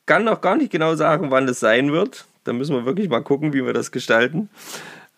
kann 0.05 0.23
noch 0.23 0.41
gar 0.41 0.55
nicht 0.55 0.71
genau 0.71 0.95
sagen, 0.95 1.31
wann 1.31 1.47
es 1.47 1.59
sein 1.59 1.91
wird. 1.91 2.25
Da 2.43 2.53
müssen 2.53 2.75
wir 2.75 2.85
wirklich 2.85 3.09
mal 3.09 3.23
gucken, 3.23 3.53
wie 3.53 3.65
wir 3.65 3.73
das 3.73 3.91
gestalten. 3.91 4.49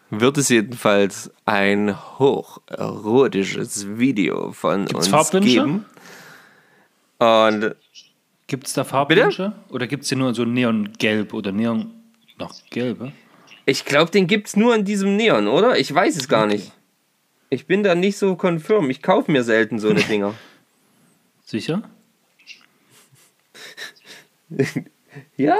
Wird 0.10 0.38
es 0.38 0.50
jedenfalls 0.50 1.32
ein 1.46 1.96
hocherotisches 2.18 3.98
Video 4.00 4.52
von 4.52 4.86
Gibt's 4.86 4.96
uns 4.96 5.08
Farbwünsche? 5.10 5.50
geben. 5.50 5.86
Und 7.20 7.76
Gibt 8.48 8.66
es 8.66 8.74
da 8.74 8.84
Farbwünsche? 8.84 9.54
Oder 9.70 9.86
gibt 9.86 10.04
es 10.04 10.10
hier 10.10 10.18
nur 10.18 10.34
so 10.34 10.44
Neongelb 10.44 11.34
oder 11.36 11.52
Neon. 11.52 11.92
Noch 12.40 12.56
gelbe? 12.72 13.12
Ich 13.70 13.86
glaube, 13.86 14.12
den 14.12 14.28
gibt 14.28 14.48
es 14.48 14.56
nur 14.56 14.76
in 14.76 14.84
diesem 14.86 15.16
Neon, 15.16 15.48
oder? 15.48 15.78
Ich 15.78 15.94
weiß 15.94 16.16
es 16.18 16.28
gar 16.28 16.46
nicht. 16.48 16.72
Ich 17.50 17.66
bin 17.66 17.84
da 17.84 17.96
nicht 17.96 18.18
so 18.18 18.36
confirm. 18.36 18.90
Ich 18.90 19.02
kaufe 19.02 19.32
mir 19.32 19.44
selten 19.44 19.80
so 19.80 19.90
eine 19.90 20.02
Dinger. 20.02 20.34
Sicher? 21.46 21.84
Ja. 25.38 25.58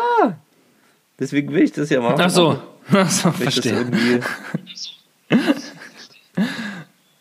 Deswegen 1.20 1.52
will 1.52 1.64
ich 1.64 1.72
das 1.72 1.90
ja 1.90 2.00
machen. 2.02 2.22
Ach 2.22 2.30
so. 2.30 2.60
Ach 2.92 3.10
so, 3.10 3.30
ich 3.30 3.36
verstehe. 3.36 4.22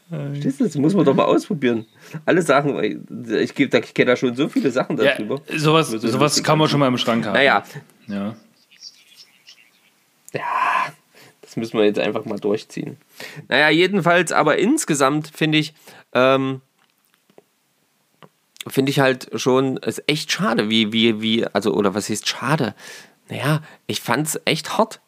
Verstehst 0.08 0.60
du, 0.60 0.64
das 0.64 0.74
muss 0.76 0.94
man 0.94 1.04
doch 1.04 1.14
mal 1.14 1.24
ausprobieren. 1.24 1.84
Alle 2.24 2.40
Sachen, 2.42 2.82
ich, 2.82 2.98
da- 3.68 3.78
ich 3.78 3.94
kenne 3.94 4.10
da 4.12 4.16
schon 4.16 4.34
so 4.34 4.48
viele 4.48 4.70
Sachen 4.70 4.96
Ja, 4.98 5.14
darüber. 5.16 5.40
sowas, 5.56 5.88
so 5.88 5.98
sowas 5.98 6.14
lustig 6.20 6.44
kann 6.44 6.58
man 6.58 6.68
schon 6.68 6.80
mal 6.80 6.88
im 6.88 6.96
Schrank 6.98 7.26
haben. 7.26 7.34
Naja, 7.34 7.62
Ja. 8.06 8.34
Das 10.32 11.56
müssen 11.56 11.78
wir 11.78 11.84
jetzt 11.84 11.98
einfach 11.98 12.24
mal 12.24 12.38
durchziehen. 12.38 12.96
Naja, 13.48 13.70
jedenfalls, 13.70 14.32
aber 14.32 14.58
insgesamt 14.58 15.28
finde 15.28 15.58
ich, 15.58 15.74
ähm, 16.12 16.60
finde 18.66 18.90
ich 18.90 19.00
halt 19.00 19.30
schon, 19.34 19.78
es 19.82 19.98
ist 19.98 20.08
echt 20.08 20.32
schade, 20.32 20.68
wie, 20.68 20.92
wie, 20.92 21.22
wie, 21.22 21.46
also, 21.46 21.72
oder 21.72 21.94
was 21.94 22.10
heißt 22.10 22.28
schade? 22.28 22.74
Naja, 23.28 23.62
ich 23.86 24.00
fand 24.00 24.26
es 24.26 24.40
echt 24.44 24.76
hart. 24.76 25.00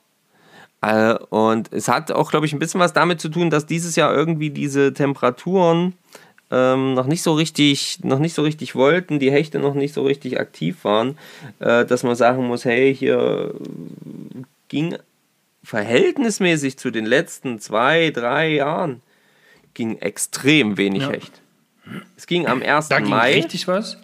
Äh, 0.83 1.15
und 1.29 1.73
es 1.73 1.89
hat 1.89 2.11
auch, 2.11 2.31
glaube 2.31 2.47
ich, 2.47 2.53
ein 2.53 2.59
bisschen 2.59 2.81
was 2.81 2.93
damit 2.93 3.21
zu 3.21 3.29
tun, 3.29 3.51
dass 3.51 3.67
dieses 3.67 3.97
Jahr 3.97 4.15
irgendwie 4.15 4.51
diese 4.51 4.95
Temperaturen 4.95 5.95
ähm, 6.51 6.95
noch 6.95 7.07
nicht 7.07 7.23
so 7.23 7.35
richtig, 7.35 7.99
noch 8.03 8.19
nicht 8.19 8.35
so 8.35 8.43
richtig 8.43 8.75
wollten, 8.75 9.19
die 9.19 9.31
Hechte 9.31 9.59
noch 9.59 9.75
nicht 9.75 9.95
so 9.95 10.03
richtig 10.03 10.41
aktiv 10.41 10.85
waren, 10.85 11.19
äh, 11.61 11.85
dass 11.85 12.03
man 12.03 12.17
sagen 12.17 12.47
muss, 12.47 12.65
hey, 12.65 12.95
hier 12.95 13.55
ging 14.69 14.97
verhältnismäßig 15.63 16.79
zu 16.79 16.91
den 16.91 17.07
letzten 17.07 17.59
zwei, 17.61 18.11
drei 18.11 18.49
Jahren 18.55 19.03
ging 19.75 19.99
extrem 19.99 20.77
wenig 20.77 21.03
Ja. 21.03 21.11
Hecht. 21.11 21.41
Es 22.17 22.27
ging 22.27 22.47
am 22.47 22.63
1. 22.63 22.89
Da 22.89 22.99
ging 23.01 23.11
Mai. 23.11 23.35
richtig 23.35 23.67
was. 23.69 23.97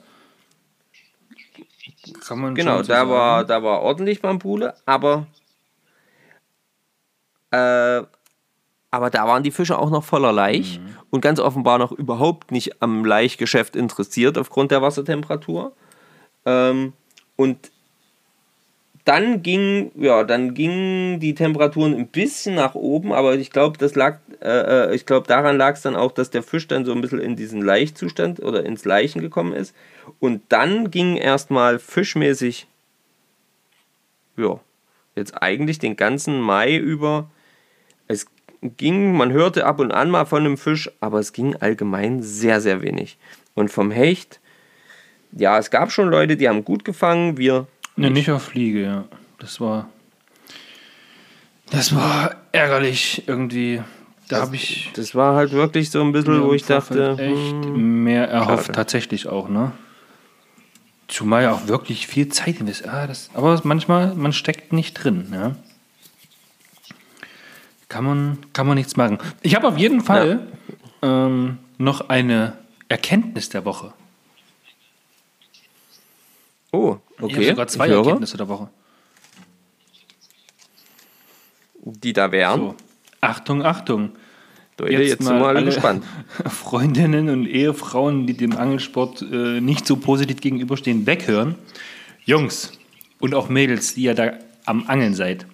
Kann 2.27 2.39
man 2.41 2.55
Genau, 2.55 2.79
so 2.79 2.89
da 2.89 2.99
sagen. 2.99 3.11
war, 3.11 3.45
da 3.45 3.63
war 3.63 3.81
ordentlich 3.83 4.21
Bambule, 4.23 4.75
aber 4.87 5.27
äh, 7.51 8.03
aber 8.91 9.11
da 9.11 9.27
waren 9.27 9.43
die 9.43 9.51
Fische 9.51 9.79
auch 9.79 9.91
noch 9.91 10.05
voller 10.05 10.33
Laich 10.33 10.79
Mhm. 10.79 10.97
und 11.11 11.21
ganz 11.21 11.39
offenbar 11.41 11.79
noch 11.79 11.93
überhaupt 11.93 12.51
nicht 12.51 12.81
am 12.83 13.05
Laichgeschäft 13.05 13.77
interessiert 13.77 14.39
aufgrund 14.39 14.71
der 14.71 14.83
Wassertemperatur. 14.83 15.75
Ähm, 16.45 16.93
und 17.37 17.71
dann 19.07 19.41
ging, 19.45 19.93
ja, 19.95 20.25
dann 20.25 20.53
gingen 20.53 21.21
die 21.21 21.37
Temperaturen 21.37 21.95
ein 21.95 22.09
bisschen 22.09 22.57
nach 22.57 22.75
oben, 22.75 23.13
aber 23.13 23.37
ich 23.37 23.53
glaube, 23.53 23.79
das 23.79 23.95
lag, 23.95 24.19
äh, 24.43 24.49
äh, 24.89 24.95
ich 24.97 25.07
glaube, 25.07 25.29
daran 25.29 25.57
lag 25.57 25.75
es 25.75 25.83
dann 25.83 25.95
auch, 25.95 26.11
dass 26.11 26.31
der 26.31 26.43
Fisch 26.43 26.67
dann 26.67 26.85
so 26.85 26.91
ein 26.91 27.01
bisschen 27.01 27.21
in 27.21 27.37
diesen 27.37 27.63
Laichzustand 27.63 28.41
oder 28.41 28.67
ins 28.67 28.85
Leichen 28.85 29.21
gekommen 29.21 29.53
ist. 29.53 29.77
Und 30.19 30.43
dann 30.49 30.91
ging 30.91 31.17
erstmal 31.17 31.79
fischmäßig, 31.79 32.67
ja, 34.37 34.59
jetzt 35.15 35.41
eigentlich 35.41 35.79
den 35.79 35.95
ganzen 35.95 36.41
Mai 36.41 36.77
über. 36.77 37.31
Es 38.09 38.27
ging, 38.61 39.17
man 39.17 39.31
hörte 39.31 39.67
ab 39.67 39.79
und 39.79 39.93
an 39.93 40.11
mal 40.11 40.27
von 40.27 40.41
einem 40.41 40.59
Fisch, 40.59 40.91
aber 40.99 41.21
es 41.21 41.33
ging 41.33 41.55
allgemein 41.55 42.25
sehr, 42.25 42.61
sehr 42.61 42.83
wenig. 42.83 43.19
Und 43.55 43.71
vom 43.71 43.93
Hecht, 43.93 44.41
ja, 45.31 45.59
es 45.59 45.71
gab 45.71 45.93
schon 45.93 46.09
Leute, 46.09 46.37
die 46.37 46.49
haben 46.49 46.65
gut 46.65 46.85
gefangen, 46.85 47.39
wir 47.39 47.69
Ne, 47.97 48.11
nicht 48.11 48.31
auf 48.31 48.43
Fliege, 48.43 48.83
ja. 48.83 49.05
Das 49.39 49.61
war. 49.61 49.89
Das 51.71 51.95
war 51.95 52.37
ärgerlich 52.53 53.25
irgendwie. 53.27 53.83
Da 54.29 54.41
habe 54.43 54.57
ich 54.57 54.91
Das 54.95 55.15
war 55.15 55.37
halt 55.37 55.53
wirklich 55.53 55.91
so 55.91 56.03
ein 56.03 56.13
bisschen, 56.13 56.43
wo 56.43 56.53
ich 56.53 56.65
dachte, 56.65 57.07
Vorfeld 57.09 57.21
echt 57.21 57.65
hm, 57.65 58.05
mehr 58.05 58.29
erhofft, 58.29 58.67
schade. 58.67 58.77
tatsächlich 58.77 59.29
auch, 59.29 59.49
ne? 59.49 59.73
Zumal 61.09 61.45
ja 61.45 61.53
auch 61.53 61.69
wirklich 61.69 62.09
viel 62.09 62.29
Zeit 62.29 62.61
investiert. 62.61 62.93
Ah, 62.93 63.07
das, 63.07 63.31
aber 63.35 63.61
manchmal, 63.63 64.15
man 64.15 64.33
steckt 64.33 64.73
nicht 64.73 64.95
drin, 64.95 65.29
ja. 65.33 65.55
Kann 67.89 68.05
man, 68.05 68.39
kann 68.53 68.67
man 68.67 68.77
nichts 68.77 68.97
machen. 68.97 69.19
Ich 69.43 69.55
habe 69.55 69.69
auf 69.69 69.79
jeden 69.79 70.01
Fall 70.01 70.49
ähm, 71.03 71.59
noch 71.79 72.09
eine 72.09 72.55
Erkenntnis 72.89 73.49
der 73.49 73.65
Woche. 73.65 73.93
Oh, 76.77 77.01
Ich 77.17 77.23
habe 77.23 77.33
okay, 77.33 77.49
sogar 77.51 77.69
zwei 77.69 77.87
ich 77.87 77.93
höre, 77.93 77.99
Erkenntnisse 78.05 78.37
der 78.37 78.49
Woche. 78.49 78.69
die 81.85 82.13
da 82.13 82.33
wären. 82.33 82.61
So. 82.61 82.75
Achtung, 83.21 83.65
Achtung. 83.65 84.13
Leute, 84.79 84.93
jetzt, 84.93 85.23
sind 85.23 85.39
wir 85.39 85.47
alle 85.47 85.65
gespannt. 85.65 86.05
Freundinnen 86.47 87.31
und 87.31 87.47
Ehefrauen, 87.47 88.27
die 88.27 88.37
dem 88.37 88.57
Angelsport 88.57 89.23
äh, 89.23 89.61
nicht 89.61 89.87
so 89.87 89.97
positiv 89.97 90.41
gegenüberstehen, 90.41 91.07
weghören. 91.07 91.55
Jungs, 92.25 92.73
und 93.19 93.35
auch 93.35 93.49
Mädels, 93.49 93.95
die 93.95 94.03
ihr 94.03 94.15
da 94.15 94.33
am 94.67 94.85
Angeln 94.87 95.15
seid, 95.15 95.47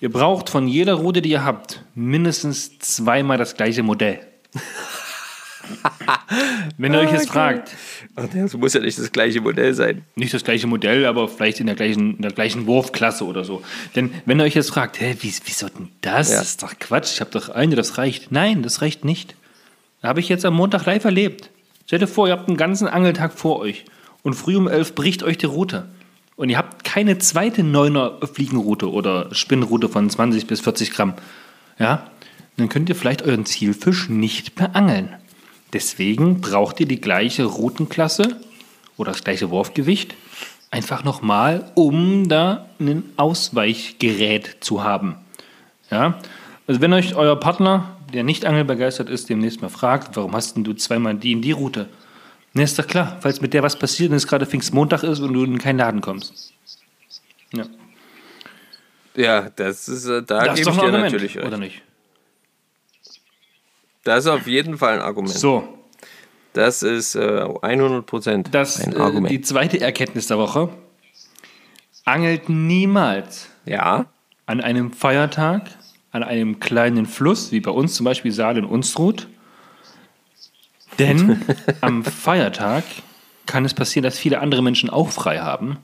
ihr 0.00 0.10
braucht 0.10 0.50
von 0.50 0.66
jeder 0.66 0.94
Route, 0.94 1.22
die 1.22 1.30
ihr 1.30 1.44
habt, 1.44 1.84
mindestens 1.94 2.78
zweimal 2.80 3.38
das 3.38 3.56
gleiche 3.56 3.82
Modell. 3.82 4.20
Wenn 6.78 6.94
ihr 6.94 7.00
euch 7.00 7.12
jetzt 7.12 7.28
fragt, 7.28 7.70
Ach, 8.16 8.26
das 8.32 8.54
muss 8.54 8.74
ja 8.74 8.80
nicht 8.80 8.98
das 8.98 9.12
gleiche 9.12 9.40
Modell 9.40 9.74
sein. 9.74 10.04
nicht 10.16 10.34
das 10.34 10.44
gleiche 10.44 10.66
Modell, 10.66 11.06
aber 11.06 11.28
vielleicht 11.28 11.60
in 11.60 11.66
der 11.66 11.76
gleichen, 11.76 12.16
in 12.16 12.22
der 12.22 12.32
gleichen 12.32 12.66
Wurfklasse 12.66 13.24
oder 13.24 13.44
so. 13.44 13.62
Denn 13.94 14.12
wenn 14.26 14.40
ihr 14.40 14.44
euch 14.44 14.54
jetzt 14.54 14.70
fragt, 14.70 15.00
hä, 15.00 15.16
wie, 15.20 15.32
wieso 15.44 15.68
denn 15.68 15.88
das? 16.00 16.30
Ja. 16.30 16.38
Das 16.38 16.48
ist 16.48 16.62
doch 16.62 16.78
Quatsch, 16.78 17.12
ich 17.14 17.20
habe 17.20 17.30
doch 17.30 17.48
eine, 17.48 17.76
das 17.76 17.98
reicht. 17.98 18.32
Nein, 18.32 18.62
das 18.62 18.82
reicht 18.82 19.04
nicht. 19.04 19.34
Habe 20.02 20.20
ich 20.20 20.28
jetzt 20.28 20.44
am 20.44 20.54
Montag 20.54 20.86
live 20.86 21.04
erlebt. 21.04 21.50
Stellt 21.86 22.02
euch 22.02 22.10
vor, 22.10 22.28
ihr 22.28 22.32
habt 22.32 22.48
einen 22.48 22.56
ganzen 22.56 22.86
Angeltag 22.86 23.32
vor 23.32 23.58
euch 23.58 23.84
und 24.22 24.34
früh 24.34 24.56
um 24.56 24.68
elf 24.68 24.94
bricht 24.94 25.22
euch 25.22 25.38
die 25.38 25.46
Route. 25.46 25.88
Und 26.36 26.50
ihr 26.50 26.58
habt 26.58 26.84
keine 26.84 27.18
zweite 27.18 27.64
Neuner 27.64 28.18
Fliegenroute 28.32 28.92
oder 28.92 29.34
Spinnroute 29.34 29.88
von 29.88 30.08
20 30.08 30.46
bis 30.46 30.60
40 30.60 30.92
Gramm. 30.92 31.14
Ja, 31.80 32.10
dann 32.56 32.68
könnt 32.68 32.88
ihr 32.88 32.94
vielleicht 32.94 33.22
euren 33.22 33.44
Zielfisch 33.46 34.08
nicht 34.08 34.58
mehr 34.58 34.76
angeln. 34.76 35.14
Deswegen 35.72 36.40
braucht 36.40 36.80
ihr 36.80 36.86
die 36.86 37.00
gleiche 37.00 37.44
Routenklasse 37.44 38.40
oder 38.96 39.12
das 39.12 39.22
gleiche 39.24 39.50
Wurfgewicht 39.50 40.14
einfach 40.70 41.04
nochmal, 41.04 41.70
um 41.74 42.28
da 42.28 42.66
ein 42.80 43.04
Ausweichgerät 43.16 44.56
zu 44.60 44.82
haben. 44.84 45.16
Ja, 45.90 46.18
also 46.66 46.80
wenn 46.80 46.92
euch 46.92 47.14
euer 47.14 47.38
Partner, 47.40 47.96
der 48.12 48.24
nicht 48.24 48.44
angelbegeistert 48.44 49.08
ist, 49.08 49.28
demnächst 49.28 49.62
mal 49.62 49.68
fragt, 49.68 50.16
warum 50.16 50.34
hast 50.34 50.56
denn 50.56 50.64
du 50.64 50.74
zweimal 50.74 51.14
die 51.14 51.32
in 51.32 51.42
die 51.42 51.52
Route? 51.52 51.88
Ne, 52.54 52.62
ist 52.62 52.78
doch 52.78 52.86
klar, 52.86 53.18
falls 53.20 53.40
mit 53.40 53.54
der 53.54 53.62
was 53.62 53.78
passiert 53.78 54.10
und 54.10 54.16
es 54.16 54.26
gerade 54.26 54.46
Pfingstmontag 54.46 55.02
ist 55.02 55.20
und 55.20 55.32
du 55.32 55.44
in 55.44 55.58
keinen 55.58 55.78
Laden 55.78 56.00
kommst. 56.00 56.52
Ja. 57.54 57.64
Ja, 59.14 59.50
das 59.50 59.88
ist, 59.88 60.06
äh, 60.06 60.22
da 60.22 60.44
Das 60.44 60.58
ist 60.60 60.64
gebe 60.64 60.64
doch 60.66 60.74
ich 60.74 60.80
dir 60.80 60.86
Argument, 60.86 61.04
natürlich 61.04 61.36
recht. 61.36 61.46
oder 61.46 61.58
nicht? 61.58 61.82
Das 64.04 64.24
ist 64.24 64.30
auf 64.30 64.46
jeden 64.46 64.78
Fall 64.78 64.94
ein 64.94 65.00
Argument. 65.00 65.34
So, 65.34 65.68
Das 66.52 66.82
ist 66.82 67.14
äh, 67.14 67.46
100 67.62 68.06
Prozent 68.06 68.54
ein 68.54 68.92
äh, 68.92 68.96
Argument. 68.96 69.30
die 69.30 69.40
zweite 69.40 69.80
Erkenntnis 69.80 70.26
der 70.28 70.38
Woche. 70.38 70.70
Angelt 72.04 72.48
niemals 72.48 73.48
ja, 73.66 74.06
an 74.46 74.60
einem 74.60 74.92
Feiertag, 74.92 75.70
an 76.10 76.22
einem 76.22 76.58
kleinen 76.58 77.06
Fluss, 77.06 77.52
wie 77.52 77.60
bei 77.60 77.70
uns 77.70 77.94
zum 77.94 78.04
Beispiel 78.04 78.32
Saal 78.32 78.56
in 78.56 78.64
Unstrut. 78.64 79.28
Denn 80.98 81.42
am 81.80 82.02
Feiertag 82.02 82.84
kann 83.46 83.64
es 83.64 83.74
passieren, 83.74 84.04
dass 84.04 84.18
viele 84.18 84.40
andere 84.40 84.62
Menschen 84.62 84.90
auch 84.90 85.10
frei 85.10 85.38
haben 85.38 85.78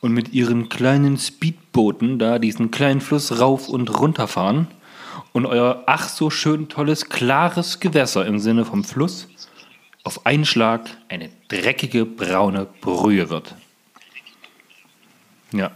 und 0.00 0.12
mit 0.12 0.32
ihren 0.32 0.68
kleinen 0.68 1.16
Speedbooten 1.16 2.18
da 2.18 2.38
diesen 2.38 2.70
kleinen 2.70 3.00
Fluss 3.00 3.40
rauf 3.40 3.68
und 3.68 3.98
runter 4.00 4.26
fahren 4.26 4.68
und 5.38 5.46
euer 5.46 5.82
ach 5.86 6.08
so 6.08 6.30
schön 6.30 6.68
tolles, 6.68 7.08
klares 7.08 7.80
Gewässer 7.80 8.26
im 8.26 8.38
Sinne 8.38 8.64
vom 8.64 8.84
Fluss 8.84 9.28
auf 10.04 10.26
einen 10.26 10.44
Schlag 10.44 10.88
eine 11.08 11.30
dreckige 11.48 12.04
braune 12.06 12.66
Brühe 12.80 13.28
wird. 13.30 13.54
Ja. 15.52 15.70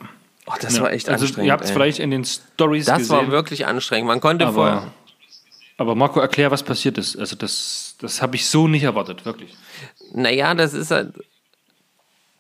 oh, 0.47 0.53
das 0.61 0.77
Ja, 0.77 0.83
war 0.83 0.93
echt 0.93 1.09
also 1.09 1.25
anstrengend. 1.25 1.47
Ihr 1.49 1.53
habt 1.53 1.65
es 1.65 1.71
vielleicht 1.71 1.99
in 1.99 2.11
den 2.11 2.25
Stories 2.25 2.87
das 2.87 2.99
gesehen. 2.99 3.17
war 3.17 3.29
wirklich 3.31 3.67
anstrengend. 3.67 4.09
Man 4.09 4.21
konnte 4.21 4.51
vorher. 4.53 4.75
aber, 4.79 4.93
aber 5.79 5.95
Marco, 5.95 6.21
erklär, 6.21 6.51
was 6.51 6.63
passiert 6.63 6.99
ist. 6.99 7.17
Also 7.19 7.37
das, 7.37 7.97
das 8.01 8.21
habe 8.23 8.37
ich 8.37 8.47
so 8.47 8.69
nicht 8.69 8.83
erwartet, 8.83 9.25
wirklich. 9.25 9.55
Naja, 10.13 10.55
das 10.55 10.75
ist 10.75 10.91
halt. 10.91 11.15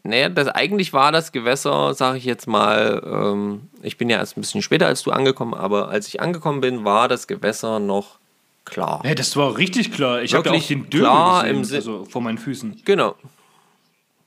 Naja, 0.04 0.28
das, 0.28 0.48
eigentlich 0.48 0.92
war 0.92 1.12
das 1.12 1.30
Gewässer, 1.30 1.94
sage 1.94 2.18
ich 2.18 2.24
jetzt 2.24 2.48
mal, 2.48 3.02
ähm, 3.06 3.68
ich 3.82 3.98
bin 3.98 4.10
ja 4.10 4.18
erst 4.18 4.36
ein 4.36 4.40
bisschen 4.40 4.62
später 4.62 4.86
als 4.86 5.02
du 5.02 5.12
angekommen, 5.12 5.54
aber 5.54 5.88
als 5.88 6.08
ich 6.08 6.20
angekommen 6.20 6.60
bin, 6.60 6.84
war 6.84 7.06
das 7.06 7.28
Gewässer 7.28 7.78
noch 7.78 8.18
klar. 8.64 9.00
Nee, 9.04 9.14
das 9.14 9.36
war 9.36 9.56
richtig 9.56 9.92
klar. 9.92 10.22
Ich 10.22 10.34
habe 10.34 10.48
ja 10.48 10.56
auch 10.56 10.66
den 10.66 10.90
Döbel 10.90 11.06
klar 11.06 11.44
gesehen, 11.44 11.56
im 11.56 11.74
also 11.74 12.04
vor 12.04 12.20
meinen 12.20 12.38
Füßen. 12.38 12.82
Genau. 12.84 13.14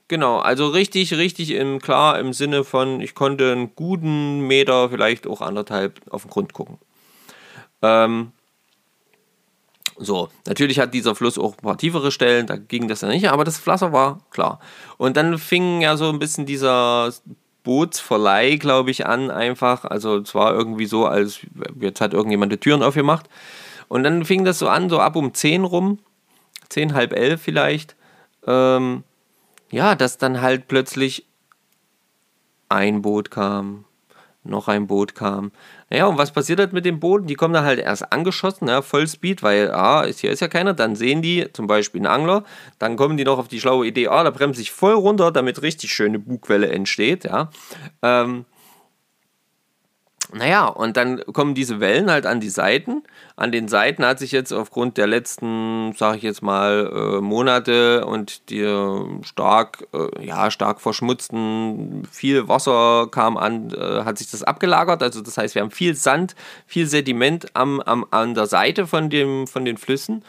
Genau, 0.08 0.38
also 0.38 0.68
richtig, 0.68 1.14
richtig 1.16 1.52
im 1.52 1.82
klar 1.82 2.20
im 2.20 2.32
Sinne 2.32 2.64
von, 2.64 3.02
ich 3.02 3.16
konnte 3.16 3.52
einen 3.52 3.76
guten 3.76 4.42
Meter, 4.42 4.90
vielleicht 4.90 5.26
auch 5.26 5.42
anderthalb 5.42 6.00
auf 6.12 6.22
den 6.22 6.32
Grund 6.32 6.54
gucken. 6.54 6.78
Ähm, 7.82 8.32
so, 9.98 10.30
natürlich 10.46 10.80
hat 10.80 10.94
dieser 10.94 11.16
Fluss 11.16 11.38
auch 11.38 11.54
ein 11.54 11.64
paar 11.64 11.78
tiefere 11.78 12.12
Stellen, 12.12 12.48
da 12.48 12.58
ging 12.58 12.88
das 12.88 13.02
ja 13.02 13.08
nicht, 13.08 13.30
aber 13.30 13.44
das 13.44 13.66
Wasser 13.66 13.94
war 13.94 14.20
klar. 14.30 14.60
Und 14.98 15.16
dann 15.16 15.38
fing 15.38 15.82
ja 15.82 15.96
so 15.96 16.10
ein 16.10 16.20
bisschen 16.20 16.46
dieser 16.46 17.14
Bootsverleih, 17.64 18.58
glaube 18.58 18.92
ich, 18.92 19.06
an, 19.06 19.32
einfach. 19.32 19.86
Also 19.86 20.18
es 20.18 20.36
war 20.36 20.54
irgendwie 20.54 20.86
so, 20.86 21.06
als 21.06 21.40
jetzt 21.80 22.02
hat 22.02 22.14
irgendjemand 22.14 22.52
die 22.52 22.58
Türen 22.58 22.84
aufgemacht. 22.84 23.30
Und 23.88 24.04
dann 24.04 24.26
fing 24.26 24.46
das 24.46 24.60
so 24.60 24.68
an, 24.68 24.90
so 24.90 25.00
ab 25.00 25.16
um 25.16 25.34
10 25.34 25.64
rum, 25.64 26.00
10, 26.70 26.94
halb 26.94 27.14
elf 27.14 27.42
vielleicht, 27.42 27.96
ähm, 28.48 29.04
ja, 29.72 29.96
dass 29.96 30.18
dann 30.18 30.42
halt 30.42 30.68
plötzlich 30.68 31.26
ein 32.70 33.02
Boot 33.02 33.32
kam, 33.32 33.86
noch 34.46 34.68
ein 34.68 34.88
Boot 34.88 35.16
kam. 35.16 35.52
Naja, 35.90 36.06
und 36.06 36.18
was 36.18 36.32
passiert 36.32 36.60
halt 36.60 36.74
mit 36.74 36.86
den 36.86 37.00
Booten? 37.00 37.28
Die 37.28 37.36
kommen 37.36 37.54
dann 37.54 37.66
halt 37.66 37.80
erst 37.80 38.12
angeschossen, 38.12 38.68
ja, 38.68 38.82
Vollspeed, 38.82 39.44
weil, 39.44 39.72
ah, 39.72 40.06
hier 40.06 40.32
ist 40.32 40.40
ja 40.40 40.48
keiner. 40.48 40.74
Dann 40.74 40.96
sehen 40.96 41.22
die 41.22 41.48
zum 41.54 41.68
Beispiel 41.68 42.00
einen 42.00 42.08
Angler, 42.08 42.44
dann 42.80 42.96
kommen 42.96 43.18
die 43.18 43.24
noch 43.24 43.38
auf 43.38 43.48
die 43.48 43.60
schlaue 43.60 43.86
Idee, 43.86 44.08
ah, 44.08 44.24
da 44.24 44.30
bremse 44.30 44.62
ich 44.62 44.72
voll 44.72 44.94
runter, 44.94 45.32
damit 45.32 45.62
richtig 45.62 45.92
schöne 45.92 46.20
Bugwelle 46.20 46.70
entsteht, 46.70 47.26
ja. 47.26 47.50
Ähm, 48.02 48.46
naja, 50.36 50.68
und 50.68 50.98
dann 50.98 51.22
kommen 51.32 51.56
diese 51.56 51.80
Wellen 51.80 52.12
halt 52.12 52.26
an 52.26 52.42
die 52.42 52.50
Seiten. 52.50 53.04
An 53.38 53.54
den 53.54 53.70
Seiten 53.70 54.06
hat 54.06 54.20
sich 54.20 54.34
jetzt 54.34 54.52
aufgrund 54.52 54.98
der 54.98 55.08
letzten, 55.08 55.94
sage 55.94 56.18
ich 56.18 56.24
jetzt 56.24 56.42
mal, 56.42 56.92
äh, 56.94 57.22
Monate 57.22 58.06
und 58.06 58.50
die 58.50 58.66
stark, 59.24 59.88
äh, 59.94 60.26
ja, 60.26 60.52
stark 60.52 60.82
verschmutzten, 60.82 62.06
viel 62.12 62.50
Wasser 62.50 63.08
kam 63.10 63.38
an, 63.38 63.72
äh, 63.72 64.04
hat 64.04 64.18
sich 64.18 64.30
das 64.30 64.44
abgelagert. 64.44 65.02
Also 65.02 65.22
das 65.22 65.38
heißt, 65.38 65.56
wir 65.56 65.62
haben 65.62 65.72
viel 65.72 65.96
Sand, 65.96 66.36
viel 66.68 66.86
Sediment 66.86 67.56
am, 67.56 67.80
am, 67.80 68.06
an 68.12 68.34
der 68.34 68.48
Seite 68.48 68.88
von, 68.88 69.10
dem, 69.10 69.48
von 69.48 69.64
den 69.64 69.78
Flüssen. 69.78 70.22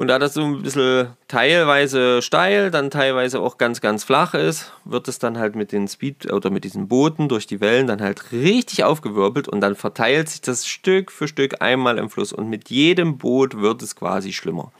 Und 0.00 0.06
da 0.06 0.18
das 0.18 0.32
so 0.32 0.42
ein 0.42 0.62
bisschen 0.62 1.08
teilweise 1.28 2.22
steil, 2.22 2.70
dann 2.70 2.90
teilweise 2.90 3.38
auch 3.38 3.58
ganz, 3.58 3.82
ganz 3.82 4.02
flach 4.02 4.32
ist, 4.32 4.72
wird 4.86 5.08
es 5.08 5.18
dann 5.18 5.36
halt 5.36 5.56
mit 5.56 5.72
den 5.72 5.88
Speed 5.88 6.32
oder 6.32 6.48
mit 6.48 6.64
diesen 6.64 6.88
Booten 6.88 7.28
durch 7.28 7.46
die 7.46 7.60
Wellen 7.60 7.86
dann 7.86 8.00
halt 8.00 8.32
richtig 8.32 8.82
aufgewirbelt 8.82 9.46
und 9.46 9.60
dann 9.60 9.74
verteilt 9.74 10.30
sich 10.30 10.40
das 10.40 10.66
Stück 10.66 11.12
für 11.12 11.28
Stück 11.28 11.60
einmal 11.60 11.98
im 11.98 12.08
Fluss 12.08 12.32
und 12.32 12.48
mit 12.48 12.70
jedem 12.70 13.18
Boot 13.18 13.60
wird 13.60 13.82
es 13.82 13.94
quasi 13.94 14.32
schlimmer. 14.32 14.72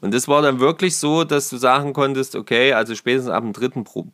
Und 0.00 0.14
das 0.14 0.28
war 0.28 0.42
dann 0.42 0.60
wirklich 0.60 0.96
so, 0.96 1.24
dass 1.24 1.48
du 1.48 1.56
sagen 1.56 1.92
konntest, 1.92 2.36
okay, 2.36 2.72
also 2.72 2.94
spätestens 2.94 3.32
ab 3.32 3.42
dem 3.42 3.52
dritten 3.52 3.82
pro 3.82 4.06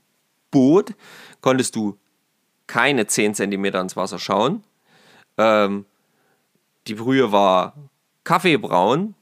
Boot 0.51 0.95
konntest 1.43 1.77
du 1.77 1.99
keine 2.67 3.07
10 3.07 3.35
cm 3.35 3.67
ins 3.67 3.97
Wasser 3.97 4.19
schauen. 4.19 4.65
Ähm, 5.37 5.85
die 6.87 6.95
Brühe 6.95 7.33
war 7.33 7.75
kaffeebraun 8.25 9.15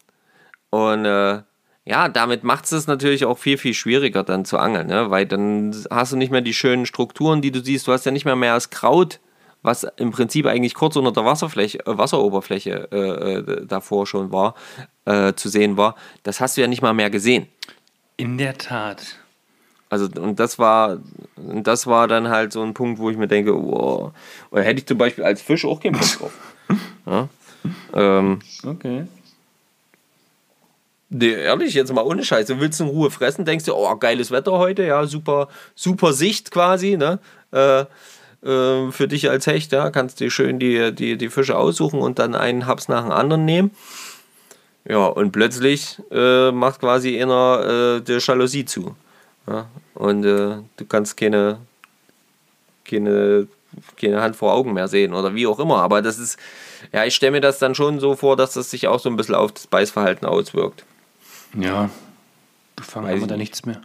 und 0.71 1.05
äh, 1.05 1.43
ja, 1.85 2.09
damit 2.09 2.45
macht 2.45 2.71
es 2.71 2.87
natürlich 2.87 3.25
auch 3.25 3.39
viel, 3.39 3.59
viel 3.59 3.75
schwieriger 3.75 4.23
dann 4.23 4.45
zu 4.45 4.59
angeln, 4.59 4.87
ne? 4.87 5.11
weil 5.11 5.27
dann 5.27 5.75
hast 5.91 6.13
du 6.13 6.17
nicht 6.17 6.31
mehr 6.31 6.41
die 6.41 6.55
schönen 6.55 6.87
Strukturen, 6.87 7.43
die 7.43 7.51
du 7.51 7.61
siehst. 7.61 7.89
Du 7.89 7.93
hast 7.93 8.07
ja 8.07 8.13
nicht 8.13 8.25
mehr 8.25 8.37
mehr 8.37 8.55
das 8.55 8.71
Kraut, 8.71 9.19
was 9.63 9.85
im 9.97 10.11
Prinzip 10.11 10.47
eigentlich 10.47 10.75
kurz 10.75 10.97
unter 10.97 11.13
der 11.13 11.25
Wasserfläche, 11.25 11.85
äh, 11.87 11.99
Wasseroberfläche 11.99 12.89
äh, 12.93 12.99
äh, 12.99 13.67
davor 13.67 14.07
schon 14.07 14.31
war, 14.31 14.55
äh, 15.05 15.35
zu 15.35 15.49
sehen 15.49 15.77
war. 15.77 15.97
Das 16.23 16.41
hast 16.41 16.57
du 16.57 16.61
ja 16.61 16.67
nicht 16.67 16.83
mal 16.83 16.95
mehr 16.95 17.11
gesehen. 17.11 17.47
In 18.17 18.39
der 18.39 18.57
Tat. 18.57 19.17
Also, 19.89 20.07
und 20.21 20.39
das 20.39 20.59
war, 20.59 20.99
das 21.37 21.87
war 21.89 22.07
dann 22.07 22.29
halt 22.29 22.53
so 22.53 22.63
ein 22.63 22.75
Punkt, 22.75 23.01
wo 23.01 23.11
ich 23.11 23.17
mir 23.17 23.27
denke, 23.27 23.53
wow, 23.55 24.13
oder 24.53 24.63
hätte 24.63 24.79
ich 24.79 24.87
zum 24.87 24.99
Beispiel 24.99 25.25
als 25.25 25.43
Fisch 25.43 25.65
auch 25.65 25.81
keinen 25.81 25.99
Bock 25.99 26.19
drauf. 26.19 26.33
Ja? 27.07 27.29
Ähm, 27.95 28.39
Okay. 28.65 29.07
Nee, 31.13 31.33
ehrlich, 31.33 31.75
jetzt 31.75 31.93
mal 31.93 32.05
ohne 32.05 32.25
Scheiß. 32.25 32.47
Du 32.47 32.61
willst 32.61 32.81
in 32.81 32.87
Ruhe 32.87 33.11
fressen, 33.11 33.45
denkst 33.45 33.65
du, 33.65 33.75
oh, 33.75 33.97
geiles 33.97 34.31
Wetter 34.31 34.53
heute, 34.53 34.85
ja, 34.85 35.05
super, 35.07 35.49
super 35.75 36.13
Sicht 36.13 36.53
quasi, 36.53 36.97
ne? 36.97 37.19
Äh, 37.53 37.81
äh, 38.49 38.93
für 38.93 39.09
dich 39.09 39.29
als 39.29 39.49
Hecht, 39.49 39.73
ja, 39.73 39.91
kannst 39.91 40.21
dir 40.21 40.31
schön 40.31 40.61
die, 40.61 40.95
die, 40.95 41.19
die 41.19 41.29
Fische 41.29 41.59
aussuchen 41.59 42.01
und 42.01 42.21
dann 42.21 42.37
einen 42.37 42.67
Haps 42.67 42.89
nach 42.89 43.03
dem 43.03 43.11
anderen 43.11 43.45
nehmen. 43.45 43.73
Ja, 44.89 45.07
und 45.07 45.33
plötzlich 45.33 45.99
äh, 46.13 46.53
macht 46.53 46.81
quasi 46.81 47.21
einer 47.21 47.99
äh, 47.99 48.01
der 48.01 48.19
Jalousie 48.19 48.65
zu. 48.65 48.95
Ja? 49.49 49.67
Und 49.95 50.25
äh, 50.25 50.57
du 50.77 50.85
kannst 50.89 51.17
keine, 51.17 51.59
keine, 52.85 53.49
keine 54.01 54.23
Hand 54.23 54.37
vor 54.37 54.55
Augen 54.55 54.73
mehr 54.73 54.89
sehen 54.89 55.13
oder 55.13 55.35
wie 55.35 55.47
auch 55.47 55.59
immer. 55.59 55.83
Aber 55.83 56.03
das 56.03 56.19
ist, 56.19 56.39
ja, 56.93 57.05
ich 57.05 57.15
stelle 57.15 57.33
mir 57.33 57.41
das 57.41 57.59
dann 57.59 57.75
schon 57.75 58.01
so 58.01 58.15
vor, 58.15 58.37
dass 58.37 58.55
das 58.55 58.71
sich 58.71 58.87
auch 58.89 59.01
so 59.01 59.11
ein 59.11 59.17
bisschen 59.17 59.35
auf 59.35 59.53
das 59.53 59.67
Beißverhalten 59.67 60.27
auswirkt. 60.27 60.85
Ja. 61.55 61.91
Gefangen 62.77 63.07
Weiß 63.07 63.13
haben 63.13 63.19
wir 63.21 63.23
ich 63.23 63.29
da 63.29 63.37
nicht. 63.37 63.39
nichts 63.39 63.67
mehr. 63.67 63.81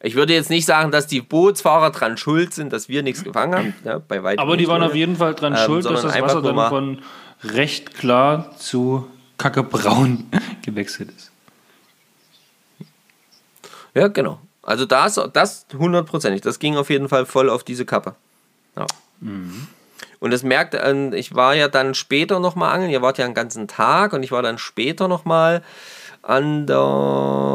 Ich 0.00 0.14
würde 0.14 0.34
jetzt 0.34 0.50
nicht 0.50 0.66
sagen, 0.66 0.90
dass 0.90 1.06
die 1.06 1.20
Bootsfahrer 1.20 1.90
dran 1.90 2.16
schuld 2.16 2.52
sind, 2.54 2.72
dass 2.72 2.88
wir 2.88 3.02
nichts 3.02 3.24
gefangen 3.24 3.54
haben. 3.54 3.74
Ja, 3.84 3.98
bei 3.98 4.22
weitem 4.22 4.40
Aber 4.40 4.56
die 4.56 4.68
waren 4.68 4.82
auf 4.82 4.94
jeden 4.94 5.16
Fall 5.16 5.34
dran 5.34 5.54
Ähm, 5.54 5.58
schuld, 5.64 5.84
dass 5.84 6.02
das 6.02 6.20
Wasser 6.20 6.42
dann 6.42 6.54
mal- 6.54 6.68
von 6.68 7.02
recht 7.42 7.94
klar 7.94 8.54
zu 8.58 9.08
kackebraun 9.38 10.26
gewechselt 10.62 11.10
ist. 11.16 11.30
Ja, 13.94 14.08
genau. 14.08 14.40
Also 14.62 14.84
das, 14.84 15.18
das 15.32 15.66
hundertprozentig. 15.76 16.42
Das 16.42 16.58
ging 16.58 16.76
auf 16.76 16.90
jeden 16.90 17.08
Fall 17.08 17.24
voll 17.24 17.48
auf 17.48 17.64
diese 17.64 17.86
Kappe. 17.86 18.14
Ja. 18.76 18.86
Und 19.20 20.30
das 20.30 20.42
merkt, 20.42 20.74
ähm, 20.78 21.12
ich 21.14 21.34
war 21.34 21.54
ja 21.54 21.68
dann 21.68 21.94
später 21.94 22.40
nochmal 22.40 22.74
angeln. 22.74 22.90
Ihr 22.90 23.00
wart 23.02 23.16
ja 23.18 23.24
einen 23.24 23.34
ganzen 23.34 23.68
Tag 23.68 24.12
und 24.12 24.22
ich 24.22 24.32
war 24.32 24.42
dann 24.42 24.58
später 24.58 25.08
nochmal 25.08 25.62
an 26.26 26.66
der 26.66 26.80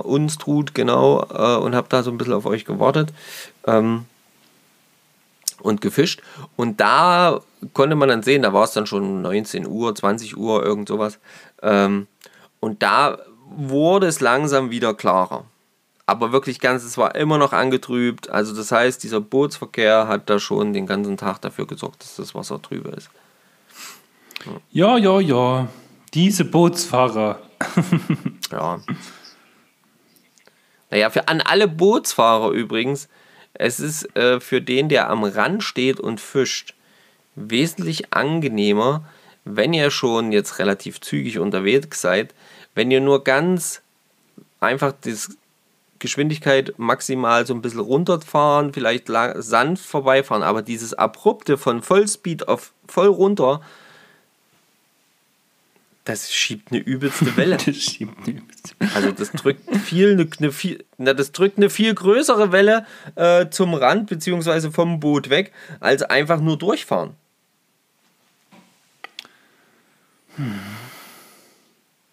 Unstrut, 0.05 0.73
genau, 0.73 1.23
äh, 1.29 1.57
und 1.57 1.75
habe 1.75 1.87
da 1.89 2.03
so 2.03 2.11
ein 2.11 2.17
bisschen 2.17 2.33
auf 2.33 2.45
euch 2.45 2.65
gewartet. 2.65 3.13
Ähm, 3.65 4.05
und 5.61 5.81
gefischt. 5.81 6.21
Und 6.55 6.79
da 6.79 7.41
konnte 7.73 7.95
man 7.95 8.09
dann 8.09 8.23
sehen, 8.23 8.41
da 8.41 8.53
war 8.53 8.63
es 8.63 8.71
dann 8.71 8.87
schon 8.87 9.21
19 9.21 9.67
Uhr, 9.67 9.93
20 9.93 10.37
Uhr, 10.37 10.63
irgend 10.63 10.87
sowas. 10.87 11.19
Ähm, 11.61 12.07
und 12.59 12.81
da 12.81 13.19
wurde 13.49 14.07
es 14.07 14.21
langsam 14.21 14.71
wieder 14.71 14.93
klarer. 14.93 15.45
Aber 16.05 16.31
wirklich 16.31 16.59
ganz, 16.59 16.83
es 16.83 16.97
war 16.97 17.15
immer 17.15 17.37
noch 17.37 17.53
angetrübt. 17.53 18.29
Also 18.29 18.55
das 18.55 18.71
heißt, 18.71 19.03
dieser 19.03 19.21
Bootsverkehr 19.21 20.07
hat 20.07 20.29
da 20.29 20.39
schon 20.39 20.73
den 20.73 20.87
ganzen 20.87 21.15
Tag 21.15 21.39
dafür 21.41 21.67
gesorgt, 21.67 22.01
dass 22.01 22.15
das 22.15 22.33
Wasser 22.35 22.61
trübe 22.61 22.89
ist. 22.89 23.09
Ja, 24.71 24.97
ja, 24.97 25.19
ja. 25.19 25.67
Diese 26.13 26.43
Bootsfahrer. 26.43 27.39
Ja. 28.51 28.81
Naja, 30.89 31.09
für, 31.09 31.27
an 31.29 31.39
alle 31.39 31.69
Bootsfahrer 31.69 32.51
übrigens, 32.51 33.07
es 33.53 33.79
ist 33.79 34.13
äh, 34.15 34.41
für 34.41 34.61
den, 34.61 34.89
der 34.89 35.09
am 35.09 35.23
Rand 35.23 35.63
steht 35.63 35.99
und 35.99 36.19
fischt, 36.19 36.73
wesentlich 37.35 38.13
angenehmer, 38.13 39.05
wenn 39.45 39.73
ihr 39.73 39.89
schon 39.89 40.31
jetzt 40.31 40.59
relativ 40.59 40.99
zügig 40.99 41.39
unterwegs 41.39 42.01
seid, 42.01 42.33
wenn 42.75 42.91
ihr 42.91 42.99
nur 42.99 43.23
ganz 43.23 43.81
einfach 44.59 44.93
das 45.01 45.37
Geschwindigkeit 45.99 46.73
maximal 46.77 47.45
so 47.45 47.53
ein 47.53 47.61
bisschen 47.61 47.79
runterfahren, 47.79 48.73
vielleicht 48.73 49.07
sanft 49.35 49.85
vorbeifahren, 49.85 50.43
aber 50.43 50.61
dieses 50.61 50.93
abrupte 50.93 51.57
von 51.57 51.81
Vollspeed 51.81 52.47
auf 52.47 52.73
voll 52.87 53.07
runter, 53.07 53.61
das 56.03 56.33
schiebt 56.33 56.71
eine 56.71 56.79
übelste 56.81 57.35
Welle. 57.37 57.57
Das 57.65 57.75
schiebt 57.75 58.25
die- 58.27 58.41
Also 58.95 59.11
das 59.11 59.31
drückt 59.31 59.75
viel, 59.77 60.11
eine, 60.13 60.27
eine 60.39 60.51
viel, 60.51 60.83
na, 60.97 61.13
das 61.13 61.31
drückt 61.31 61.57
eine 61.57 61.69
viel 61.69 61.93
größere 61.93 62.51
Welle 62.51 62.85
äh, 63.15 63.49
zum 63.49 63.73
Rand 63.73 64.07
beziehungsweise 64.09 64.71
vom 64.71 64.99
Boot 64.99 65.29
weg, 65.29 65.53
als 65.79 66.01
einfach 66.03 66.39
nur 66.41 66.57
durchfahren. 66.57 67.15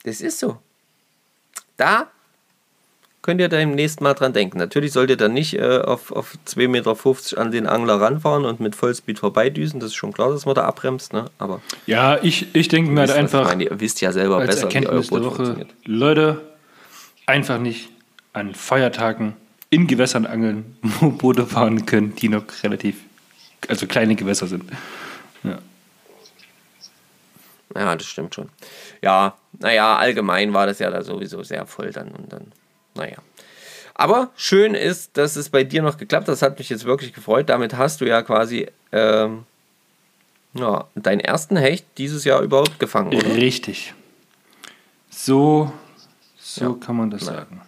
Das 0.04 0.20
ist 0.20 0.38
so. 0.38 0.60
Da 1.76 2.10
könnt 3.28 3.42
ihr 3.42 3.50
da 3.50 3.58
im 3.58 3.72
nächsten 3.72 4.04
Mal 4.04 4.14
dran 4.14 4.32
denken. 4.32 4.56
Natürlich 4.56 4.90
sollt 4.94 5.10
ihr 5.10 5.18
dann 5.18 5.34
nicht 5.34 5.52
äh, 5.52 5.80
auf, 5.80 6.12
auf 6.12 6.38
2,50 6.46 6.68
Meter 6.68 7.38
an 7.38 7.50
den 7.50 7.66
Angler 7.66 8.00
ranfahren 8.00 8.46
und 8.46 8.58
mit 8.58 8.74
Vollspeed 8.74 9.18
vorbeidüsen. 9.18 9.80
Das 9.80 9.90
ist 9.90 9.96
schon 9.96 10.14
klar, 10.14 10.30
dass 10.30 10.46
man 10.46 10.54
da 10.54 10.64
abbremst. 10.64 11.12
Ne? 11.12 11.26
Aber 11.36 11.60
Ja, 11.84 12.16
ich, 12.22 12.54
ich 12.54 12.68
denke 12.68 12.90
mir 12.90 13.00
halt 13.00 13.10
einfach 13.10 13.44
meine. 13.44 13.64
ihr 13.64 13.80
wisst 13.80 14.00
ja 14.00 14.12
selber 14.12 14.38
besser, 14.38 14.60
wie 14.60 14.76
euer 14.76 14.82
Erkenntnis 14.82 15.08
Boot 15.08 15.24
funktioniert. 15.24 15.68
Leute, 15.84 16.40
einfach 17.26 17.58
nicht 17.58 17.90
an 18.32 18.54
Feiertagen 18.54 19.34
in 19.68 19.86
Gewässern 19.86 20.24
angeln, 20.24 20.78
wo 20.82 21.10
Boote 21.10 21.44
fahren 21.44 21.84
können, 21.84 22.14
die 22.16 22.30
noch 22.30 22.44
relativ, 22.62 22.96
also 23.68 23.86
kleine 23.86 24.16
Gewässer 24.16 24.46
sind. 24.46 24.64
Ja. 25.42 25.58
Ja, 27.76 27.94
das 27.94 28.06
stimmt 28.06 28.34
schon. 28.34 28.48
Ja, 29.02 29.36
naja, 29.58 29.96
allgemein 29.96 30.54
war 30.54 30.66
das 30.66 30.78
ja 30.78 30.90
da 30.90 31.02
sowieso 31.02 31.42
sehr 31.42 31.66
voll 31.66 31.90
dann 31.90 32.08
und 32.08 32.32
dann, 32.32 32.52
naja. 32.98 33.16
Aber 33.94 34.30
schön 34.36 34.74
ist, 34.74 35.16
dass 35.16 35.34
es 35.36 35.48
bei 35.48 35.64
dir 35.64 35.82
noch 35.82 35.96
geklappt 35.96 36.28
hat. 36.28 36.32
Das 36.32 36.42
hat 36.42 36.58
mich 36.58 36.68
jetzt 36.68 36.84
wirklich 36.84 37.12
gefreut. 37.12 37.48
Damit 37.48 37.76
hast 37.76 38.00
du 38.00 38.04
ja 38.06 38.22
quasi 38.22 38.68
ähm, 38.92 39.44
ja, 40.54 40.86
deinen 40.94 41.20
ersten 41.20 41.56
Hecht 41.56 41.84
dieses 41.98 42.24
Jahr 42.24 42.42
überhaupt 42.42 42.78
gefangen. 42.78 43.14
Oder? 43.14 43.34
Richtig. 43.34 43.94
So, 45.10 45.72
so 46.38 46.64
Ja. 46.64 46.74
kann 46.84 46.96
man 46.96 47.10
das 47.10 47.24
sagen. 47.24 47.60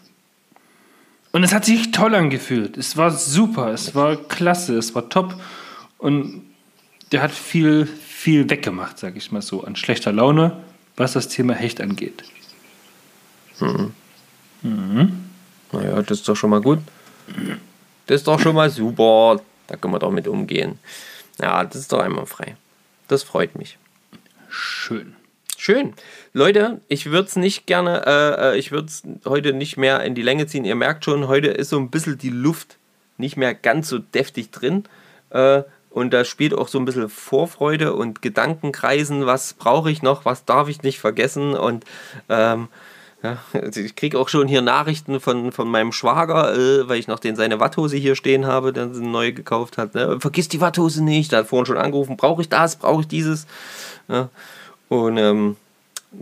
Und 1.33 1.43
es 1.45 1.53
hat 1.53 1.65
sich 1.65 1.91
toll 1.93 2.15
angefühlt. 2.15 2.77
Es 2.77 2.97
war 2.97 3.11
super, 3.11 3.69
es 3.73 3.95
war 3.95 4.17
klasse, 4.17 4.77
es 4.77 4.95
war 4.95 5.09
top. 5.09 5.35
Und 5.99 6.43
der 7.13 7.23
hat 7.23 7.31
viel, 7.33 7.87
viel 7.87 8.49
weggemacht, 8.51 8.99
sag 8.99 9.17
ich 9.17 9.31
mal 9.33 9.43
so, 9.43 9.65
an 9.65 9.75
schlechter 9.77 10.13
Laune, 10.13 10.57
was 10.97 11.13
das 11.13 11.29
Thema 11.29 11.55
Hecht 11.55 11.81
angeht. 11.81 12.25
Naja, 14.63 16.03
das 16.03 16.19
ist 16.19 16.29
doch 16.29 16.37
schon 16.37 16.51
mal 16.51 16.61
gut. 16.61 16.81
Das 18.07 18.17
ist 18.17 18.27
doch 18.27 18.41
schon 18.41 18.55
mal 18.55 18.71
super. 18.71 19.41
Da 19.67 19.77
können 19.77 19.95
wir 19.95 19.99
doch 19.99 20.11
mit 20.11 20.27
umgehen. 20.27 20.79
Ja, 21.41 21.65
das 21.65 21.77
ist 21.77 21.93
doch 21.93 22.01
einmal 22.01 22.27
frei. 22.27 22.57
Das 23.09 23.23
freut 23.23 23.57
mich. 23.57 23.79
Schön. 24.49 25.15
Schön. 25.57 25.95
Leute, 26.33 26.81
ich 26.89 27.07
würde 27.07 27.29
es 27.29 27.37
nicht 27.37 27.67
gerne, 27.67 28.03
äh, 28.07 28.53
äh, 28.53 28.59
ich 28.59 28.73
würde 28.73 28.89
es 28.89 29.03
heute 29.27 29.53
nicht 29.53 29.77
mehr 29.77 30.03
in 30.03 30.15
die 30.15 30.23
Länge 30.23 30.47
ziehen. 30.47 30.65
Ihr 30.65 30.75
merkt 30.75 31.05
schon, 31.05 31.29
heute 31.29 31.49
ist 31.49 31.69
so 31.69 31.79
ein 31.79 31.91
bisschen 31.91 32.19
die 32.19 32.31
Luft 32.31 32.79
nicht 33.19 33.37
mehr 33.37 33.55
ganz 33.55 33.89
so 33.89 33.99
deftig 33.99 34.51
drin. 34.51 34.85
Äh, 35.31 35.63
und 35.91 36.13
da 36.13 36.25
spielt 36.25 36.55
auch 36.55 36.69
so 36.69 36.79
ein 36.79 36.85
bisschen 36.85 37.09
Vorfreude 37.09 37.95
und 37.95 38.23
Gedankenkreisen. 38.23 39.27
Was 39.27 39.55
brauche 39.55 39.91
ich 39.91 40.03
noch? 40.03 40.25
Was 40.25 40.45
darf 40.45 40.69
ich 40.69 40.83
nicht 40.83 40.99
vergessen? 40.99 41.55
Und 41.55 41.85
ähm, 42.29 42.69
ja, 43.23 43.39
also 43.53 43.81
ich 43.81 43.97
kriege 43.97 44.19
auch 44.19 44.29
schon 44.29 44.49
hier 44.49 44.63
Nachrichten 44.63 45.21
von, 45.21 45.53
von 45.53 45.69
meinem 45.69 45.93
Schwager, 45.93 46.55
äh, 46.55 46.89
weil 46.89 46.99
ich 46.99 47.07
noch 47.07 47.19
den 47.19 47.37
seine 47.37 47.61
Watthose 47.61 47.97
hier 47.97 48.17
stehen 48.17 48.47
habe, 48.47 48.73
der 48.73 48.95
sie 48.95 49.05
neu 49.05 49.33
gekauft 49.33 49.77
hat. 49.77 49.95
Ne? 49.95 50.19
Vergiss 50.21 50.49
die 50.49 50.61
Watthose 50.61 51.05
nicht. 51.05 51.33
Der 51.33 51.41
hat 51.41 51.47
vorhin 51.47 51.67
schon 51.67 51.77
angerufen, 51.77 52.17
brauche 52.17 52.41
ich 52.41 52.49
das, 52.49 52.77
brauche 52.77 53.03
ich 53.03 53.09
dieses. 53.09 53.47
Ja. 54.09 54.31
Und 54.89 55.19
ähm, 55.19 55.57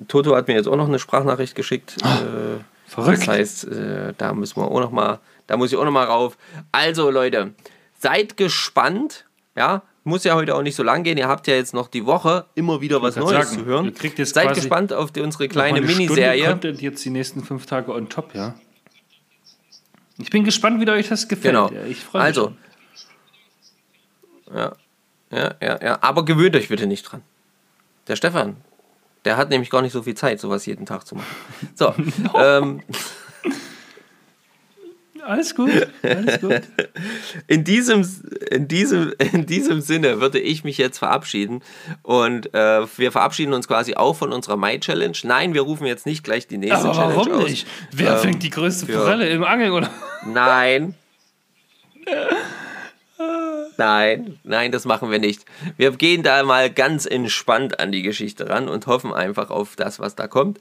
Toto 0.08 0.34
hat 0.34 0.48
mir 0.48 0.54
jetzt 0.54 0.66
auch 0.66 0.76
noch 0.76 0.88
eine 0.88 0.98
Sprachnachricht 0.98 1.54
geschickt. 1.54 1.96
äh, 2.02 2.60
verrückt. 2.88 3.20
Das 3.20 3.28
heißt, 3.28 3.64
äh, 3.68 4.14
da 4.18 4.34
müssen 4.34 4.60
wir 4.60 4.68
auch 4.68 4.80
noch 4.80 4.90
mal, 4.90 5.20
da 5.46 5.56
muss 5.56 5.70
ich 5.70 5.78
auch 5.78 5.84
noch 5.84 5.92
mal 5.92 6.06
rauf. 6.06 6.36
Also 6.72 7.10
Leute, 7.10 7.52
seid 8.00 8.36
gespannt. 8.36 9.24
Ja, 9.56 9.82
muss 10.08 10.24
ja 10.24 10.34
heute 10.34 10.54
auch 10.56 10.62
nicht 10.62 10.74
so 10.74 10.82
lang 10.82 11.04
gehen. 11.04 11.18
Ihr 11.18 11.28
habt 11.28 11.46
ja 11.46 11.54
jetzt 11.54 11.74
noch 11.74 11.88
die 11.88 12.04
Woche 12.04 12.46
immer 12.54 12.80
wieder 12.80 13.00
was 13.02 13.16
Neues 13.16 13.50
sagen, 13.50 13.60
zu 13.60 13.64
hören. 13.64 13.84
ihr 13.84 13.94
kriegt 13.94 14.18
jetzt 14.18 14.34
seid 14.34 14.54
gespannt 14.54 14.92
auf 14.92 15.12
die, 15.12 15.20
unsere 15.20 15.48
kleine 15.48 15.78
eine 15.78 15.88
Stunde 15.88 16.08
Miniserie. 16.08 16.48
Content 16.48 16.82
jetzt 16.82 17.04
die 17.04 17.10
nächsten 17.10 17.44
fünf 17.44 17.66
Tage 17.66 17.92
on 17.92 18.08
top, 18.08 18.34
ja. 18.34 18.54
Ich 20.18 20.30
bin 20.30 20.42
gespannt, 20.42 20.80
wie 20.80 20.90
euch 20.90 21.08
das 21.08 21.28
gefällt. 21.28 21.54
Genau. 21.54 21.70
Ja, 21.70 21.84
ich 21.84 21.98
freue 21.98 22.22
mich. 22.22 22.26
Also, 22.26 22.54
ja, 24.52 24.72
ja, 25.30 25.54
ja, 25.60 25.80
ja. 25.82 25.98
Aber 26.00 26.24
gewöhnt 26.24 26.56
euch 26.56 26.68
bitte 26.68 26.86
nicht 26.86 27.04
dran. 27.04 27.22
Der 28.08 28.16
Stefan, 28.16 28.56
der 29.24 29.36
hat 29.36 29.50
nämlich 29.50 29.70
gar 29.70 29.82
nicht 29.82 29.92
so 29.92 30.02
viel 30.02 30.14
Zeit, 30.14 30.40
sowas 30.40 30.66
jeden 30.66 30.86
Tag 30.86 31.06
zu 31.06 31.14
machen. 31.14 31.36
So, 31.74 31.94
ähm, 32.34 32.82
Alles 35.28 35.54
gut, 35.54 35.88
alles 36.02 36.40
gut. 36.40 36.62
in 37.48 37.62
diesem, 37.62 38.08
in, 38.50 38.66
diesem, 38.66 39.12
in 39.18 39.44
diesem 39.44 39.82
Sinne 39.82 40.22
würde 40.22 40.38
ich 40.38 40.64
mich 40.64 40.78
jetzt 40.78 40.96
verabschieden. 40.96 41.62
Und 42.02 42.54
äh, 42.54 42.86
wir 42.96 43.12
verabschieden 43.12 43.52
uns 43.52 43.68
quasi 43.68 43.94
auch 43.94 44.16
von 44.16 44.32
unserer 44.32 44.56
Mai-Challenge. 44.56 45.18
Nein, 45.24 45.52
wir 45.52 45.60
rufen 45.60 45.86
jetzt 45.86 46.06
nicht 46.06 46.24
gleich 46.24 46.46
die 46.46 46.56
nächste 46.56 46.78
Aber 46.88 46.92
Challenge 46.94 47.16
warum 47.16 47.32
aus. 47.42 47.50
nicht? 47.50 47.66
Wer 47.92 48.12
Ähm, 48.12 48.18
fängt 48.20 48.42
die 48.42 48.48
größte 48.48 48.90
ja. 48.90 48.98
Forelle 49.00 49.28
im 49.28 49.44
Angeln? 49.44 49.72
Oder? 49.72 49.90
Nein. 50.24 50.94
Nein, 53.76 54.38
nein, 54.44 54.72
das 54.72 54.84
machen 54.84 55.10
wir 55.10 55.18
nicht. 55.18 55.44
Wir 55.76 55.90
gehen 55.92 56.22
da 56.22 56.42
mal 56.42 56.70
ganz 56.70 57.04
entspannt 57.06 57.80
an 57.80 57.92
die 57.92 58.02
Geschichte 58.02 58.48
ran 58.48 58.68
und 58.68 58.86
hoffen 58.86 59.12
einfach 59.12 59.50
auf 59.50 59.76
das, 59.76 59.98
was 60.00 60.14
da 60.14 60.26
kommt. 60.26 60.58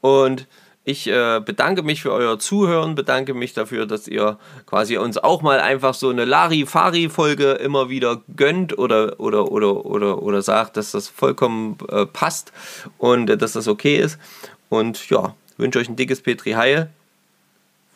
Und 0.00 0.46
ich 0.84 1.06
äh, 1.06 1.40
bedanke 1.44 1.82
mich 1.82 2.02
für 2.02 2.12
euer 2.12 2.38
Zuhören, 2.38 2.94
bedanke 2.94 3.34
mich 3.34 3.52
dafür, 3.52 3.86
dass 3.86 4.08
ihr 4.08 4.38
quasi 4.66 4.96
uns 4.96 5.18
auch 5.18 5.42
mal 5.42 5.60
einfach 5.60 5.94
so 5.94 6.08
eine 6.08 6.24
Larifari-Folge 6.24 7.52
immer 7.52 7.88
wieder 7.88 8.22
gönnt 8.36 8.78
oder, 8.78 9.20
oder, 9.20 9.52
oder, 9.52 9.84
oder, 9.84 10.22
oder 10.22 10.42
sagt, 10.42 10.76
dass 10.76 10.92
das 10.92 11.08
vollkommen 11.08 11.76
äh, 11.90 12.06
passt 12.06 12.52
und 12.98 13.30
äh, 13.30 13.36
dass 13.36 13.52
das 13.52 13.68
okay 13.68 13.98
ist. 13.98 14.18
Und 14.68 15.10
ja, 15.10 15.34
wünsche 15.58 15.78
euch 15.78 15.88
ein 15.88 15.96
dickes 15.96 16.22
Petri 16.22 16.52
Heil 16.52 16.90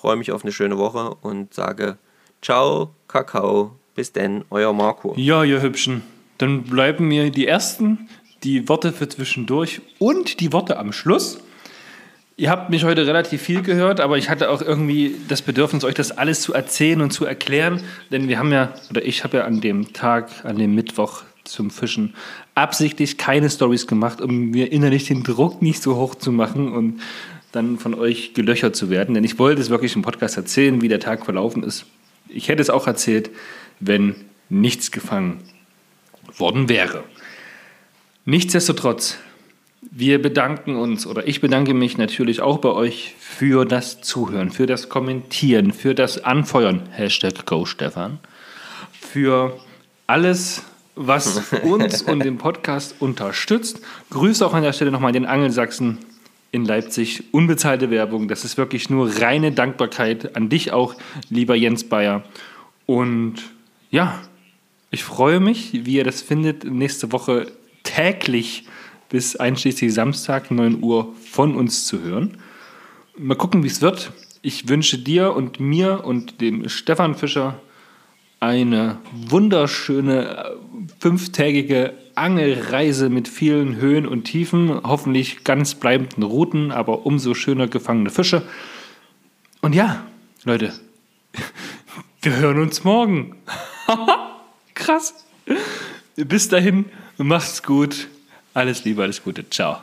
freue 0.04 0.16
mich 0.16 0.32
auf 0.32 0.44
eine 0.44 0.52
schöne 0.52 0.76
Woche 0.76 1.16
und 1.22 1.54
sage 1.54 1.96
Ciao, 2.42 2.90
Kakao, 3.08 3.74
bis 3.94 4.12
denn, 4.12 4.44
euer 4.50 4.74
Marco. 4.74 5.14
Ja, 5.16 5.44
ihr 5.44 5.62
Hübschen. 5.62 6.02
Dann 6.36 6.64
bleiben 6.64 7.08
mir 7.08 7.30
die 7.30 7.46
ersten, 7.46 8.10
die 8.42 8.68
Worte 8.68 8.92
für 8.92 9.08
zwischendurch 9.08 9.80
und 9.98 10.40
die 10.40 10.52
Worte 10.52 10.76
am 10.76 10.92
Schluss. 10.92 11.38
Ihr 12.36 12.50
habt 12.50 12.68
mich 12.68 12.82
heute 12.82 13.06
relativ 13.06 13.42
viel 13.42 13.62
gehört, 13.62 14.00
aber 14.00 14.18
ich 14.18 14.28
hatte 14.28 14.50
auch 14.50 14.60
irgendwie 14.60 15.14
das 15.28 15.40
Bedürfnis, 15.40 15.84
euch 15.84 15.94
das 15.94 16.10
alles 16.10 16.40
zu 16.40 16.52
erzählen 16.52 17.00
und 17.00 17.12
zu 17.12 17.24
erklären. 17.24 17.80
Denn 18.10 18.26
wir 18.26 18.40
haben 18.40 18.50
ja, 18.50 18.74
oder 18.90 19.04
ich 19.04 19.22
habe 19.22 19.36
ja 19.36 19.44
an 19.44 19.60
dem 19.60 19.92
Tag, 19.92 20.44
an 20.44 20.58
dem 20.58 20.74
Mittwoch 20.74 21.22
zum 21.44 21.70
Fischen, 21.70 22.14
absichtlich 22.56 23.18
keine 23.18 23.48
Stories 23.50 23.86
gemacht, 23.86 24.20
um 24.20 24.50
mir 24.50 24.72
innerlich 24.72 25.06
den 25.06 25.22
Druck 25.22 25.62
nicht 25.62 25.80
so 25.80 25.94
hoch 25.94 26.16
zu 26.16 26.32
machen 26.32 26.72
und 26.72 27.00
dann 27.52 27.78
von 27.78 27.94
euch 27.94 28.34
gelöchert 28.34 28.74
zu 28.74 28.90
werden. 28.90 29.14
Denn 29.14 29.22
ich 29.22 29.38
wollte 29.38 29.60
es 29.60 29.70
wirklich 29.70 29.94
im 29.94 30.02
Podcast 30.02 30.36
erzählen, 30.36 30.82
wie 30.82 30.88
der 30.88 30.98
Tag 30.98 31.24
verlaufen 31.24 31.62
ist. 31.62 31.86
Ich 32.28 32.48
hätte 32.48 32.62
es 32.62 32.70
auch 32.70 32.88
erzählt, 32.88 33.30
wenn 33.78 34.16
nichts 34.48 34.90
gefangen 34.90 35.40
worden 36.36 36.68
wäre. 36.68 37.04
Nichtsdestotrotz 38.24 39.18
wir 39.90 40.20
bedanken 40.20 40.76
uns 40.76 41.06
oder 41.06 41.26
ich 41.26 41.40
bedanke 41.40 41.74
mich 41.74 41.98
natürlich 41.98 42.40
auch 42.40 42.58
bei 42.58 42.70
euch 42.70 43.14
für 43.18 43.64
das 43.64 44.00
Zuhören, 44.00 44.50
für 44.50 44.66
das 44.66 44.88
Kommentieren, 44.88 45.72
für 45.72 45.94
das 45.94 46.22
Anfeuern. 46.24 46.82
Hashtag 46.90 47.46
GoStefan. 47.46 48.18
Für 48.92 49.58
alles, 50.06 50.62
was 50.94 51.42
uns 51.62 52.02
und 52.02 52.24
den 52.24 52.38
Podcast 52.38 52.96
unterstützt. 53.00 53.80
Grüße 54.10 54.44
auch 54.46 54.54
an 54.54 54.62
der 54.62 54.72
Stelle 54.72 54.90
nochmal 54.90 55.12
den 55.12 55.26
Angelsachsen 55.26 55.98
in 56.52 56.64
Leipzig. 56.64 57.24
Unbezahlte 57.32 57.90
Werbung. 57.90 58.28
Das 58.28 58.44
ist 58.44 58.56
wirklich 58.56 58.90
nur 58.90 59.10
reine 59.20 59.52
Dankbarkeit 59.52 60.36
an 60.36 60.48
dich 60.48 60.72
auch, 60.72 60.94
lieber 61.28 61.54
Jens 61.54 61.84
Bayer. 61.84 62.22
Und 62.86 63.36
ja, 63.90 64.20
ich 64.90 65.04
freue 65.04 65.40
mich, 65.40 65.70
wie 65.72 65.96
ihr 65.96 66.04
das 66.04 66.22
findet, 66.22 66.64
nächste 66.64 67.12
Woche 67.12 67.50
täglich 67.82 68.64
bis 69.08 69.36
einschließlich 69.36 69.92
Samstag 69.92 70.50
9 70.50 70.82
Uhr 70.82 71.14
von 71.30 71.56
uns 71.56 71.86
zu 71.86 72.02
hören. 72.02 72.38
Mal 73.16 73.36
gucken, 73.36 73.62
wie 73.62 73.68
es 73.68 73.80
wird. 73.80 74.12
Ich 74.42 74.68
wünsche 74.68 74.98
dir 74.98 75.34
und 75.34 75.60
mir 75.60 76.04
und 76.04 76.40
dem 76.40 76.68
Stefan 76.68 77.14
Fischer 77.14 77.60
eine 78.44 78.98
wunderschöne 79.12 80.36
äh, 80.36 80.50
fünftägige 80.98 81.94
Angelreise 82.14 83.08
mit 83.08 83.26
vielen 83.26 83.76
Höhen 83.76 84.06
und 84.06 84.24
Tiefen, 84.24 84.82
hoffentlich 84.82 85.44
ganz 85.44 85.74
bleibenden 85.74 86.22
Routen, 86.22 86.70
aber 86.70 87.06
umso 87.06 87.34
schöner 87.34 87.68
gefangene 87.68 88.10
Fische. 88.10 88.42
Und 89.62 89.74
ja, 89.74 90.04
Leute, 90.44 90.74
wir 92.22 92.36
hören 92.36 92.60
uns 92.60 92.84
morgen. 92.84 93.36
Krass. 94.74 95.24
Bis 96.16 96.48
dahin, 96.48 96.84
macht's 97.16 97.62
gut. 97.62 98.08
Alles 98.54 98.84
Liebe, 98.84 99.02
alles 99.02 99.22
Gute. 99.22 99.48
Ciao. 99.50 99.80